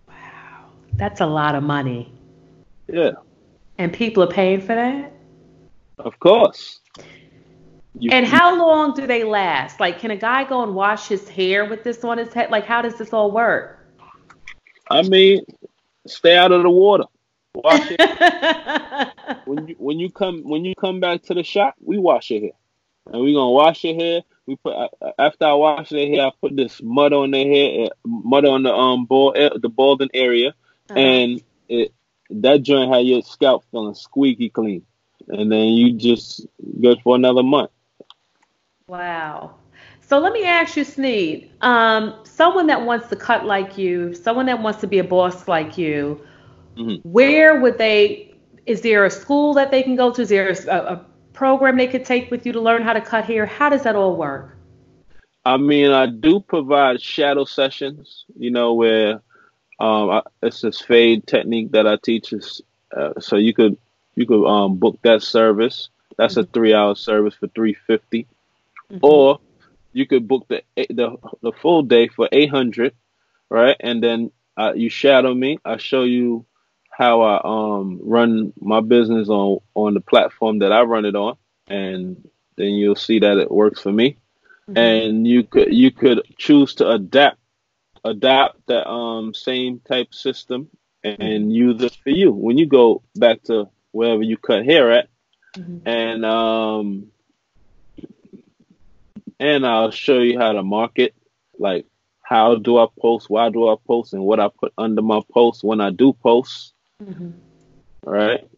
Wow. 0.06 0.70
That's 0.94 1.20
a 1.20 1.26
lot 1.26 1.54
of 1.54 1.62
money. 1.62 2.12
Yeah. 2.86 3.12
And 3.78 3.92
people 3.92 4.22
are 4.22 4.30
paying 4.30 4.60
for 4.60 4.74
that? 4.74 5.12
Of 5.98 6.18
course. 6.20 6.80
You, 7.98 8.10
and 8.12 8.26
how 8.26 8.56
long 8.56 8.94
do 8.94 9.06
they 9.06 9.24
last? 9.24 9.80
Like, 9.80 9.98
can 9.98 10.12
a 10.12 10.16
guy 10.16 10.44
go 10.44 10.62
and 10.62 10.74
wash 10.74 11.08
his 11.08 11.28
hair 11.28 11.64
with 11.64 11.82
this 11.82 12.04
on 12.04 12.18
his 12.18 12.32
head? 12.32 12.50
Like, 12.50 12.64
how 12.64 12.80
does 12.80 12.96
this 12.96 13.12
all 13.12 13.32
work? 13.32 13.78
I 14.90 15.02
mean, 15.02 15.44
stay 16.06 16.36
out 16.36 16.52
of 16.52 16.62
the 16.62 16.70
water. 16.70 17.04
Wash 17.54 17.88
it. 17.90 19.12
when 19.48 19.68
you 19.68 19.74
when 19.78 19.98
you 19.98 20.10
come 20.10 20.42
when 20.44 20.64
you 20.64 20.74
come 20.74 21.00
back 21.00 21.22
to 21.24 21.34
the 21.34 21.42
shop, 21.42 21.74
we 21.80 21.98
wash 21.98 22.30
your 22.30 22.40
hair, 22.40 22.50
and 23.12 23.22
we 23.22 23.32
gonna 23.32 23.50
wash 23.50 23.84
your 23.84 23.94
hair. 23.94 24.22
We 24.46 24.56
put 24.56 24.74
after 25.18 25.46
I 25.46 25.54
wash 25.54 25.88
their 25.90 26.06
hair, 26.06 26.26
I 26.26 26.30
put 26.40 26.56
this 26.56 26.80
mud 26.82 27.12
on 27.12 27.30
their 27.30 27.44
hair, 27.44 27.86
eh, 27.86 27.88
mud 28.04 28.44
on 28.44 28.62
the 28.62 28.72
um 28.72 29.06
bald 29.06 29.36
eh, 29.36 29.50
the 29.60 29.68
balding 29.68 30.10
area, 30.14 30.54
uh-huh. 30.90 30.98
and 30.98 31.42
it 31.68 31.92
that 32.30 32.62
joint 32.62 32.92
had 32.92 33.06
your 33.06 33.22
scalp 33.22 33.64
feeling 33.70 33.94
squeaky 33.94 34.50
clean, 34.50 34.84
and 35.28 35.50
then 35.50 35.66
you 35.68 35.94
just 35.94 36.46
go 36.82 36.96
for 37.02 37.16
another 37.16 37.42
month. 37.42 37.70
Wow. 38.86 39.56
So 40.00 40.18
let 40.18 40.32
me 40.32 40.44
ask 40.44 40.74
you, 40.76 40.84
Sneed, 40.84 41.50
um, 41.60 42.14
someone 42.24 42.68
that 42.68 42.82
wants 42.82 43.08
to 43.08 43.16
cut 43.16 43.44
like 43.44 43.76
you, 43.76 44.14
someone 44.14 44.46
that 44.46 44.62
wants 44.62 44.80
to 44.80 44.86
be 44.86 44.98
a 45.00 45.04
boss 45.04 45.46
like 45.46 45.76
you, 45.76 46.22
mm-hmm. 46.76 47.06
where 47.06 47.60
would 47.60 47.76
they? 47.76 48.34
Is 48.68 48.82
there 48.82 49.06
a 49.06 49.10
school 49.10 49.54
that 49.54 49.70
they 49.70 49.82
can 49.82 49.96
go 49.96 50.12
to? 50.12 50.22
Is 50.22 50.28
there 50.28 50.50
a, 50.50 50.76
a 50.76 51.06
program 51.32 51.78
they 51.78 51.86
could 51.86 52.04
take 52.04 52.30
with 52.30 52.44
you 52.44 52.52
to 52.52 52.60
learn 52.60 52.82
how 52.82 52.92
to 52.92 53.00
cut 53.00 53.24
hair? 53.24 53.46
How 53.46 53.70
does 53.70 53.82
that 53.84 53.96
all 53.96 54.14
work? 54.14 54.56
I 55.44 55.56
mean, 55.56 55.90
I 55.90 56.04
do 56.06 56.40
provide 56.40 57.00
shadow 57.00 57.46
sessions. 57.46 58.26
You 58.36 58.50
know, 58.50 58.74
where 58.74 59.22
um, 59.80 60.10
I, 60.10 60.22
it's 60.42 60.60
this 60.60 60.80
fade 60.80 61.26
technique 61.26 61.72
that 61.72 61.86
I 61.86 61.96
teach. 61.96 62.34
Uh, 62.94 63.18
so 63.18 63.36
you 63.36 63.54
could 63.54 63.78
you 64.14 64.26
could 64.26 64.46
um, 64.46 64.76
book 64.76 64.98
that 65.02 65.22
service. 65.22 65.88
That's 66.18 66.34
mm-hmm. 66.34 66.50
a 66.50 66.52
three 66.52 66.74
hour 66.74 66.94
service 66.94 67.34
for 67.34 67.48
three 67.48 67.74
fifty, 67.74 68.26
mm-hmm. 68.92 68.98
or 69.00 69.40
you 69.94 70.06
could 70.06 70.28
book 70.28 70.46
the 70.48 70.62
the 70.76 71.16
the 71.40 71.52
full 71.52 71.82
day 71.82 72.08
for 72.08 72.28
eight 72.32 72.50
hundred, 72.50 72.92
right? 73.48 73.76
And 73.80 74.02
then 74.02 74.30
uh, 74.58 74.72
you 74.74 74.90
shadow 74.90 75.32
me. 75.32 75.58
I 75.64 75.78
show 75.78 76.02
you 76.02 76.44
how 76.98 77.20
I 77.22 77.40
um 77.78 78.00
run 78.02 78.52
my 78.60 78.80
business 78.80 79.28
on 79.28 79.60
on 79.74 79.94
the 79.94 80.00
platform 80.00 80.58
that 80.58 80.72
I 80.72 80.82
run 80.82 81.04
it 81.04 81.14
on, 81.14 81.36
and 81.68 82.28
then 82.56 82.70
you'll 82.70 82.96
see 82.96 83.20
that 83.20 83.38
it 83.38 83.52
works 83.52 83.80
for 83.80 83.92
me. 83.92 84.16
Mm-hmm. 84.68 84.78
And 84.78 85.26
you 85.26 85.44
could 85.44 85.72
you 85.72 85.92
could 85.92 86.22
choose 86.36 86.74
to 86.76 86.90
adapt 86.90 87.38
adapt 88.04 88.66
that 88.66 88.88
um 88.88 89.32
same 89.32 89.78
type 89.78 90.12
system 90.12 90.70
and 91.04 91.18
mm-hmm. 91.20 91.50
use 91.50 91.82
it 91.82 91.96
for 92.02 92.10
you 92.10 92.32
when 92.32 92.58
you 92.58 92.66
go 92.66 93.02
back 93.14 93.44
to 93.44 93.68
wherever 93.92 94.24
you 94.24 94.36
cut 94.36 94.64
hair 94.64 94.90
at, 94.90 95.08
mm-hmm. 95.56 95.86
and 95.88 96.24
um 96.24 97.12
and 99.38 99.64
I'll 99.64 99.92
show 99.92 100.18
you 100.18 100.36
how 100.36 100.50
to 100.50 100.64
market, 100.64 101.14
like 101.60 101.86
how 102.22 102.56
do 102.56 102.78
I 102.78 102.86
post, 103.00 103.30
why 103.30 103.50
do 103.50 103.68
I 103.68 103.76
post, 103.86 104.14
and 104.14 104.24
what 104.24 104.40
I 104.40 104.48
put 104.48 104.72
under 104.76 105.00
my 105.00 105.20
post 105.32 105.62
when 105.62 105.80
I 105.80 105.90
do 105.90 106.12
post. 106.12 106.74
Mm-hmm. 107.02 107.30
Right. 108.04 108.48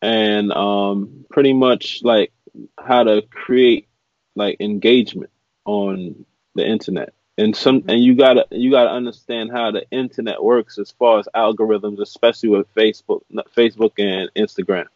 And 0.00 0.52
um, 0.52 1.24
pretty 1.30 1.52
much 1.52 2.00
like 2.02 2.32
how 2.78 3.04
to 3.04 3.22
create 3.22 3.88
like 4.34 4.60
engagement 4.60 5.30
on 5.64 6.24
the 6.54 6.66
internet. 6.66 7.12
And 7.38 7.56
some 7.56 7.84
and 7.88 8.02
you 8.02 8.14
gotta 8.14 8.46
you 8.50 8.70
gotta 8.70 8.90
understand 8.90 9.50
how 9.52 9.70
the 9.70 9.88
internet 9.90 10.42
works 10.42 10.78
as 10.78 10.90
far 10.90 11.18
as 11.18 11.28
algorithms, 11.34 12.00
especially 12.00 12.50
with 12.50 12.72
Facebook, 12.74 13.22
Facebook 13.56 13.92
and 13.98 14.30
Instagram, 14.36 14.86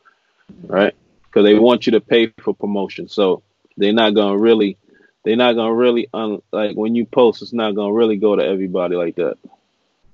right? 0.65 0.95
Because 1.25 1.45
they 1.45 1.59
want 1.59 1.87
you 1.87 1.93
to 1.93 2.01
pay 2.01 2.33
for 2.39 2.55
promotion, 2.55 3.09
so 3.09 3.43
they're 3.79 3.95
not 3.95 4.15
gonna 4.15 4.37
really 4.37 4.77
they're 5.25 5.37
not 5.37 5.55
gonna 5.55 5.75
really 5.75 6.09
un, 6.13 6.43
like 6.53 6.77
when 6.77 6.95
you 6.95 7.07
post, 7.07 7.41
it's 7.41 7.55
not 7.55 7.75
gonna 7.75 7.93
really 7.93 8.19
go 8.19 8.37
to 8.37 8.45
everybody 8.45 8.97
like 8.97 9.17
that. 9.17 9.39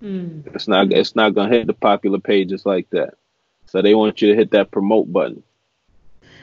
Mm. 0.03 0.55
It's 0.55 0.67
not 0.67 0.93
it's 0.93 1.15
not 1.15 1.35
gonna 1.35 1.55
hit 1.55 1.67
the 1.67 1.75
popular 1.75 2.19
pages 2.19 2.67
like 2.67 2.91
that. 2.91 3.15
So 3.67 3.81
they 3.81 3.95
want 3.95 4.21
you 4.21 4.29
to 4.29 4.35
hit 4.35 4.51
that 4.51 4.71
promote 4.71 5.13
button. 5.13 5.43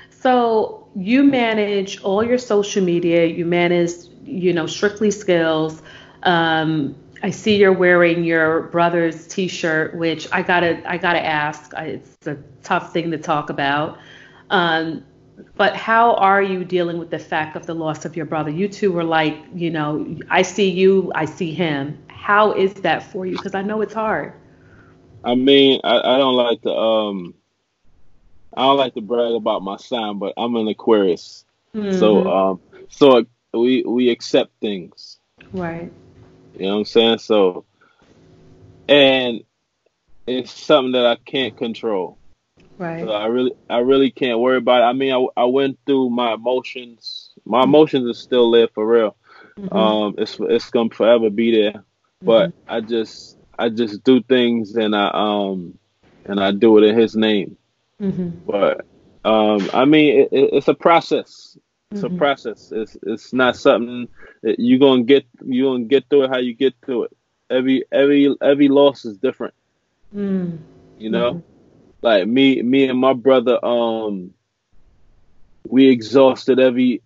So 0.09 0.87
you 0.95 1.23
manage 1.23 2.01
all 2.01 2.23
your 2.23 2.37
social 2.37 2.83
media. 2.83 3.25
You 3.25 3.45
manage, 3.45 3.91
you 4.23 4.53
know, 4.53 4.65
strictly 4.65 5.11
skills. 5.11 5.81
Um, 6.23 6.95
I 7.21 7.29
see 7.31 7.57
you're 7.57 7.73
wearing 7.73 8.23
your 8.23 8.63
brother's 8.63 9.27
T-shirt, 9.27 9.95
which 9.95 10.27
I 10.31 10.41
gotta 10.41 10.81
I 10.89 10.97
gotta 10.97 11.23
ask. 11.25 11.73
It's 11.77 12.27
a 12.27 12.37
tough 12.63 12.93
thing 12.93 13.11
to 13.11 13.17
talk 13.17 13.49
about. 13.49 13.99
Um, 14.49 15.03
but 15.55 15.75
how 15.75 16.15
are 16.15 16.41
you 16.41 16.63
dealing 16.63 16.97
with 16.97 17.09
the 17.09 17.19
fact 17.19 17.55
of 17.55 17.65
the 17.65 17.75
loss 17.75 18.05
of 18.05 18.15
your 18.15 18.25
brother? 18.25 18.49
You 18.49 18.67
two 18.67 18.91
were 18.91 19.03
like, 19.03 19.37
you 19.53 19.69
know, 19.69 20.17
I 20.29 20.41
see 20.41 20.69
you, 20.69 21.11
I 21.15 21.25
see 21.25 21.53
him. 21.53 21.97
How 22.19 22.51
is 22.51 22.73
that 22.75 23.03
for 23.11 23.25
you? 23.25 23.35
Because 23.35 23.55
I 23.55 23.61
know 23.61 23.81
it's 23.81 23.93
hard. 23.93 24.33
I 25.23 25.35
mean, 25.35 25.81
I, 25.83 25.97
I 25.97 26.17
don't 26.17 26.35
like 26.35 26.61
to 26.61 26.71
um, 26.71 27.33
I 28.55 28.63
don't 28.63 28.77
like 28.77 28.93
to 28.95 29.01
brag 29.01 29.33
about 29.33 29.63
my 29.63 29.77
sign, 29.77 30.19
but 30.19 30.33
I'm 30.37 30.55
an 30.55 30.67
Aquarius, 30.67 31.45
mm-hmm. 31.73 31.97
so 31.97 32.27
um, 32.27 32.59
so 32.89 33.25
we 33.53 33.83
we 33.83 34.09
accept 34.09 34.51
things. 34.61 35.17
Right. 35.53 35.91
You 36.55 36.65
know 36.65 36.73
what 36.73 36.79
I'm 36.79 36.85
saying? 36.85 37.17
So, 37.19 37.65
and 38.87 39.43
it's 40.27 40.51
something 40.51 40.91
that 40.91 41.05
I 41.05 41.15
can't 41.15 41.57
control. 41.57 42.17
Right. 42.77 43.05
So 43.05 43.11
I 43.11 43.25
really, 43.27 43.53
I 43.69 43.79
really 43.79 44.11
can't 44.11 44.39
worry 44.39 44.57
about 44.57 44.81
it. 44.81 44.85
I 44.85 44.93
mean, 44.93 45.13
I, 45.13 45.41
I 45.41 45.45
went 45.45 45.79
through 45.85 46.09
my 46.11 46.33
emotions. 46.33 47.31
My 47.45 47.63
emotions 47.63 48.09
are 48.09 48.19
still 48.19 48.51
there 48.51 48.67
for 48.67 48.85
real. 48.85 49.15
Mm-hmm. 49.57 49.75
Um, 49.75 50.15
it's 50.17 50.37
it's 50.39 50.69
gonna 50.69 50.89
forever 50.89 51.29
be 51.29 51.51
there. 51.51 51.83
But 52.21 52.49
mm-hmm. 52.49 52.71
I 52.71 52.81
just, 52.81 53.37
I 53.57 53.69
just 53.69 54.03
do 54.03 54.21
things 54.21 54.75
and 54.75 54.95
I 54.95 55.09
um, 55.13 55.77
and 56.25 56.39
I 56.39 56.51
do 56.51 56.77
it 56.77 56.83
in 56.83 56.97
His 56.97 57.15
name. 57.15 57.57
Mm-hmm. 58.01 58.29
But 58.45 58.85
um, 59.25 59.69
I 59.73 59.85
mean, 59.85 60.21
it, 60.21 60.29
it, 60.31 60.49
it's 60.53 60.67
a 60.67 60.73
process. 60.73 61.57
It's 61.91 62.03
a 62.03 62.07
mm-hmm. 62.07 62.17
process. 62.17 62.71
It's 62.71 62.97
it's 63.03 63.33
not 63.33 63.55
something 63.55 64.07
that 64.43 64.59
you're 64.59 64.79
gonna 64.79 65.03
get. 65.03 65.25
You're 65.43 65.73
gonna 65.73 65.85
get 65.85 66.09
through 66.09 66.25
it 66.25 66.29
how 66.29 66.37
you 66.37 66.53
get 66.53 66.75
through 66.85 67.05
it. 67.05 67.17
Every 67.49 67.83
every 67.91 68.35
every 68.41 68.67
loss 68.67 69.05
is 69.05 69.17
different. 69.17 69.53
Mm. 70.15 70.59
You 70.97 71.09
know 71.09 71.33
mm-hmm 71.33 71.49
like 72.01 72.27
me 72.27 72.61
me 72.61 72.87
and 72.87 72.99
my 72.99 73.13
brother 73.13 73.63
um 73.63 74.33
we 75.67 75.89
exhausted 75.89 76.59
every 76.59 77.01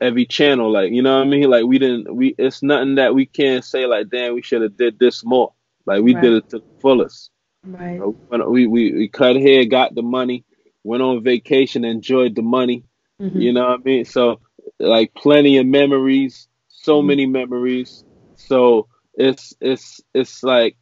every 0.00 0.26
channel 0.26 0.70
like 0.70 0.92
you 0.92 1.02
know 1.02 1.18
what 1.18 1.26
i 1.26 1.28
mean 1.28 1.50
like 1.50 1.64
we 1.64 1.78
didn't 1.78 2.14
we 2.14 2.34
it's 2.38 2.62
nothing 2.62 2.96
that 2.96 3.14
we 3.14 3.26
can't 3.26 3.64
say 3.64 3.86
like 3.86 4.08
damn 4.08 4.34
we 4.34 4.42
should 4.42 4.62
have 4.62 4.76
did 4.76 4.98
this 4.98 5.24
more 5.24 5.52
like 5.86 6.02
we 6.02 6.14
right. 6.14 6.22
did 6.22 6.32
it 6.34 6.48
to 6.48 6.58
the 6.58 6.64
fullest 6.80 7.30
right 7.64 8.00
we, 8.48 8.66
we 8.66 8.92
we 8.92 9.08
cut 9.08 9.36
hair 9.36 9.64
got 9.64 9.94
the 9.94 10.02
money 10.02 10.44
went 10.84 11.02
on 11.02 11.22
vacation 11.22 11.84
enjoyed 11.84 12.34
the 12.36 12.42
money 12.42 12.84
mm-hmm. 13.20 13.40
you 13.40 13.52
know 13.52 13.68
what 13.68 13.80
i 13.80 13.82
mean 13.82 14.04
so 14.04 14.40
like 14.78 15.12
plenty 15.14 15.56
of 15.58 15.66
memories 15.66 16.46
so 16.68 16.98
mm-hmm. 16.98 17.08
many 17.08 17.26
memories 17.26 18.04
so 18.36 18.86
it's 19.14 19.52
it's 19.60 20.00
it's 20.14 20.42
like 20.42 20.76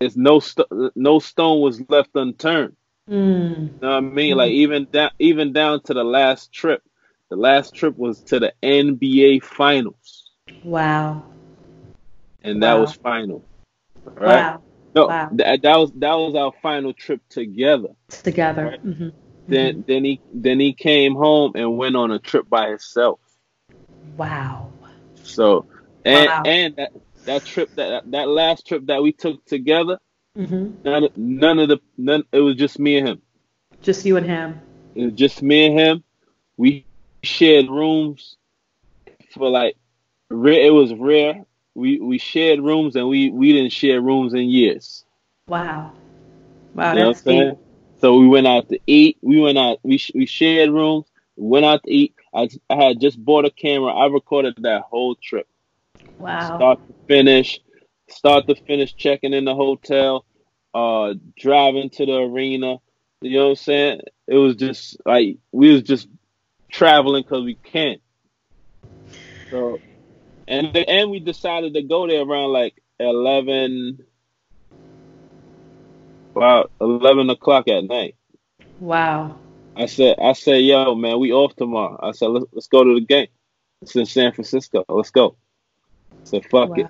it's 0.00 0.16
no 0.16 0.40
st- 0.40 0.68
no 0.94 1.18
stone 1.18 1.60
was 1.60 1.80
left 1.88 2.10
unturned. 2.14 2.76
Mm. 3.08 3.72
You 3.74 3.78
know 3.80 3.88
what 3.88 3.96
I 3.96 4.00
mean? 4.00 4.34
Mm. 4.34 4.36
Like 4.36 4.50
even 4.50 4.86
down 4.90 5.10
even 5.18 5.52
down 5.52 5.82
to 5.84 5.94
the 5.94 6.04
last 6.04 6.52
trip. 6.52 6.82
The 7.28 7.36
last 7.36 7.74
trip 7.74 7.96
was 7.96 8.22
to 8.24 8.38
the 8.38 8.52
NBA 8.62 9.42
finals. 9.42 10.30
Wow. 10.62 11.24
And 12.42 12.62
that 12.62 12.74
wow. 12.74 12.80
was 12.80 12.92
final. 12.92 13.44
Right? 14.04 14.36
Wow. 14.36 14.62
No, 14.94 15.06
wow. 15.08 15.28
that, 15.32 15.62
that 15.62 15.76
was 15.76 15.92
that 15.96 16.14
was 16.14 16.34
our 16.34 16.52
final 16.62 16.94
trip 16.94 17.20
together. 17.28 17.88
Together. 18.08 18.64
Right? 18.64 18.86
Mm-hmm. 18.86 19.08
Then 19.48 19.74
mm-hmm. 19.74 19.82
then 19.86 20.04
he 20.04 20.20
then 20.32 20.60
he 20.60 20.72
came 20.72 21.14
home 21.14 21.52
and 21.54 21.76
went 21.76 21.96
on 21.96 22.12
a 22.12 22.18
trip 22.18 22.48
by 22.48 22.68
himself. 22.68 23.20
Wow. 24.16 24.72
So 25.22 25.66
and 26.04 26.28
wow. 26.28 26.42
and 26.46 26.76
that 26.76 26.92
that 27.26 27.44
trip 27.44 27.74
that 27.74 28.10
that 28.10 28.28
last 28.28 28.66
trip 28.66 28.86
that 28.86 29.02
we 29.02 29.12
took 29.12 29.44
together, 29.44 29.98
mm-hmm. 30.38 30.82
none, 30.82 31.08
none 31.14 31.58
of 31.58 31.68
the 31.68 31.78
none 31.98 32.24
it 32.32 32.40
was 32.40 32.56
just 32.56 32.78
me 32.78 32.96
and 32.96 33.06
him. 33.06 33.22
Just 33.82 34.06
you 34.06 34.16
and 34.16 34.24
him. 34.24 34.60
It 34.94 35.04
was 35.04 35.14
just 35.14 35.42
me 35.42 35.66
and 35.66 35.78
him. 35.78 36.04
We 36.56 36.85
shared 37.26 37.68
rooms 37.68 38.36
for 39.32 39.50
like 39.50 39.76
it 40.30 40.72
was 40.72 40.94
rare 40.94 41.44
we 41.76 42.00
we 42.00 42.18
shared 42.18 42.60
rooms 42.60 42.96
and 42.96 43.08
we 43.08 43.30
we 43.30 43.52
didn't 43.52 43.72
share 43.72 44.00
rooms 44.00 44.32
in 44.32 44.48
years. 44.48 45.04
Wow, 45.46 45.92
wow, 46.74 46.94
you 46.94 47.04
that's 47.04 47.22
deep. 47.22 47.54
So 48.00 48.18
we 48.18 48.26
went 48.26 48.46
out 48.46 48.68
to 48.70 48.80
eat. 48.86 49.18
We 49.20 49.40
went 49.40 49.58
out. 49.58 49.78
We 49.82 50.00
we 50.14 50.26
shared 50.26 50.70
rooms. 50.70 51.06
Went 51.36 51.66
out 51.66 51.82
to 51.84 51.92
eat. 51.92 52.14
I 52.34 52.48
I 52.70 52.82
had 52.82 53.00
just 53.00 53.22
bought 53.22 53.44
a 53.44 53.50
camera. 53.50 53.92
I 53.92 54.06
recorded 54.06 54.54
that 54.62 54.82
whole 54.82 55.14
trip. 55.16 55.46
Wow. 56.18 56.56
Start 56.56 56.80
to 56.88 56.94
finish. 57.06 57.60
Start 58.08 58.46
to 58.48 58.54
finish. 58.54 58.94
Checking 58.94 59.34
in 59.34 59.44
the 59.44 59.54
hotel. 59.54 60.24
Uh, 60.72 61.14
driving 61.38 61.90
to 61.90 62.06
the 62.06 62.16
arena. 62.16 62.76
You 63.20 63.38
know 63.38 63.44
what 63.44 63.50
I'm 63.50 63.56
saying? 63.56 64.00
It 64.26 64.36
was 64.36 64.56
just 64.56 64.96
like 65.04 65.36
we 65.52 65.72
was 65.72 65.82
just 65.82 66.08
traveling 66.70 67.22
because 67.22 67.44
we 67.44 67.54
can't. 67.54 68.00
So 69.50 69.80
and 70.48 70.72
the, 70.72 70.88
and 70.88 71.10
we 71.10 71.20
decided 71.20 71.74
to 71.74 71.82
go 71.82 72.06
there 72.06 72.22
around 72.22 72.52
like 72.52 72.82
eleven, 72.98 73.98
about 76.34 76.70
eleven 76.80 77.30
o'clock 77.30 77.68
at 77.68 77.84
night. 77.84 78.16
Wow. 78.80 79.38
I 79.76 79.86
said, 79.86 80.16
I 80.18 80.32
said, 80.32 80.62
yo, 80.62 80.94
man, 80.94 81.18
we 81.20 81.32
off 81.32 81.54
tomorrow. 81.54 81.98
I 82.02 82.12
said, 82.12 82.28
let's 82.28 82.46
let's 82.52 82.66
go 82.68 82.82
to 82.82 82.94
the 82.94 83.04
game. 83.04 83.28
It's 83.82 83.94
in 83.94 84.06
San 84.06 84.32
Francisco. 84.32 84.84
Let's 84.88 85.10
go. 85.10 85.36
I 86.12 86.24
said, 86.24 86.44
fuck 86.44 86.70
wow. 86.70 86.76
it. 86.76 86.86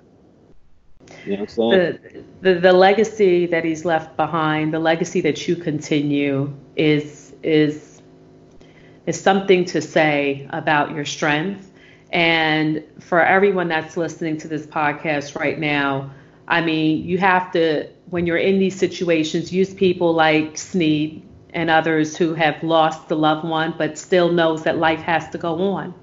You 1.25 1.37
know 1.37 1.43
what 1.43 1.57
I'm? 1.57 1.69
The, 1.69 2.23
the 2.41 2.59
the 2.59 2.73
legacy 2.73 3.45
that 3.47 3.65
he's 3.65 3.85
left 3.85 4.15
behind, 4.15 4.73
the 4.73 4.79
legacy 4.79 5.21
that 5.21 5.47
you 5.47 5.55
continue, 5.55 6.53
is 6.75 7.33
is 7.43 7.96
is 9.07 9.19
something 9.19 9.65
to 9.65 9.81
say 9.81 10.47
about 10.51 10.91
your 10.91 11.05
strength 11.05 11.67
and 12.11 12.83
for 12.99 13.21
everyone 13.21 13.67
that's 13.67 13.97
listening 13.97 14.37
to 14.37 14.47
this 14.47 14.65
podcast 14.65 15.37
right 15.37 15.59
now, 15.59 16.11
I 16.47 16.61
mean, 16.61 17.05
you 17.05 17.17
have 17.17 17.51
to, 17.51 17.89
when 18.09 18.25
you're 18.25 18.37
in 18.37 18.59
these 18.59 18.75
situations, 18.75 19.51
use 19.51 19.73
people 19.73 20.13
like 20.13 20.57
Sneed 20.57 21.23
and 21.53 21.69
others 21.69 22.15
who 22.15 22.33
have 22.33 22.63
lost 22.63 23.09
the 23.09 23.15
loved 23.15 23.47
one, 23.47 23.73
but 23.77 23.97
still 23.97 24.31
knows 24.31 24.63
that 24.63 24.77
life 24.77 25.01
has 25.01 25.29
to 25.29 25.37
go 25.37 25.61
on. 25.61 25.93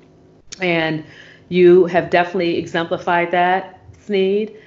And 0.61 1.05
you 1.49 1.87
have 1.87 2.11
definitely 2.11 2.59
exemplified 2.59 3.31
that, 3.31 3.81
Sneed. 4.01 4.59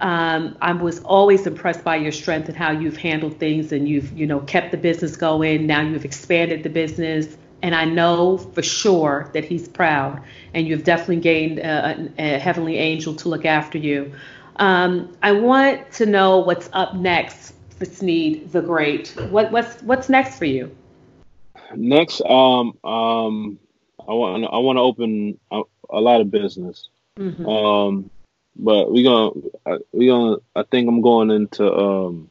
Um, 0.00 0.56
I 0.62 0.72
was 0.72 1.00
always 1.00 1.46
impressed 1.46 1.84
by 1.84 1.96
your 1.96 2.12
strength 2.12 2.48
and 2.48 2.56
how 2.56 2.70
you've 2.70 2.96
handled 2.96 3.38
things, 3.38 3.72
and 3.72 3.86
you've, 3.86 4.16
you 4.16 4.26
know, 4.26 4.40
kept 4.40 4.70
the 4.70 4.76
business 4.76 5.16
going. 5.16 5.66
Now 5.66 5.82
you've 5.82 6.04
expanded 6.04 6.62
the 6.62 6.70
business 6.70 7.36
and 7.62 7.74
I 7.74 7.84
know 7.84 8.38
for 8.38 8.62
sure 8.62 9.30
that 9.34 9.44
he's 9.44 9.68
proud, 9.68 10.22
and 10.54 10.66
you've 10.66 10.84
definitely 10.84 11.16
gained 11.16 11.58
a, 11.58 12.10
a 12.18 12.38
heavenly 12.38 12.76
angel 12.76 13.14
to 13.16 13.28
look 13.28 13.44
after 13.44 13.78
you. 13.78 14.12
Um, 14.56 15.16
I 15.22 15.32
want 15.32 15.90
to 15.92 16.06
know 16.06 16.38
what's 16.38 16.68
up 16.72 16.94
next 16.94 17.54
for 17.78 17.84
Sneed 17.84 18.50
the 18.52 18.60
Great. 18.60 19.08
What, 19.30 19.52
what's 19.52 19.82
what's 19.82 20.08
next 20.08 20.38
for 20.38 20.44
you? 20.44 20.74
Next, 21.74 22.20
um, 22.22 22.76
um, 22.84 23.58
I 24.00 24.12
want 24.12 24.44
I 24.44 24.58
want 24.58 24.76
to 24.76 24.80
open 24.80 25.38
a, 25.50 25.62
a, 25.90 26.00
lot 26.00 26.20
of 26.20 26.30
business. 26.30 26.88
Mm-hmm. 27.18 27.46
Um, 27.46 28.10
but 28.56 28.90
we 28.90 29.02
gonna 29.02 29.30
we 29.92 30.06
gonna 30.06 30.36
I 30.56 30.62
think 30.64 30.88
I'm 30.88 31.02
going 31.02 31.30
into 31.30 31.72
um, 31.72 32.30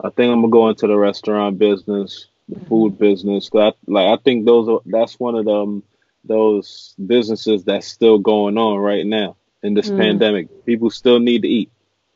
I 0.00 0.10
think 0.10 0.32
I'm 0.32 0.40
gonna 0.40 0.48
go 0.48 0.68
into 0.68 0.86
the 0.86 0.96
restaurant 0.96 1.58
business 1.58 2.26
the 2.48 2.64
food 2.66 2.98
business. 2.98 3.50
I, 3.54 3.72
like 3.86 4.18
I 4.18 4.22
think 4.22 4.46
those 4.46 4.68
are 4.68 4.80
that's 4.86 5.18
one 5.18 5.34
of 5.34 5.44
them 5.44 5.82
those 6.24 6.94
businesses 7.06 7.64
that's 7.64 7.86
still 7.86 8.18
going 8.18 8.56
on 8.56 8.78
right 8.78 9.06
now 9.06 9.36
in 9.62 9.74
this 9.74 9.90
mm. 9.90 9.98
pandemic. 9.98 10.64
People 10.64 10.90
still 10.90 11.18
need 11.18 11.42
to 11.42 11.48
eat. 11.48 11.70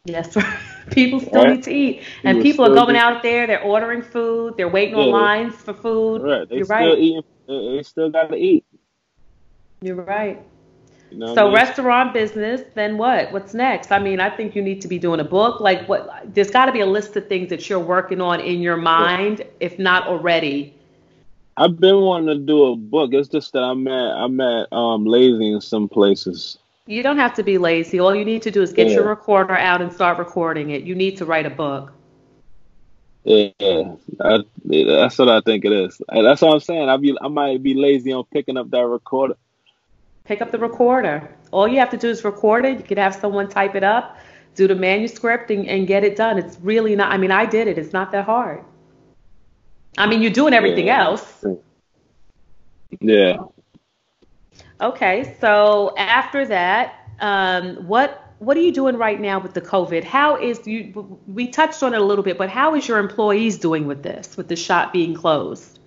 Yes, 0.04 0.36
people 0.90 1.20
still 1.20 1.44
right? 1.44 1.56
need 1.56 1.62
to 1.64 1.72
eat, 1.72 2.02
and 2.24 2.42
people, 2.42 2.64
people 2.66 2.72
are 2.72 2.84
going 2.84 2.96
out 2.96 3.22
there. 3.22 3.46
They're 3.46 3.62
ordering 3.62 4.02
food. 4.02 4.56
They're 4.56 4.68
waiting 4.68 4.96
yeah. 4.96 5.04
on 5.04 5.10
lines 5.10 5.54
for 5.54 5.74
food. 5.74 6.22
Right, 6.22 6.48
they 6.48 6.56
You're 6.56 6.64
still 6.64 6.76
right. 6.76 6.98
eating. 6.98 7.22
They 7.46 7.82
still 7.82 8.10
got 8.10 8.28
to 8.28 8.36
eat. 8.36 8.64
You're 9.80 9.96
right. 9.96 10.42
You 11.10 11.18
know 11.18 11.34
so 11.34 11.42
I 11.42 11.44
mean? 11.44 11.54
restaurant 11.54 12.12
business, 12.12 12.62
then 12.74 12.98
what? 12.98 13.32
What's 13.32 13.54
next? 13.54 13.92
I 13.92 13.98
mean, 13.98 14.20
I 14.20 14.30
think 14.30 14.54
you 14.54 14.62
need 14.62 14.80
to 14.82 14.88
be 14.88 14.98
doing 14.98 15.20
a 15.20 15.24
book. 15.24 15.60
Like 15.60 15.88
what? 15.88 16.34
There's 16.34 16.50
got 16.50 16.66
to 16.66 16.72
be 16.72 16.80
a 16.80 16.86
list 16.86 17.16
of 17.16 17.28
things 17.28 17.48
that 17.50 17.68
you're 17.68 17.78
working 17.78 18.20
on 18.20 18.40
in 18.40 18.60
your 18.60 18.76
mind, 18.76 19.44
if 19.60 19.78
not 19.78 20.06
already. 20.06 20.74
I've 21.56 21.80
been 21.80 22.00
wanting 22.02 22.28
to 22.28 22.38
do 22.38 22.64
a 22.66 22.76
book. 22.76 23.12
It's 23.12 23.28
just 23.28 23.52
that 23.52 23.62
I'm 23.62 23.86
at 23.88 24.16
I'm 24.16 24.40
at 24.40 24.72
um, 24.72 25.04
lazy 25.04 25.52
in 25.52 25.60
some 25.60 25.88
places. 25.88 26.58
You 26.86 27.02
don't 27.02 27.18
have 27.18 27.34
to 27.34 27.42
be 27.42 27.58
lazy. 27.58 27.98
All 27.98 28.14
you 28.14 28.24
need 28.24 28.42
to 28.42 28.50
do 28.50 28.62
is 28.62 28.72
get 28.72 28.88
yeah. 28.88 28.94
your 28.94 29.08
recorder 29.08 29.56
out 29.56 29.82
and 29.82 29.92
start 29.92 30.18
recording 30.18 30.70
it. 30.70 30.84
You 30.84 30.94
need 30.94 31.16
to 31.18 31.26
write 31.26 31.46
a 31.46 31.50
book. 31.50 31.92
Yeah, 33.24 33.50
I, 34.20 34.38
that's 34.64 35.18
what 35.18 35.28
I 35.28 35.40
think 35.42 35.66
it 35.66 35.72
is. 35.72 36.00
That's 36.08 36.40
what 36.40 36.54
I'm 36.54 36.60
saying. 36.60 36.88
I 36.88 36.96
be 36.96 37.16
I 37.20 37.28
might 37.28 37.62
be 37.62 37.74
lazy 37.74 38.12
on 38.12 38.24
picking 38.32 38.56
up 38.56 38.70
that 38.70 38.86
recorder 38.86 39.34
pick 40.28 40.42
up 40.42 40.52
the 40.52 40.58
recorder. 40.58 41.26
All 41.50 41.66
you 41.66 41.78
have 41.78 41.90
to 41.90 41.96
do 41.96 42.08
is 42.10 42.22
record 42.22 42.66
it. 42.66 42.76
You 42.76 42.84
could 42.84 42.98
have 42.98 43.14
someone 43.14 43.48
type 43.48 43.74
it 43.74 43.82
up, 43.82 44.18
do 44.54 44.68
the 44.68 44.74
manuscript, 44.74 45.50
and, 45.50 45.66
and 45.66 45.86
get 45.86 46.04
it 46.04 46.16
done. 46.16 46.38
It's 46.38 46.58
really 46.60 46.94
not, 46.94 47.10
I 47.10 47.16
mean, 47.16 47.30
I 47.30 47.46
did 47.46 47.66
it. 47.66 47.78
It's 47.78 47.94
not 47.94 48.12
that 48.12 48.26
hard. 48.26 48.62
I 49.96 50.06
mean, 50.06 50.20
you're 50.20 50.30
doing 50.30 50.52
everything 50.52 50.88
yeah. 50.88 51.02
else. 51.02 51.44
Yeah. 53.00 53.38
Okay, 54.80 55.36
so 55.40 55.94
after 55.96 56.46
that, 56.46 56.94
um, 57.20 57.76
what 57.88 58.24
what 58.38 58.56
are 58.56 58.60
you 58.60 58.70
doing 58.70 58.96
right 58.96 59.20
now 59.20 59.40
with 59.40 59.54
the 59.54 59.60
COVID? 59.60 60.04
How 60.04 60.36
is 60.36 60.64
you? 60.64 61.18
We 61.26 61.48
touched 61.48 61.82
on 61.82 61.92
it 61.94 62.00
a 62.00 62.04
little 62.04 62.22
bit, 62.22 62.38
but 62.38 62.48
how 62.48 62.76
is 62.76 62.86
your 62.86 62.98
employees 62.98 63.58
doing 63.58 63.88
with 63.88 64.04
this, 64.04 64.36
with 64.36 64.46
the 64.46 64.54
shop 64.54 64.92
being 64.92 65.14
closed? 65.14 65.80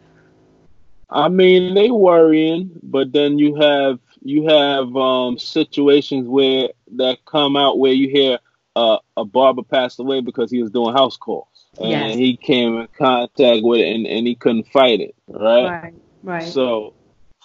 I 1.10 1.30
mean, 1.30 1.74
they 1.74 1.90
worrying, 1.90 2.72
but 2.84 3.14
then 3.14 3.40
you 3.40 3.56
have 3.56 4.00
you 4.22 4.48
have 4.48 4.96
um, 4.96 5.38
situations 5.38 6.28
where 6.28 6.70
that 6.96 7.26
come 7.26 7.56
out 7.56 7.80
where 7.80 7.94
you 7.94 8.10
hear 8.10 8.40
uh, 8.76 8.98
a 9.18 9.26
barber 9.26 9.64
passed 9.64 10.00
away 10.00 10.22
because 10.22 10.52
he 10.52 10.62
was 10.62 10.72
doing 10.72 10.94
house 10.94 11.18
calls 11.18 11.68
and 11.80 11.90
yes. 11.90 12.16
he 12.16 12.38
came 12.38 12.80
in 12.80 12.88
contact 12.98 13.64
with 13.64 13.82
it 13.82 13.94
and, 13.94 14.06
and 14.06 14.28
he 14.28 14.36
couldn't 14.36 14.68
fight 14.68 15.02
it, 15.02 15.16
right? 15.28 15.66
Right, 15.66 15.94
right. 16.24 16.44
So, 16.44 16.94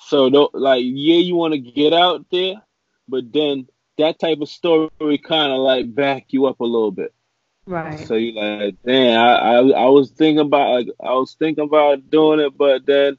so 0.07 0.27
like, 0.53 0.83
yeah, 0.85 1.19
you 1.19 1.35
want 1.35 1.55
to 1.55 1.59
get 1.59 1.93
out 1.93 2.27
there, 2.31 2.55
but 3.09 3.33
then 3.33 3.67
that 3.99 4.19
type 4.19 4.41
of 4.41 4.49
story 4.49 5.19
kind 5.19 5.53
of 5.53 5.59
like 5.59 5.95
back 5.95 6.27
you 6.29 6.47
up 6.47 6.61
a 6.61 6.65
little 6.65 6.93
bit. 6.93 7.13
Right. 7.67 7.99
So 8.07 8.15
you 8.15 8.33
like, 8.33 8.77
damn, 8.85 9.19
I, 9.19 9.35
I 9.35 9.59
I 9.59 9.89
was 9.89 10.11
thinking 10.11 10.47
about 10.47 10.71
like 10.71 10.89
I 11.03 11.15
was 11.15 11.35
thinking 11.37 11.65
about 11.65 12.09
doing 12.11 12.39
it, 12.39 12.57
but 12.57 12.87
then 12.87 13.19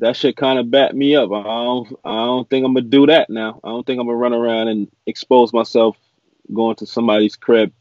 that 0.00 0.16
should 0.16 0.36
kind 0.36 0.58
of 0.58 0.70
back 0.70 0.94
me 0.94 1.16
up. 1.16 1.30
I 1.32 1.42
don't, 1.42 1.88
I 2.04 2.14
don't 2.14 2.48
think 2.48 2.64
I'm 2.64 2.74
gonna 2.74 2.86
do 2.86 3.06
that 3.06 3.30
now. 3.30 3.60
I 3.64 3.68
don't 3.68 3.86
think 3.86 4.00
I'm 4.00 4.06
gonna 4.06 4.16
run 4.16 4.32
around 4.32 4.68
and 4.68 4.88
expose 5.06 5.52
myself 5.52 5.96
going 6.54 6.76
to 6.76 6.86
somebody's 6.86 7.36
crib. 7.36 7.72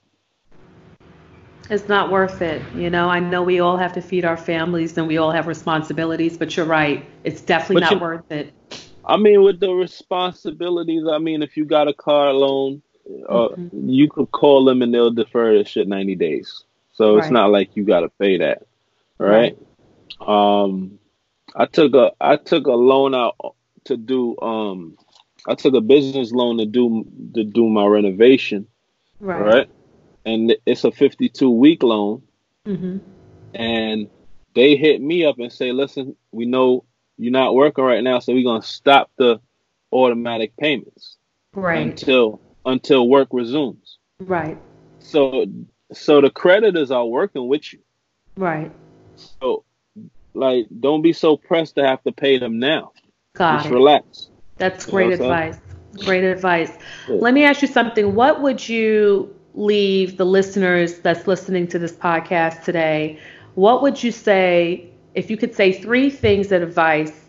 It's 1.70 1.89
not 1.89 2.11
worth 2.11 2.41
it. 2.41 2.61
You 2.76 2.89
know, 2.89 3.09
I 3.09 3.20
know 3.20 3.43
we 3.43 3.59
all 3.59 3.78
have 3.78 3.93
to 3.93 4.01
feed 4.01 4.24
our 4.24 4.38
families 4.38 4.97
and 4.97 5.07
we 5.07 5.18
all 5.18 5.32
have 5.32 5.47
responsibilities, 5.47 6.38
but 6.38 6.55
you're 6.55 6.65
right. 6.65 7.05
It's 7.24 7.41
definitely 7.41 7.76
but 7.76 7.80
not 7.82 7.91
you, 7.93 7.99
worth 7.99 8.32
it. 8.32 8.53
I 9.05 9.18
mean, 9.18 9.41
with 9.41 9.59
the 9.59 9.70
responsibilities, 9.70 11.03
I 11.09 11.18
mean, 11.18 11.43
if 11.43 11.57
you 11.57 11.65
got 11.65 11.88
a 11.88 11.93
car 11.93 12.32
loan, 12.32 12.82
uh, 13.28 13.49
mm-hmm. 13.49 13.89
you 13.89 14.09
could 14.09 14.32
call 14.32 14.65
them 14.65 14.82
and 14.82 14.93
they'll 14.93 15.11
defer 15.11 15.57
the 15.57 15.65
shit 15.65 15.88
90 15.88 16.15
days. 16.15 16.63
So 16.93 17.15
right. 17.15 17.24
it's 17.24 17.32
not 17.32 17.51
like 17.51 17.76
you 17.76 17.84
got 17.84 18.01
to 18.01 18.09
pay 18.09 18.38
that, 18.38 18.63
right? 19.18 19.57
right? 20.20 20.63
Um, 20.63 20.99
I 21.58 21.66
took 21.66 21.95
a 21.95 22.12
I 22.22 22.38
took 22.38 22.68
a 22.68 22.72
loan 22.72 23.16
out 23.16 23.36
to 23.86 23.97
do 23.97 24.38
um 24.39 24.95
I 25.47 25.55
took 25.55 25.74
a 25.74 25.82
business 25.82 26.32
loan 26.32 26.60
to 26.60 26.66
do 26.66 27.05
to 27.34 27.43
do 27.43 27.68
my 27.68 27.86
renovation. 27.86 28.68
Right. 29.20 29.41
Right. 29.41 29.70
And 30.26 30.55
it's 30.66 30.84
a 30.84 30.91
52 30.91 31.49
week 31.49 31.82
loan. 31.82 32.22
Mm-hmm. 32.66 32.97
And 33.55 34.10
they 34.53 34.76
hit 34.76 35.01
me 35.01 35.26
up 35.26 35.39
and 35.39 35.51
say, 35.51 35.72
listen, 35.72 36.16
we 36.32 36.45
know 36.45 36.84
you're 37.18 37.32
not 37.32 37.55
working 37.55 37.84
right 37.84 38.03
now, 38.03 38.20
so 38.20 38.34
we're 38.34 38.43
gonna 38.43 38.62
stop 38.62 39.10
the 39.18 39.39
automatic 39.91 40.55
payments. 40.58 41.18
Right. 41.53 41.88
Until 41.88 42.39
until 42.66 43.10
work 43.10 43.30
resumes. 43.32 43.97
Right. 44.20 44.60
So 44.99 45.47
so 45.91 46.22
the 46.22 46.30
creditors 46.30 46.91
are 46.91 47.05
working 47.05 47.47
with 47.47 47.74
you. 47.74 47.80
Right. 48.36 48.72
So 49.16 49.64
like 50.38 50.67
don't 50.79 51.01
be 51.01 51.13
so 51.13 51.38
pressed 51.38 51.75
to 51.75 51.85
have 51.85 52.03
to 52.03 52.11
pay 52.11 52.38
them 52.38 52.59
now. 52.59 52.91
Got 53.33 53.59
Just 53.59 53.71
it. 53.71 53.73
relax. 53.73 54.29
That's 54.57 54.85
great 54.85 55.13
advice. 55.13 55.57
Great 56.03 56.23
advice. 56.23 56.71
Yeah. 57.07 57.15
Let 57.15 57.33
me 57.33 57.43
ask 57.43 57.61
you 57.61 57.67
something. 57.67 58.15
What 58.15 58.41
would 58.41 58.67
you 58.67 59.33
leave 59.53 60.17
the 60.17 60.25
listeners 60.25 60.99
that's 60.99 61.27
listening 61.27 61.67
to 61.67 61.79
this 61.79 61.91
podcast 61.91 62.63
today? 62.63 63.19
What 63.55 63.81
would 63.81 64.01
you 64.01 64.11
say 64.11 64.89
if 65.15 65.31
you 65.31 65.38
could 65.38 65.55
say 65.55 65.71
three 65.73 66.09
things 66.09 66.51
of 66.51 66.61
advice 66.61 67.25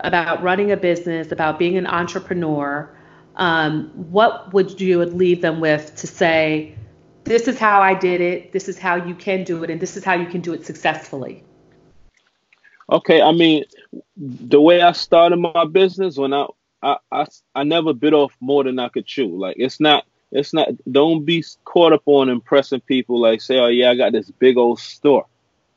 about 0.00 0.42
running 0.42 0.72
a 0.72 0.76
business, 0.76 1.30
about 1.30 1.58
being 1.58 1.76
an 1.76 1.86
entrepreneur? 1.86 2.92
Um, 3.36 3.90
what 3.94 4.52
would 4.52 4.80
you 4.80 4.98
would 4.98 5.14
leave 5.14 5.40
them 5.40 5.60
with 5.60 5.94
to 5.96 6.06
say, 6.06 6.76
this 7.24 7.46
is 7.46 7.58
how 7.58 7.80
I 7.80 7.94
did 7.94 8.20
it, 8.20 8.52
this 8.52 8.68
is 8.68 8.78
how 8.78 8.96
you 8.96 9.14
can 9.14 9.44
do 9.44 9.62
it, 9.62 9.70
and 9.70 9.80
this 9.80 9.96
is 9.96 10.04
how 10.04 10.14
you 10.14 10.26
can 10.26 10.40
do 10.40 10.52
it 10.52 10.66
successfully? 10.66 11.44
Okay, 12.92 13.22
I 13.22 13.32
mean, 13.32 13.64
the 14.16 14.60
way 14.60 14.82
I 14.82 14.92
started 14.92 15.38
my 15.38 15.64
business 15.64 16.18
when 16.18 16.34
I 16.34 16.46
I, 16.82 16.96
I, 17.10 17.26
I 17.54 17.64
never 17.64 17.94
bit 17.94 18.12
off 18.12 18.36
more 18.40 18.64
than 18.64 18.78
I 18.78 18.90
could 18.90 19.06
chew. 19.06 19.38
Like 19.38 19.56
it's 19.58 19.80
not 19.80 20.04
it's 20.30 20.52
not 20.52 20.68
don't 20.90 21.24
be 21.24 21.42
caught 21.64 21.94
up 21.94 22.02
on 22.04 22.28
impressing 22.28 22.80
people 22.80 23.18
like 23.18 23.40
say, 23.40 23.58
Oh 23.58 23.68
yeah, 23.68 23.90
I 23.90 23.94
got 23.94 24.12
this 24.12 24.30
big 24.30 24.58
old 24.58 24.78
store. 24.78 25.26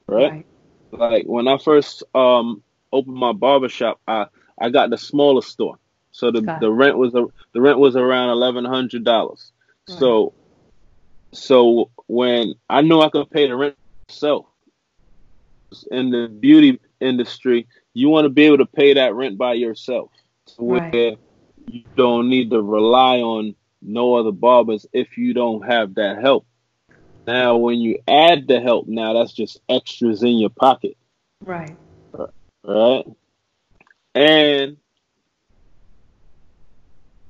Right? 0.07 0.31
right. 0.31 0.45
Like 0.91 1.25
when 1.25 1.47
I 1.47 1.57
first 1.57 2.03
um 2.13 2.61
opened 2.91 3.15
my 3.15 3.31
barbershop, 3.31 4.01
I 4.05 4.25
I 4.59 4.69
got 4.69 4.89
the 4.89 4.97
smaller 4.97 5.41
store. 5.41 5.79
So 6.11 6.31
the, 6.31 6.57
the 6.61 6.71
rent 6.71 6.97
was 6.97 7.13
a, 7.13 7.25
the 7.53 7.61
rent 7.61 7.79
was 7.79 7.95
around 7.95 8.29
eleven 8.29 8.65
hundred 8.65 9.05
dollars. 9.05 9.53
Right. 9.87 9.99
So 9.99 10.33
so 11.31 11.91
when 12.07 12.55
I 12.69 12.81
knew 12.81 12.99
I 12.99 13.09
could 13.09 13.29
pay 13.29 13.47
the 13.47 13.55
rent 13.55 13.75
myself 14.09 14.47
and 15.91 16.13
the 16.13 16.27
beauty 16.27 16.79
industry, 16.99 17.67
you 17.93 18.09
want 18.09 18.25
to 18.25 18.29
be 18.29 18.43
able 18.43 18.57
to 18.57 18.65
pay 18.65 18.93
that 18.93 19.13
rent 19.15 19.37
by 19.37 19.53
yourself 19.53 20.11
right. 20.57 20.93
where 20.93 21.11
you 21.67 21.83
don't 21.95 22.29
need 22.29 22.51
to 22.51 22.61
rely 22.61 23.17
on 23.17 23.55
no 23.81 24.15
other 24.15 24.31
barbers 24.31 24.85
if 24.93 25.17
you 25.17 25.33
don't 25.33 25.65
have 25.65 25.95
that 25.95 26.21
help. 26.21 26.45
Now, 27.27 27.57
when 27.57 27.79
you 27.79 27.99
add 28.07 28.47
the 28.47 28.59
help, 28.59 28.87
now 28.87 29.13
that's 29.13 29.33
just 29.33 29.59
extras 29.67 30.21
in 30.21 30.37
your 30.37 30.49
pocket. 30.49 30.95
Right. 31.41 31.75
Right. 32.63 33.05
And 34.13 34.77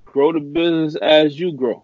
grow 0.05 0.34
the 0.34 0.39
business 0.39 0.95
as 0.95 1.38
you 1.39 1.53
grow. 1.53 1.84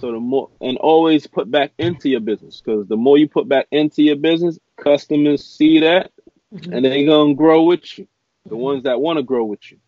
So 0.00 0.12
the 0.12 0.20
more, 0.20 0.50
and 0.60 0.78
always 0.78 1.26
put 1.26 1.50
back 1.50 1.72
into 1.78 2.08
your 2.08 2.20
business 2.20 2.60
because 2.60 2.86
the 2.88 2.96
more 2.96 3.18
you 3.18 3.28
put 3.28 3.48
back 3.48 3.66
into 3.70 4.02
your 4.02 4.16
business, 4.16 4.58
customers 4.76 5.44
see 5.44 5.80
that 5.80 6.10
mm-hmm. 6.52 6.72
and 6.72 6.84
they're 6.84 7.04
going 7.04 7.30
to 7.30 7.34
grow 7.34 7.62
with 7.62 7.98
you. 7.98 8.06
The 8.44 8.50
mm-hmm. 8.50 8.58
ones 8.58 8.82
that 8.84 9.00
want 9.00 9.18
to 9.18 9.22
grow 9.22 9.44
with 9.44 9.70
you. 9.70 9.78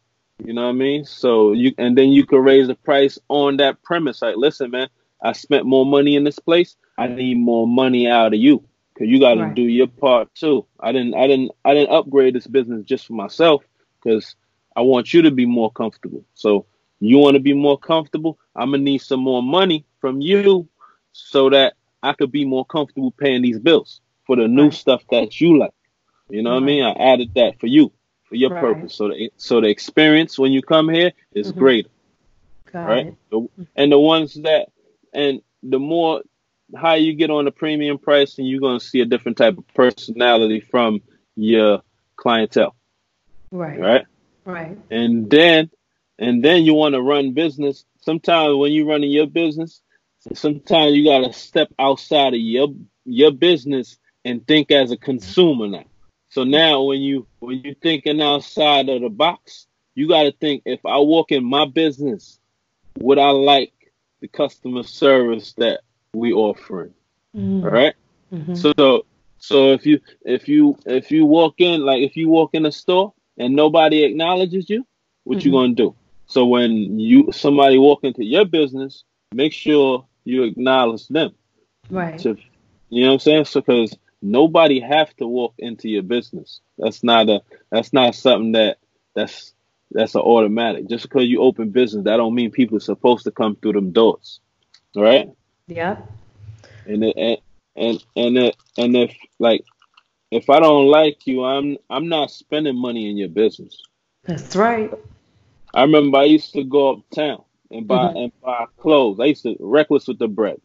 You 0.44 0.52
know 0.52 0.62
what 0.62 0.70
I 0.70 0.72
mean? 0.72 1.04
So 1.04 1.52
you 1.52 1.72
and 1.78 1.96
then 1.96 2.08
you 2.10 2.26
can 2.26 2.40
raise 2.40 2.66
the 2.66 2.74
price 2.74 3.18
on 3.28 3.58
that 3.58 3.82
premise. 3.82 4.20
Like, 4.20 4.36
listen, 4.36 4.70
man, 4.70 4.88
I 5.22 5.32
spent 5.32 5.64
more 5.64 5.86
money 5.86 6.16
in 6.16 6.24
this 6.24 6.38
place. 6.38 6.76
I 6.98 7.06
need 7.06 7.38
more 7.38 7.66
money 7.66 8.08
out 8.08 8.34
of 8.34 8.40
you 8.40 8.64
because 8.92 9.08
you 9.08 9.20
got 9.20 9.34
to 9.34 9.44
right. 9.44 9.54
do 9.54 9.62
your 9.62 9.86
part 9.86 10.34
too. 10.34 10.66
I 10.78 10.92
didn't, 10.92 11.14
I 11.14 11.26
didn't, 11.26 11.52
I 11.64 11.74
didn't 11.74 11.94
upgrade 11.94 12.34
this 12.34 12.46
business 12.46 12.84
just 12.84 13.06
for 13.06 13.14
myself 13.14 13.64
because 14.02 14.36
I 14.76 14.82
want 14.82 15.12
you 15.14 15.22
to 15.22 15.30
be 15.30 15.46
more 15.46 15.70
comfortable. 15.70 16.24
So 16.34 16.66
you 17.00 17.18
want 17.18 17.34
to 17.34 17.40
be 17.40 17.54
more 17.54 17.78
comfortable. 17.78 18.38
I'm 18.54 18.70
gonna 18.70 18.82
need 18.82 18.98
some 18.98 19.20
more 19.20 19.42
money 19.42 19.84
from 20.00 20.20
you 20.20 20.68
so 21.12 21.50
that 21.50 21.74
I 22.02 22.12
could 22.12 22.32
be 22.32 22.44
more 22.44 22.64
comfortable 22.64 23.12
paying 23.12 23.42
these 23.42 23.58
bills 23.58 24.00
for 24.26 24.36
the 24.36 24.48
new 24.48 24.64
right. 24.64 24.74
stuff 24.74 25.02
that 25.10 25.40
you 25.40 25.58
like. 25.58 25.74
You 26.28 26.42
know 26.42 26.50
right. 26.50 26.56
what 26.56 26.62
I 26.62 26.66
mean? 26.66 26.84
I 26.84 26.92
added 26.92 27.34
that 27.34 27.60
for 27.60 27.66
you 27.66 27.92
for 28.24 28.36
your 28.36 28.50
right. 28.50 28.60
purpose. 28.60 28.94
So 28.94 29.08
the 29.08 29.32
so 29.36 29.60
the 29.60 29.68
experience 29.68 30.38
when 30.38 30.52
you 30.52 30.62
come 30.62 30.88
here 30.88 31.12
is 31.32 31.50
mm-hmm. 31.50 31.58
greater. 31.58 31.88
Got 32.72 32.88
right? 32.88 33.14
The, 33.30 33.48
and 33.76 33.92
the 33.92 33.98
ones 33.98 34.34
that 34.34 34.68
and 35.12 35.42
the 35.62 35.78
more 35.78 36.22
higher 36.74 36.98
you 36.98 37.14
get 37.14 37.30
on 37.30 37.44
the 37.44 37.52
premium 37.52 37.98
price, 37.98 38.38
and 38.38 38.48
you're 38.48 38.60
gonna 38.60 38.80
see 38.80 39.00
a 39.00 39.04
different 39.06 39.38
type 39.38 39.58
of 39.58 39.66
personality 39.74 40.60
from 40.60 41.02
your 41.36 41.82
clientele. 42.16 42.74
Right. 43.50 43.78
Right. 43.78 44.06
Right. 44.44 44.78
And 44.90 45.30
then 45.30 45.70
and 46.18 46.44
then 46.44 46.64
you 46.64 46.74
want 46.74 46.94
to 46.94 47.02
run 47.02 47.32
business. 47.32 47.84
Sometimes 48.00 48.56
when 48.56 48.72
you're 48.72 48.86
running 48.86 49.10
your 49.10 49.26
business, 49.26 49.80
sometimes 50.32 50.94
you 50.94 51.04
gotta 51.04 51.32
step 51.32 51.68
outside 51.78 52.34
of 52.34 52.40
your 52.40 52.68
your 53.04 53.30
business 53.30 53.96
and 54.24 54.46
think 54.46 54.70
as 54.70 54.90
a 54.90 54.96
consumer 54.96 55.68
now. 55.68 55.84
So 56.35 56.43
now 56.43 56.82
when 56.82 57.01
you 57.01 57.28
when 57.39 57.61
you're 57.62 57.76
thinking 57.76 58.20
outside 58.20 58.89
of 58.89 59.03
the 59.03 59.09
box, 59.09 59.68
you 59.95 60.09
got 60.09 60.24
to 60.24 60.32
think 60.32 60.64
if 60.66 60.85
I 60.85 60.99
walk 60.99 61.30
in 61.30 61.45
my 61.45 61.64
business, 61.64 62.41
would 62.99 63.20
I 63.20 63.30
like 63.30 63.72
the 64.18 64.26
customer 64.26 64.82
service 64.82 65.53
that 65.59 65.82
we 66.12 66.32
offering? 66.32 66.93
Mm-hmm. 67.37 67.64
All 67.64 67.70
right? 67.70 67.95
mm-hmm. 68.32 68.57
So 68.57 69.07
so 69.39 69.74
if 69.74 69.87
you 69.87 70.01
if 70.24 70.49
you 70.49 70.76
if 70.85 71.12
you 71.12 71.24
walk 71.24 71.61
in 71.61 71.82
like 71.82 72.03
if 72.03 72.16
you 72.16 72.28
walk 72.28 72.51
in 72.55 72.66
a 72.66 72.72
store 72.72 73.14
and 73.39 73.55
nobody 73.55 74.03
acknowledges 74.03 74.68
you, 74.68 74.85
what 75.22 75.39
mm-hmm. 75.39 75.47
you 75.47 75.53
gonna 75.53 75.74
do? 75.74 75.95
So 76.26 76.47
when 76.47 76.99
you 76.99 77.30
somebody 77.30 77.78
walk 77.78 78.03
into 78.03 78.24
your 78.24 78.45
business, 78.45 79.05
make 79.32 79.53
sure 79.53 80.05
you 80.24 80.43
acknowledge 80.43 81.07
them. 81.07 81.32
Right. 81.89 82.24
You 82.24 82.35
know 82.91 83.07
what 83.07 83.12
I'm 83.12 83.18
saying? 83.20 83.45
So 83.45 83.61
because 83.61 83.97
nobody 84.24 84.80
have 84.80 85.14
to 85.16 85.26
walk 85.26 85.54
into 85.58 85.88
your 85.88 86.02
business. 86.02 86.60
That's 86.78 87.04
not 87.04 87.28
a 87.28 87.42
that's 87.70 87.92
not 87.92 88.14
something 88.14 88.52
that 88.52 88.78
that's 89.14 89.52
that's 89.90 90.14
an 90.14 90.22
automatic. 90.22 90.88
Just 90.88 91.04
because 91.04 91.24
you 91.24 91.40
open 91.42 91.70
business, 91.70 92.04
that 92.04 92.16
don't 92.16 92.34
mean 92.34 92.50
people 92.50 92.76
are 92.78 92.80
supposed 92.80 93.24
to 93.24 93.30
come 93.30 93.56
through 93.56 93.74
them 93.74 93.92
doors. 93.92 94.40
right? 94.96 95.30
Yeah. 95.66 95.98
And 96.86 97.04
it, 97.04 97.16
and 97.16 97.38
and 97.76 98.04
and 98.16 98.38
it, 98.38 98.56
and 98.76 98.96
if 98.96 99.16
like 99.38 99.64
if 100.30 100.50
I 100.50 100.58
don't 100.58 100.86
like 100.86 101.26
you, 101.26 101.44
I'm 101.44 101.76
I'm 101.90 102.08
not 102.08 102.30
spending 102.30 102.76
money 102.76 103.08
in 103.08 103.16
your 103.16 103.28
business. 103.28 103.80
That's 104.24 104.56
right. 104.56 104.92
I 105.74 105.82
remember 105.82 106.18
I 106.18 106.24
used 106.24 106.52
to 106.54 106.64
go 106.64 106.94
uptown 106.94 107.44
and 107.70 107.86
buy 107.86 108.08
mm-hmm. 108.08 108.16
and 108.16 108.40
buy 108.40 108.66
clothes. 108.78 109.20
I 109.20 109.26
used 109.26 109.42
to 109.42 109.56
reckless 109.60 110.08
with 110.08 110.18
the 110.18 110.28
bread. 110.28 110.60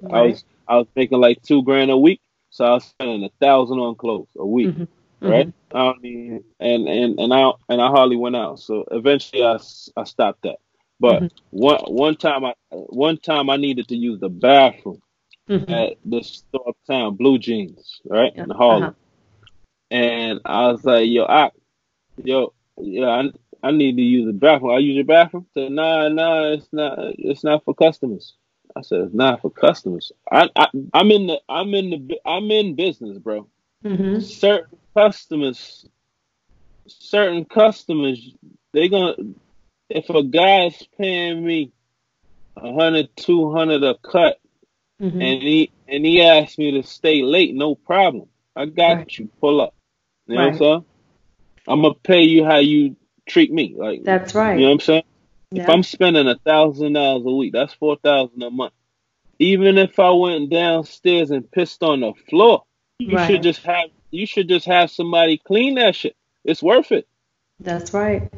Right. 0.00 0.14
I 0.14 0.22
was 0.22 0.44
I 0.68 0.76
was 0.76 0.86
making 0.96 1.20
like 1.20 1.42
two 1.42 1.62
grand 1.62 1.90
a 1.90 1.96
week. 1.96 2.20
So 2.52 2.66
I 2.66 2.70
was 2.74 2.84
spending 2.84 3.24
a 3.24 3.30
thousand 3.40 3.78
on 3.78 3.94
clothes 3.94 4.28
a 4.36 4.46
week, 4.46 4.68
mm-hmm. 4.68 5.26
right? 5.26 5.48
Mm-hmm. 5.48 5.76
I 5.76 5.94
mean, 6.00 6.44
and 6.60 6.86
and 6.86 7.18
and 7.18 7.32
I 7.32 7.50
and 7.70 7.80
I 7.80 7.88
hardly 7.88 8.16
went 8.16 8.36
out. 8.36 8.60
So 8.60 8.84
eventually, 8.90 9.42
I, 9.42 9.58
I 9.96 10.04
stopped 10.04 10.42
that. 10.42 10.56
But 11.00 11.22
mm-hmm. 11.22 11.36
one 11.50 11.80
one 11.88 12.16
time 12.16 12.44
I 12.44 12.52
one 12.70 13.16
time 13.16 13.48
I 13.48 13.56
needed 13.56 13.88
to 13.88 13.96
use 13.96 14.20
the 14.20 14.28
bathroom 14.28 15.00
mm-hmm. 15.48 15.72
at 15.72 15.96
the 16.04 16.22
store 16.22 16.68
uptown, 16.68 17.16
Blue 17.16 17.38
Jeans, 17.38 18.02
right 18.04 18.36
in 18.36 18.50
Harlem, 18.50 18.82
uh-huh. 18.82 18.92
and 19.90 20.40
I 20.44 20.72
was 20.72 20.84
like, 20.84 21.08
"Yo, 21.08 21.24
I, 21.24 21.52
yo, 22.22 22.52
yeah, 22.76 23.06
I, 23.06 23.30
I 23.62 23.70
need 23.70 23.96
to 23.96 24.02
use 24.02 24.26
the 24.26 24.34
bathroom. 24.34 24.74
I 24.74 24.78
use 24.78 24.96
your 24.96 25.06
bathroom." 25.06 25.46
So 25.54 25.68
nah, 25.68 26.08
nah, 26.08 26.52
it's 26.52 26.68
not. 26.70 26.98
It's 27.16 27.44
not 27.44 27.64
for 27.64 27.74
customers. 27.74 28.34
I 28.76 28.82
said 28.82 29.00
it's 29.00 29.14
not 29.14 29.42
for 29.42 29.50
customers. 29.50 30.12
I, 30.30 30.48
I 30.56 30.66
I'm 30.94 31.10
in 31.10 31.26
the 31.26 31.40
I'm 31.48 31.74
in 31.74 31.90
the 31.90 32.20
I'm 32.24 32.50
in 32.50 32.74
business, 32.74 33.18
bro. 33.18 33.48
Mm-hmm. 33.84 34.20
Certain 34.20 34.78
customers, 34.94 35.86
certain 36.86 37.44
customers, 37.44 38.34
they 38.72 38.88
gonna 38.88 39.14
if 39.88 40.08
a 40.10 40.22
guy's 40.22 40.82
paying 40.98 41.44
me 41.44 41.72
a 42.56 42.72
hundred, 42.72 43.14
two 43.16 43.52
hundred 43.52 43.82
a 43.82 43.94
cut, 43.96 44.40
mm-hmm. 45.00 45.20
and 45.20 45.42
he 45.42 45.70
and 45.88 46.04
he 46.04 46.22
asked 46.22 46.58
me 46.58 46.72
to 46.72 46.82
stay 46.82 47.22
late, 47.22 47.54
no 47.54 47.74
problem. 47.74 48.28
I 48.54 48.66
got 48.66 48.96
right. 48.96 49.18
you. 49.18 49.28
Pull 49.40 49.60
up. 49.60 49.74
You 50.26 50.36
right. 50.36 50.42
know 50.42 50.46
what 50.46 50.52
I'm 50.52 50.58
saying? 50.58 50.84
I'm 51.68 51.82
gonna 51.82 51.94
pay 51.94 52.22
you 52.22 52.44
how 52.44 52.58
you 52.58 52.96
treat 53.26 53.52
me. 53.52 53.74
Like 53.76 54.04
that's 54.04 54.34
right. 54.34 54.54
You 54.54 54.62
know 54.62 54.68
what 54.68 54.74
I'm 54.74 54.80
saying? 54.80 55.04
Yeah. 55.52 55.64
If 55.64 55.68
I'm 55.68 55.82
spending 55.82 56.26
a 56.28 56.36
thousand 56.36 56.94
dollars 56.94 57.24
a 57.26 57.30
week, 57.30 57.52
that's 57.52 57.74
four 57.74 57.96
thousand 57.96 58.42
a 58.42 58.50
month. 58.50 58.72
Even 59.38 59.76
if 59.76 59.98
I 59.98 60.10
went 60.10 60.50
downstairs 60.50 61.30
and 61.30 61.50
pissed 61.50 61.82
on 61.82 62.00
the 62.00 62.12
floor, 62.30 62.64
you 62.98 63.16
right. 63.16 63.30
should 63.30 63.42
just 63.42 63.62
have 63.64 63.90
you 64.10 64.26
should 64.26 64.48
just 64.48 64.66
have 64.66 64.90
somebody 64.90 65.38
clean 65.38 65.74
that 65.74 65.94
shit. 65.94 66.16
It's 66.44 66.62
worth 66.62 66.92
it. 66.92 67.06
That's 67.60 67.92
right. 67.92 68.32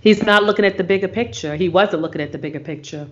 He's 0.00 0.22
not 0.22 0.44
looking 0.44 0.64
at 0.64 0.76
the 0.76 0.84
bigger 0.84 1.08
picture. 1.08 1.56
He 1.56 1.68
wasn't 1.68 2.02
looking 2.02 2.20
at 2.20 2.32
the 2.32 2.38
bigger 2.38 2.60
picture. 2.60 3.08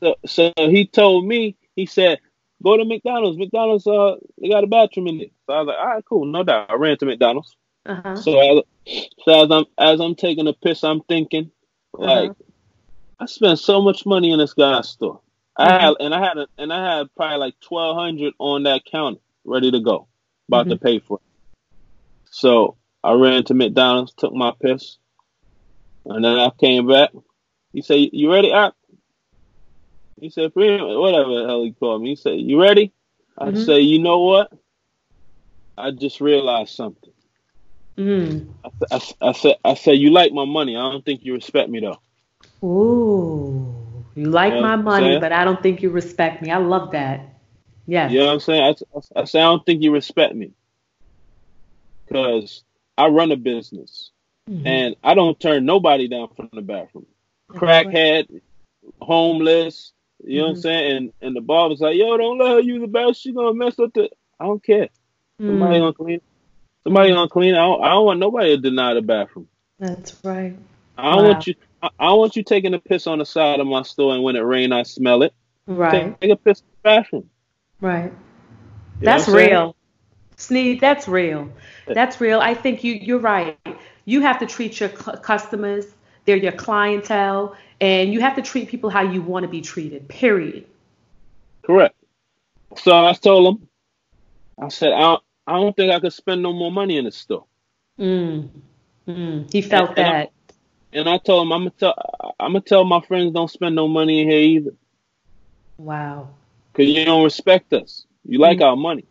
So, 0.00 0.16
so 0.24 0.52
he 0.56 0.86
told 0.86 1.26
me 1.26 1.56
He 1.76 1.86
said, 1.86 2.18
go 2.62 2.76
to 2.76 2.84
McDonald's. 2.84 3.38
McDonald's, 3.38 3.86
uh, 3.86 4.16
they 4.40 4.48
got 4.48 4.64
a 4.64 4.66
bathroom 4.66 5.08
in 5.08 5.18
there. 5.18 5.26
So 5.46 5.52
I 5.52 5.58
was 5.58 5.66
like, 5.68 5.78
all 5.78 5.86
right, 5.86 6.04
cool, 6.08 6.24
no 6.26 6.42
doubt. 6.44 6.70
I 6.70 6.74
ran 6.74 6.98
to 6.98 7.06
McDonald's. 7.06 7.56
Uh-huh. 7.86 8.16
So, 8.16 8.38
as, 8.38 9.04
so 9.24 9.44
as 9.44 9.50
I'm 9.50 9.64
as 9.76 10.00
I'm 10.00 10.14
taking 10.14 10.46
a 10.46 10.52
piss, 10.52 10.84
I'm 10.84 11.00
thinking, 11.02 11.50
like, 11.92 12.30
uh-huh. 12.30 12.41
I 13.22 13.26
spent 13.26 13.60
so 13.60 13.80
much 13.80 14.04
money 14.04 14.32
in 14.32 14.40
this 14.40 14.52
guy's 14.52 14.88
store. 14.88 15.20
I 15.56 15.68
mm-hmm. 15.68 15.84
had 15.84 15.94
and 16.00 16.14
I 16.14 16.26
had 16.26 16.38
a, 16.38 16.46
and 16.58 16.72
I 16.72 16.98
had 16.98 17.14
probably 17.14 17.38
like 17.38 17.54
twelve 17.60 17.96
hundred 17.96 18.34
on 18.40 18.64
that 18.64 18.84
counter 18.84 19.20
ready 19.44 19.70
to 19.70 19.78
go, 19.78 20.08
about 20.48 20.66
mm-hmm. 20.66 20.70
to 20.70 20.78
pay 20.78 20.98
for 20.98 21.18
it. 21.18 21.76
So 22.32 22.76
I 23.04 23.12
ran 23.12 23.44
to 23.44 23.54
McDonald's, 23.54 24.12
took 24.14 24.34
my 24.34 24.52
piss, 24.60 24.96
and 26.04 26.24
then 26.24 26.36
I 26.36 26.50
came 26.58 26.88
back. 26.88 27.10
He 27.72 27.82
said, 27.82 28.08
"You 28.12 28.32
ready?" 28.32 28.52
I, 28.52 28.72
he 30.20 30.28
said, 30.28 30.50
"Whatever 30.52 31.42
the 31.42 31.44
hell 31.46 31.62
he 31.62 31.70
called 31.74 32.02
me." 32.02 32.10
He 32.10 32.16
said, 32.16 32.40
"You 32.40 32.60
ready?" 32.60 32.92
I 33.38 33.50
mm-hmm. 33.50 33.62
say, 33.62 33.82
"You 33.82 34.00
know 34.00 34.18
what? 34.18 34.52
I 35.78 35.92
just 35.92 36.20
realized 36.20 36.74
something." 36.74 37.12
Mm. 37.96 38.48
I, 38.64 38.96
I, 38.96 39.28
I, 39.28 39.32
said, 39.32 39.56
"I 39.64 39.74
said 39.74 39.92
you 39.92 40.10
like 40.10 40.32
my 40.32 40.44
money. 40.44 40.76
I 40.76 40.90
don't 40.90 41.04
think 41.04 41.24
you 41.24 41.34
respect 41.34 41.70
me 41.70 41.78
though." 41.78 42.00
Ooh, 42.62 43.74
you 44.14 44.26
like 44.26 44.52
you 44.52 44.60
know 44.60 44.62
my 44.62 44.76
money, 44.76 45.18
but 45.18 45.32
I 45.32 45.44
don't 45.44 45.62
think 45.62 45.82
you 45.82 45.90
respect 45.90 46.42
me. 46.42 46.50
I 46.50 46.58
love 46.58 46.92
that. 46.92 47.32
Yeah. 47.86 48.08
You 48.08 48.20
know 48.20 48.26
what 48.26 48.32
I'm 48.34 48.40
saying? 48.40 48.62
I, 48.62 48.98
I, 48.98 49.22
I 49.22 49.24
say 49.24 49.40
I 49.40 49.44
don't 49.44 49.64
think 49.66 49.82
you 49.82 49.92
respect 49.92 50.34
me 50.34 50.52
because 52.06 52.62
I 52.96 53.08
run 53.08 53.32
a 53.32 53.36
business 53.36 54.10
mm-hmm. 54.48 54.66
and 54.66 54.96
I 55.02 55.14
don't 55.14 55.38
turn 55.38 55.64
nobody 55.64 56.08
down 56.08 56.28
from 56.36 56.50
the 56.52 56.62
bathroom. 56.62 57.06
Crackhead, 57.50 58.40
homeless, 59.00 59.92
you 60.24 60.40
know 60.40 60.44
mm-hmm. 60.44 60.48
what 60.48 60.48
I'm 60.48 60.54
mm-hmm. 60.54 60.62
saying? 60.62 60.96
And 60.96 61.12
and 61.20 61.36
the 61.36 61.40
barber's 61.40 61.80
like, 61.80 61.96
yo, 61.96 62.16
don't 62.16 62.38
let 62.38 62.50
her 62.52 62.60
use 62.60 62.80
the 62.80 62.86
bathroom. 62.86 63.14
She's 63.14 63.34
gonna 63.34 63.54
mess 63.54 63.78
up 63.78 63.92
the. 63.92 64.08
I 64.38 64.46
don't 64.46 64.62
care. 64.62 64.88
Somebody 65.38 65.76
mm. 65.76 65.80
gonna 65.80 65.92
clean. 65.92 66.20
Somebody 66.84 67.10
gonna 67.10 67.28
clean. 67.28 67.54
I 67.54 67.58
don't, 67.58 67.82
I 67.82 67.90
don't 67.90 68.06
want 68.06 68.20
nobody 68.20 68.56
to 68.56 68.62
deny 68.62 68.94
the 68.94 69.02
bathroom. 69.02 69.48
That's 69.78 70.16
right. 70.24 70.56
I 70.96 71.14
don't 71.14 71.24
wow. 71.24 71.30
want 71.32 71.46
you. 71.46 71.54
I, 71.82 71.90
I 71.98 72.12
want 72.12 72.36
you 72.36 72.42
taking 72.42 72.74
a 72.74 72.78
piss 72.78 73.06
on 73.06 73.18
the 73.18 73.26
side 73.26 73.60
of 73.60 73.66
my 73.66 73.82
store, 73.82 74.14
and 74.14 74.22
when 74.22 74.36
it 74.36 74.40
rain, 74.40 74.72
I 74.72 74.84
smell 74.84 75.22
it. 75.22 75.34
Right. 75.66 75.90
Take, 75.90 76.20
take 76.20 76.30
a 76.30 76.36
piss 76.36 76.60
in 76.60 76.66
the 76.66 76.78
bathroom. 76.82 77.30
Right. 77.80 78.12
You 79.00 79.04
that's 79.04 79.28
real. 79.28 79.76
Sneed, 80.36 80.80
that's 80.80 81.08
real. 81.08 81.50
That's 81.86 82.20
real. 82.20 82.40
I 82.40 82.54
think 82.54 82.84
you 82.84 82.94
you're 82.94 83.18
right. 83.18 83.58
You 84.04 84.22
have 84.22 84.38
to 84.40 84.46
treat 84.46 84.80
your 84.80 84.88
customers, 84.88 85.86
they're 86.24 86.36
your 86.36 86.52
clientele, 86.52 87.56
and 87.80 88.12
you 88.12 88.20
have 88.20 88.34
to 88.36 88.42
treat 88.42 88.68
people 88.68 88.90
how 88.90 89.02
you 89.02 89.22
want 89.22 89.44
to 89.44 89.48
be 89.48 89.60
treated. 89.60 90.08
Period. 90.08 90.66
Correct. 91.62 91.94
So 92.76 92.92
I 92.92 93.12
told 93.12 93.56
him, 93.56 93.68
I 94.60 94.68
said, 94.68 94.92
I 94.92 95.00
don't, 95.00 95.22
I 95.46 95.52
don't 95.52 95.76
think 95.76 95.92
I 95.92 96.00
could 96.00 96.12
spend 96.12 96.42
no 96.42 96.52
more 96.52 96.72
money 96.72 96.96
in 96.96 97.04
the 97.04 97.12
store. 97.12 97.44
Mm. 97.98 98.48
Mm. 99.06 99.52
He 99.52 99.62
felt 99.62 99.90
and, 99.90 99.98
that. 99.98 100.14
And 100.14 100.28
and 100.92 101.08
I 101.08 101.18
told 101.18 101.46
him, 101.46 101.52
I'm 101.52 101.60
gonna 101.60 101.70
tell, 101.70 102.34
I'm 102.38 102.52
gonna 102.52 102.60
tell 102.60 102.84
my 102.84 103.00
friends 103.00 103.32
don't 103.32 103.50
spend 103.50 103.74
no 103.74 103.88
money 103.88 104.22
in 104.22 104.30
here 104.30 104.38
either. 104.38 104.74
Wow. 105.78 106.28
Cause 106.74 106.86
you 106.86 107.04
don't 107.04 107.24
respect 107.24 107.72
us. 107.72 108.06
You 108.24 108.38
like 108.38 108.58
mm-hmm. 108.58 108.64
our 108.64 108.76
money. 108.76 109.04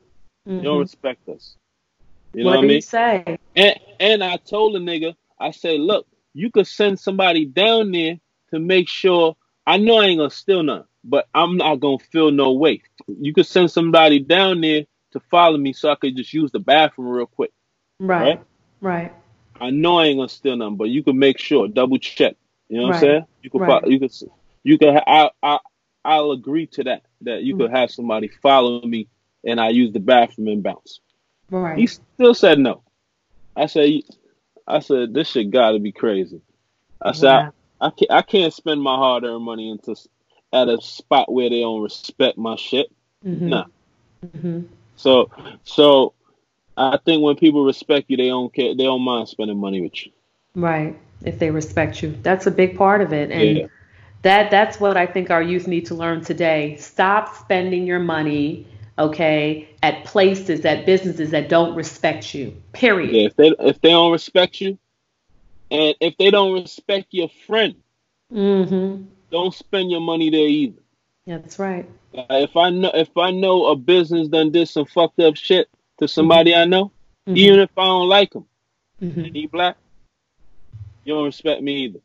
You 0.45 0.61
don't 0.61 0.63
mm-hmm. 0.63 0.79
respect 0.79 1.27
us. 1.29 1.55
You 2.33 2.43
know 2.43 2.51
what, 2.51 2.57
what 2.57 2.65
I 2.65 2.67
mean? 2.67 2.81
say? 2.81 3.37
And 3.55 3.79
and 3.99 4.23
I 4.23 4.37
told 4.37 4.75
the 4.75 4.79
nigga, 4.79 5.15
I 5.39 5.51
said, 5.51 5.79
look, 5.79 6.07
you 6.33 6.49
could 6.49 6.67
send 6.67 6.99
somebody 6.99 7.45
down 7.45 7.91
there 7.91 8.19
to 8.51 8.59
make 8.59 8.87
sure. 8.87 9.35
I 9.67 9.77
know 9.77 9.97
I 9.97 10.05
ain't 10.05 10.19
gonna 10.19 10.31
steal 10.31 10.63
none, 10.63 10.85
but 11.03 11.27
I'm 11.35 11.57
not 11.57 11.75
gonna 11.75 11.99
feel 11.99 12.31
no 12.31 12.53
way. 12.53 12.81
You 13.07 13.33
could 13.33 13.45
send 13.45 13.69
somebody 13.69 14.19
down 14.19 14.61
there 14.61 14.85
to 15.11 15.19
follow 15.19 15.57
me 15.57 15.73
so 15.73 15.89
I 15.89 15.95
could 15.95 16.15
just 16.15 16.33
use 16.33 16.51
the 16.51 16.59
bathroom 16.59 17.09
real 17.09 17.27
quick. 17.27 17.51
Right. 17.99 18.23
Right. 18.23 18.41
right. 18.81 19.13
I 19.61 19.69
know 19.69 19.99
I 19.99 20.05
ain't 20.05 20.17
gonna 20.17 20.29
steal 20.29 20.55
none, 20.55 20.75
but 20.75 20.89
you 20.89 21.03
could 21.03 21.15
make 21.15 21.37
sure, 21.37 21.67
double 21.67 21.97
check. 21.99 22.35
You 22.67 22.77
know 22.77 22.83
what 22.83 22.89
right. 22.91 22.95
I'm 22.95 23.01
saying? 23.01 23.25
You 23.43 23.49
could, 23.49 23.61
right. 23.61 23.87
you 23.87 23.99
could, 23.99 24.11
you 24.63 24.77
could. 24.77 24.89
I, 24.89 25.29
I, 25.41 25.59
I'll 26.03 26.31
agree 26.31 26.67
to 26.67 26.83
that. 26.85 27.03
That 27.21 27.43
you 27.43 27.55
mm-hmm. 27.55 27.63
could 27.63 27.71
have 27.71 27.91
somebody 27.91 28.29
follow 28.41 28.81
me, 28.81 29.07
and 29.45 29.59
I 29.59 29.69
use 29.69 29.93
the 29.93 29.99
bathroom 29.99 30.47
and 30.47 30.63
bounce. 30.63 30.99
Right. 31.49 31.77
He 31.77 31.87
still 31.87 32.33
said 32.33 32.59
no. 32.59 32.81
I 33.55 33.67
said, 33.67 33.89
I 34.67 34.79
said 34.79 35.13
this 35.13 35.29
shit 35.29 35.51
got 35.51 35.71
to 35.71 35.79
be 35.79 35.91
crazy. 35.91 36.41
I 37.01 37.11
said. 37.13 37.29
I, 37.29 37.49
I 37.81 37.89
can't 37.89 38.11
I 38.11 38.21
can't 38.21 38.53
spend 38.53 38.81
my 38.81 38.95
hard 38.95 39.23
earned 39.23 39.43
money 39.43 39.69
into 39.69 39.95
at 40.53 40.69
a 40.69 40.79
spot 40.81 41.31
where 41.31 41.49
they 41.49 41.61
don't 41.61 41.81
respect 41.81 42.37
my 42.37 42.55
shit. 42.55 42.91
Mm-hmm. 43.25 43.49
Nah. 43.49 43.65
Mm-hmm. 44.23 44.61
So 44.95 45.31
so 45.63 46.13
I 46.77 46.97
think 47.03 47.21
when 47.21 47.35
people 47.35 47.65
respect 47.65 48.09
you, 48.09 48.17
they 48.17 48.27
don't 48.27 48.53
care. 48.53 48.75
They 48.75 48.83
don't 48.83 49.01
mind 49.01 49.27
spending 49.27 49.57
money 49.57 49.81
with 49.81 50.05
you. 50.05 50.11
Right. 50.55 50.97
If 51.23 51.39
they 51.39 51.51
respect 51.51 52.01
you, 52.01 52.17
that's 52.23 52.47
a 52.47 52.51
big 52.51 52.77
part 52.77 53.01
of 53.01 53.13
it. 53.13 53.31
And 53.31 53.57
yeah 53.57 53.67
that 54.21 54.51
that's 54.51 54.79
what 54.79 54.97
I 54.97 55.05
think 55.05 55.31
our 55.31 55.41
youth 55.41 55.67
need 55.67 55.87
to 55.87 55.95
learn 55.95 56.23
today. 56.23 56.75
Stop 56.77 57.35
spending 57.35 57.87
your 57.87 57.99
money, 57.99 58.67
okay, 58.97 59.69
at 59.81 60.05
places, 60.05 60.63
at 60.65 60.85
businesses 60.85 61.31
that 61.31 61.49
don't 61.49 61.75
respect 61.75 62.33
you. 62.33 62.55
Period. 62.73 63.11
Yeah, 63.11 63.25
if 63.27 63.35
they 63.35 63.53
if 63.59 63.81
they 63.81 63.89
don't 63.89 64.11
respect 64.11 64.61
you, 64.61 64.77
and 65.71 65.95
if 65.99 66.17
they 66.17 66.29
don't 66.29 66.53
respect 66.53 67.07
your 67.11 67.29
friend, 67.47 67.75
mm-hmm. 68.31 69.05
don't 69.31 69.53
spend 69.53 69.89
your 69.89 70.01
money 70.01 70.29
there 70.29 70.47
either. 70.47 70.81
Yeah, 71.25 71.37
that's 71.37 71.59
right. 71.59 71.89
Uh, 72.15 72.25
if 72.29 72.55
I 72.55 72.69
know 72.69 72.91
if 72.93 73.15
I 73.17 73.31
know 73.31 73.67
a 73.67 73.75
business 73.75 74.27
done 74.27 74.51
did 74.51 74.67
some 74.67 74.85
fucked 74.85 75.19
up 75.19 75.35
shit 75.35 75.67
to 76.01 76.07
somebody 76.07 76.51
mm-hmm. 76.51 76.61
I 76.61 76.65
know, 76.65 76.85
mm-hmm. 77.27 77.37
even 77.37 77.59
if 77.59 77.69
I 77.77 77.83
don't 77.83 78.09
like 78.09 78.33
him, 78.33 78.45
mm-hmm. 79.01 79.33
he 79.33 79.47
black, 79.47 79.77
you 81.05 81.13
don't 81.13 81.25
respect 81.25 81.61
me 81.61 81.85
either. 81.85 81.99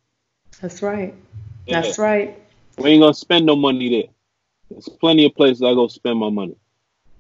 That's 0.61 0.83
right. 0.83 1.15
That's 1.67 1.99
right. 1.99 2.41
We 2.79 2.91
ain't 2.91 3.03
gonna 3.03 3.15
spend 3.15 3.47
no 3.47 3.57
money 3.57 3.89
there. 3.89 4.13
There's 4.71 4.89
plenty 4.89 5.25
of 5.25 5.35
places 5.35 5.63
I 5.63 5.73
go 5.75 5.89
spend 5.89 6.19
my 6.19 6.31
money. 6.31 6.57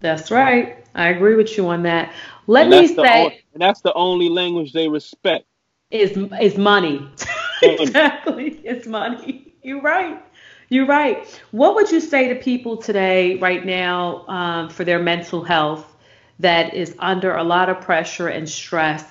That's 0.01 0.31
right. 0.31 0.85
I 0.95 1.09
agree 1.09 1.35
with 1.35 1.57
you 1.57 1.67
on 1.69 1.83
that. 1.85 2.13
Let 2.47 2.69
me 2.69 2.87
say, 2.87 3.25
only, 3.25 3.45
and 3.55 3.63
that's 3.63 3.81
the 3.81 3.93
only 3.95 4.29
language 4.29 4.73
they 4.73 4.89
respect. 4.89 5.47
Is 5.91 6.17
is 6.41 6.59
money. 6.59 7.11
exactly, 7.63 8.61
it's 8.65 8.87
money. 8.87 9.55
You're 9.63 9.81
right. 9.81 10.23
You're 10.69 10.87
right. 10.87 11.27
What 11.53 11.75
would 11.75 11.91
you 11.91 12.01
say 12.01 12.29
to 12.29 12.35
people 12.35 12.77
today, 12.77 13.37
right 13.37 13.65
now, 13.65 14.27
um, 14.27 14.69
for 14.69 14.85
their 14.85 14.99
mental 14.99 15.43
health 15.43 15.96
that 16.41 16.75
is 16.75 16.95
under 16.99 17.35
a 17.35 17.45
lot 17.45 17.69
of 17.69 17.81
pressure 17.81 18.29
and 18.29 18.49
stress 18.49 19.05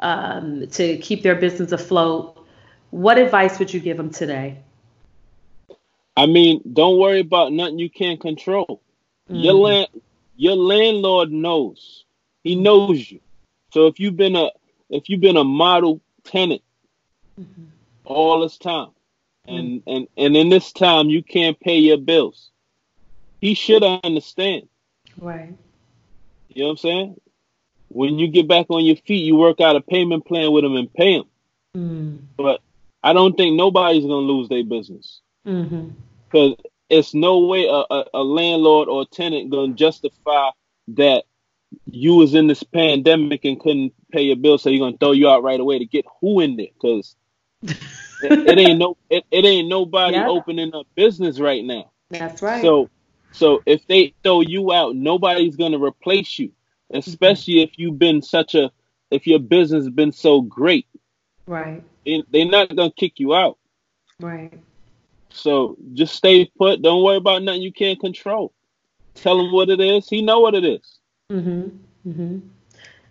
um, 0.00 0.66
to 0.68 0.98
keep 0.98 1.22
their 1.22 1.34
business 1.34 1.72
afloat? 1.72 2.34
What 2.90 3.18
advice 3.18 3.58
would 3.58 3.72
you 3.72 3.80
give 3.80 3.96
them 3.96 4.10
today? 4.10 4.58
I 6.16 6.26
mean, 6.26 6.62
don't 6.72 6.98
worry 6.98 7.20
about 7.20 7.52
nothing 7.52 7.78
you 7.78 7.90
can't 7.90 8.20
control. 8.20 8.82
Mm. 9.30 9.44
Your 9.44 9.54
land, 9.54 9.88
your 10.36 10.56
landlord 10.56 11.30
knows. 11.30 12.04
He 12.42 12.56
knows 12.56 13.10
you. 13.10 13.20
So 13.72 13.86
if 13.86 14.00
you've 14.00 14.16
been 14.16 14.34
a 14.34 14.50
if 14.90 15.08
you've 15.08 15.20
been 15.20 15.36
a 15.36 15.44
model 15.44 16.00
tenant 16.24 16.62
mm-hmm. 17.38 17.64
all 18.04 18.40
this 18.40 18.56
time, 18.58 18.90
and 19.46 19.80
mm. 19.80 19.82
and 19.86 20.08
and 20.16 20.36
in 20.36 20.48
this 20.48 20.72
time 20.72 21.08
you 21.08 21.22
can't 21.22 21.58
pay 21.60 21.78
your 21.78 21.98
bills, 21.98 22.50
he 23.40 23.54
should 23.54 23.84
understand. 23.84 24.68
Right. 25.18 25.54
You 26.58 26.64
know 26.64 26.70
what 26.70 26.72
I'm 26.72 26.78
saying? 26.78 27.20
When 27.86 28.18
you 28.18 28.26
get 28.26 28.48
back 28.48 28.66
on 28.68 28.84
your 28.84 28.96
feet, 28.96 29.24
you 29.24 29.36
work 29.36 29.60
out 29.60 29.76
a 29.76 29.80
payment 29.80 30.26
plan 30.26 30.50
with 30.50 30.64
them 30.64 30.74
and 30.74 30.92
pay 30.92 31.18
them. 31.18 31.26
Mm. 31.76 32.18
But 32.36 32.60
I 33.00 33.12
don't 33.12 33.36
think 33.36 33.54
nobody's 33.54 34.02
gonna 34.02 34.16
lose 34.16 34.48
their 34.48 34.64
business 34.64 35.20
because 35.44 35.62
mm-hmm. 35.62 36.60
it's 36.90 37.14
no 37.14 37.46
way 37.46 37.66
a, 37.66 37.84
a, 37.94 38.04
a, 38.12 38.22
landlord 38.24 38.88
or 38.88 39.02
a 39.02 39.04
tenant 39.04 39.50
gonna 39.50 39.74
justify 39.74 40.50
that 40.88 41.26
you 41.86 42.16
was 42.16 42.34
in 42.34 42.48
this 42.48 42.64
pandemic 42.64 43.44
and 43.44 43.60
couldn't 43.60 43.92
pay 44.10 44.22
your 44.22 44.36
bill, 44.36 44.58
so 44.58 44.68
you're 44.68 44.84
gonna 44.84 44.98
throw 44.98 45.12
you 45.12 45.28
out 45.28 45.44
right 45.44 45.60
away 45.60 45.78
to 45.78 45.86
get 45.86 46.06
who 46.20 46.40
in 46.40 46.56
there? 46.56 46.66
Because 46.74 47.14
it, 47.62 47.76
it, 48.22 48.58
ain't 48.58 48.80
no 48.80 48.96
it, 49.08 49.22
it 49.30 49.44
ain't 49.44 49.68
nobody 49.68 50.16
yeah. 50.16 50.26
opening 50.26 50.74
up 50.74 50.88
business 50.96 51.38
right 51.38 51.64
now. 51.64 51.92
That's 52.10 52.42
right. 52.42 52.62
So 52.62 52.90
so 53.32 53.62
if 53.66 53.86
they 53.86 54.14
throw 54.22 54.40
you 54.40 54.72
out, 54.72 54.96
nobody's 54.96 55.56
gonna 55.56 55.78
replace 55.78 56.38
you, 56.38 56.52
especially 56.90 57.62
if 57.62 57.78
you've 57.78 57.98
been 57.98 58.22
such 58.22 58.54
a 58.54 58.70
if 59.10 59.26
your 59.26 59.38
business 59.38 59.84
has 59.84 59.92
been 59.92 60.12
so 60.12 60.40
great. 60.40 60.86
Right 61.46 61.82
they, 62.30 62.42
are 62.42 62.50
not 62.50 62.74
gonna 62.74 62.90
kick 62.90 63.18
you 63.18 63.34
out. 63.34 63.58
Right. 64.20 64.58
So 65.30 65.76
just 65.92 66.14
stay 66.14 66.50
put. 66.58 66.82
Don't 66.82 67.04
worry 67.04 67.16
about 67.16 67.42
nothing 67.42 67.62
you 67.62 67.72
can't 67.72 68.00
control. 68.00 68.52
Tell 69.14 69.40
him 69.40 69.52
what 69.52 69.68
it 69.68 69.80
is. 69.80 70.08
He 70.08 70.22
know 70.22 70.40
what 70.40 70.54
it 70.54 70.64
is. 70.64 70.98
Mhm. 71.30 71.78
Mhm. 72.06 72.40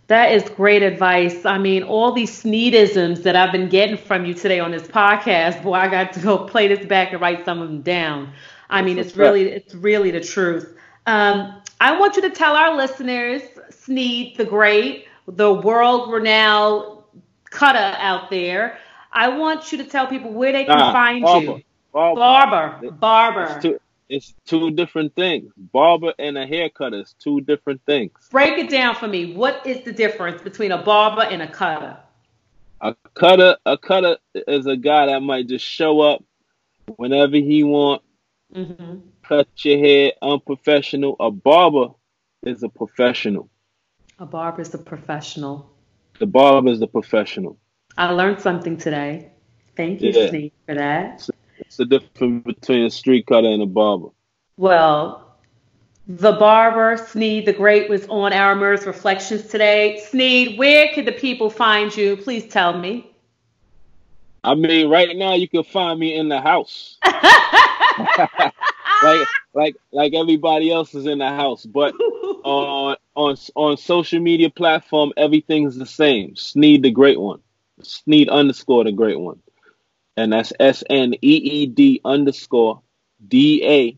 That 0.07 0.31
is 0.31 0.43
great 0.49 0.83
advice. 0.83 1.45
I 1.45 1.57
mean, 1.57 1.83
all 1.83 2.13
these 2.13 2.31
Sneedisms 2.43 3.23
that 3.23 3.35
I've 3.35 3.51
been 3.51 3.67
getting 3.67 3.97
from 3.97 4.25
you 4.25 4.33
today 4.33 4.59
on 4.59 4.71
this 4.71 4.87
podcast, 4.87 5.61
boy, 5.63 5.73
I 5.73 5.89
got 5.89 6.13
to 6.13 6.19
go 6.21 6.37
play 6.37 6.69
this 6.69 6.85
back 6.85 7.11
and 7.11 7.21
write 7.21 7.43
some 7.43 7.61
of 7.61 7.67
them 7.67 7.81
down. 7.81 8.31
I 8.69 8.81
mean, 8.81 8.97
it's 8.97 9.15
really 9.15 9.49
it's 9.49 9.73
really 9.75 10.11
the 10.11 10.21
truth. 10.21 10.75
Um, 11.05 11.61
I 11.79 11.97
want 11.97 12.15
you 12.15 12.21
to 12.23 12.29
tell 12.29 12.55
our 12.55 12.75
listeners, 12.75 13.41
Sneed 13.69 14.37
the 14.37 14.45
Great, 14.45 15.07
the 15.27 15.53
world 15.53 16.11
renowned 16.11 17.03
cutter 17.49 17.97
out 17.99 18.29
there. 18.29 18.77
I 19.11 19.29
want 19.29 19.71
you 19.71 19.77
to 19.79 19.85
tell 19.85 20.07
people 20.07 20.31
where 20.31 20.51
they 20.51 20.65
can 20.65 20.77
find 20.77 21.23
barber, 21.23 21.45
you. 21.45 21.63
Barber. 21.93 22.19
Barber. 22.19 22.91
Barber. 22.91 23.43
It's 23.43 23.63
two, 23.63 23.79
it's 24.09 24.33
two 24.45 24.71
different 24.71 25.15
things. 25.15 25.51
Barber 25.57 26.13
and 26.19 26.37
a 26.37 26.45
hair 26.45 26.69
cutter 26.69 27.01
is 27.01 27.15
two 27.19 27.41
different 27.41 27.81
things. 27.85 28.11
Break 28.31 28.57
it 28.57 28.69
down 28.69 28.95
for 28.95 29.07
me. 29.07 29.33
What 29.33 29.65
is 29.65 29.83
the 29.83 29.91
difference 29.91 30.41
between 30.41 30.71
a 30.71 30.81
barber 30.81 31.23
and 31.23 31.41
a 31.41 31.47
cutter? 31.47 31.97
A 32.81 32.95
cutter, 33.13 33.57
a 33.65 33.77
cutter 33.77 34.17
is 34.35 34.67
a 34.67 34.77
guy 34.77 35.07
that 35.07 35.21
might 35.21 35.47
just 35.47 35.65
show 35.65 35.99
up 36.01 36.23
whenever 36.95 37.37
he 37.37 37.63
want, 37.63 38.01
mm-hmm. 38.53 38.99
cut 39.23 39.47
your 39.63 39.77
hair, 39.77 40.11
unprofessional. 40.21 41.15
A 41.19 41.31
barber 41.31 41.89
is 42.43 42.63
a 42.63 42.69
professional. 42.69 43.49
A 44.19 44.25
barber 44.25 44.61
is 44.61 44.73
a 44.73 44.77
professional. 44.77 45.69
The 46.19 46.25
barber 46.25 46.69
is 46.69 46.79
the 46.79 46.87
professional. 46.87 47.57
I 47.97 48.11
learned 48.11 48.41
something 48.41 48.77
today. 48.77 49.31
Thank 49.75 50.01
you, 50.01 50.11
yeah. 50.11 50.27
Steve, 50.27 50.51
for 50.65 50.75
that. 50.75 51.27
It's 51.59 51.77
the 51.77 51.85
difference 51.85 52.43
between 52.43 52.85
a 52.85 52.89
street 52.89 53.27
cutter 53.27 53.47
and 53.47 53.61
a 53.61 53.67
barber. 53.67 54.09
Well, 54.57 55.35
the 56.07 56.33
barber, 56.33 56.97
Sneed 56.97 57.45
the 57.45 57.53
Great, 57.53 57.89
was 57.89 58.07
on 58.07 58.33
our 58.33 58.55
MERS 58.55 58.85
Reflections 58.85 59.47
today. 59.47 59.99
Sneed, 60.09 60.57
where 60.57 60.87
could 60.93 61.05
the 61.05 61.11
people 61.11 61.49
find 61.49 61.95
you? 61.95 62.17
Please 62.17 62.47
tell 62.47 62.77
me. 62.77 63.11
I 64.43 64.55
mean, 64.55 64.89
right 64.89 65.15
now 65.15 65.33
you 65.33 65.49
can 65.49 65.63
find 65.63 65.99
me 65.99 66.15
in 66.15 66.29
the 66.29 66.39
house. 66.39 66.97
like 69.03 69.27
like 69.53 69.75
like 69.91 70.13
everybody 70.13 70.71
else 70.71 70.93
is 70.95 71.05
in 71.05 71.19
the 71.19 71.29
house, 71.29 71.65
but 71.65 71.93
on 72.43 72.97
on 73.15 73.37
on 73.55 73.77
social 73.77 74.19
media 74.19 74.49
platform 74.49 75.13
everything's 75.17 75.77
the 75.77 75.85
same. 75.85 76.35
Sneed 76.35 76.83
the 76.83 76.91
Great 76.91 77.19
One. 77.19 77.39
Sneed 77.81 78.29
underscore 78.29 78.83
the 78.83 78.91
Great 78.91 79.19
One 79.19 79.39
and 80.17 80.33
that's 80.33 80.51
S 80.59 80.83
N 80.89 81.13
E 81.13 81.17
E 81.21 81.67
D 81.67 82.01
underscore 82.03 82.81
D 83.25 83.63
A 83.63 83.97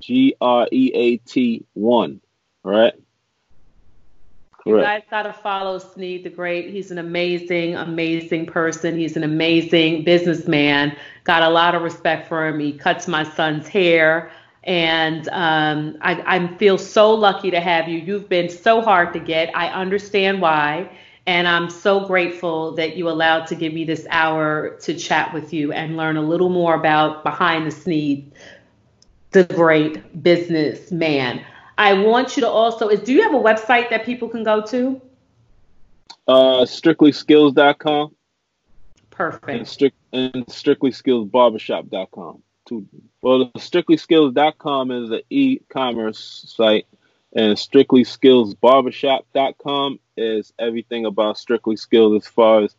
G 0.00 0.36
R 0.40 0.68
E 0.70 0.92
A 0.94 1.16
T 1.16 1.64
one. 1.72 2.20
Right? 2.62 2.94
You 4.64 4.80
guys 4.80 5.02
gotta 5.10 5.32
follow 5.32 5.78
Sneed 5.78 6.24
the 6.24 6.30
Great. 6.30 6.70
He's 6.70 6.90
an 6.90 6.98
amazing, 6.98 7.76
amazing 7.76 8.46
person. 8.46 8.96
He's 8.96 9.16
an 9.16 9.22
amazing 9.22 10.04
businessman. 10.04 10.96
Got 11.24 11.42
a 11.42 11.50
lot 11.50 11.74
of 11.74 11.82
respect 11.82 12.28
for 12.28 12.46
him. 12.46 12.58
He 12.60 12.72
cuts 12.72 13.06
my 13.06 13.24
son's 13.24 13.68
hair. 13.68 14.30
And 14.62 15.28
um, 15.28 15.98
I, 16.00 16.22
I 16.36 16.56
feel 16.56 16.78
so 16.78 17.12
lucky 17.12 17.50
to 17.50 17.60
have 17.60 17.88
you. 17.88 17.98
You've 17.98 18.30
been 18.30 18.48
so 18.48 18.80
hard 18.80 19.12
to 19.12 19.18
get. 19.18 19.54
I 19.54 19.68
understand 19.68 20.40
why. 20.40 20.90
And 21.26 21.46
I'm 21.46 21.68
so 21.68 22.06
grateful 22.06 22.72
that 22.72 22.96
you 22.96 23.08
allowed 23.10 23.46
to 23.48 23.54
give 23.54 23.74
me 23.74 23.84
this 23.84 24.06
hour 24.08 24.78
to 24.80 24.94
chat 24.94 25.34
with 25.34 25.52
you 25.52 25.72
and 25.72 25.98
learn 25.98 26.16
a 26.16 26.22
little 26.22 26.50
more 26.50 26.74
about 26.74 27.22
behind 27.22 27.66
the 27.66 27.70
scenes, 27.70 28.32
the 29.32 29.44
great 29.44 30.22
businessman. 30.22 31.44
I 31.76 31.94
want 31.94 32.36
you 32.36 32.42
to 32.42 32.48
also 32.48 32.88
is 32.88 33.00
do 33.00 33.12
you 33.12 33.22
have 33.22 33.34
a 33.34 33.38
website 33.38 33.90
that 33.90 34.04
people 34.04 34.28
can 34.28 34.44
go 34.44 34.62
to? 34.62 35.00
Uh 36.26 36.64
strictlyskills.com. 36.64 38.14
Perfect. 39.10 39.48
And, 39.48 39.68
strict, 39.68 39.96
and 40.12 40.46
strictlyskillsbarbershop.com. 40.46 42.42
Well, 43.22 43.50
strictlyskills.com 43.56 44.90
is 44.90 45.10
an 45.10 45.20
e-commerce 45.30 46.44
site 46.48 46.86
and 47.34 47.56
strictlyskillsbarbershop.com 47.56 50.00
is 50.16 50.52
everything 50.58 51.06
about 51.06 51.38
Strictly 51.38 51.76
Skills 51.76 52.24
as 52.24 52.28
far 52.28 52.62
as 52.62 52.74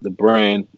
the 0.00 0.10
brand, 0.10 0.68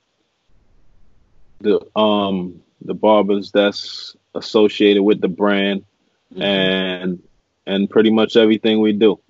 the 1.61 1.81
um 1.95 2.63
the 2.81 2.95
barbers 2.95 3.53
that's 3.53 4.17
associated 4.35 5.03
with 5.03 5.21
the 5.21 5.29
brand, 5.29 5.85
mm-hmm. 6.33 6.43
and 6.43 7.22
and 7.66 7.89
pretty 7.89 8.11
much 8.11 8.37
everything 8.37 8.80
we 8.80 8.93
do. 8.93 9.20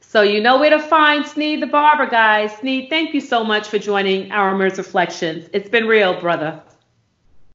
So 0.00 0.22
you 0.22 0.42
know 0.42 0.58
where 0.58 0.70
to 0.70 0.78
find 0.78 1.24
Sneed 1.24 1.62
the 1.62 1.66
Barber, 1.66 2.06
guys. 2.06 2.54
Sneed, 2.58 2.90
thank 2.90 3.14
you 3.14 3.20
so 3.20 3.44
much 3.44 3.68
for 3.68 3.78
joining 3.78 4.30
our 4.30 4.54
MERS 4.54 4.76
Reflections. 4.76 5.48
It's 5.52 5.68
been 5.68 5.86
real, 5.86 6.20
brother. 6.20 6.60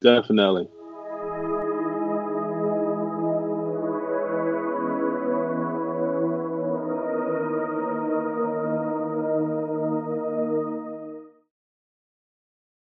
Definitely. 0.00 0.68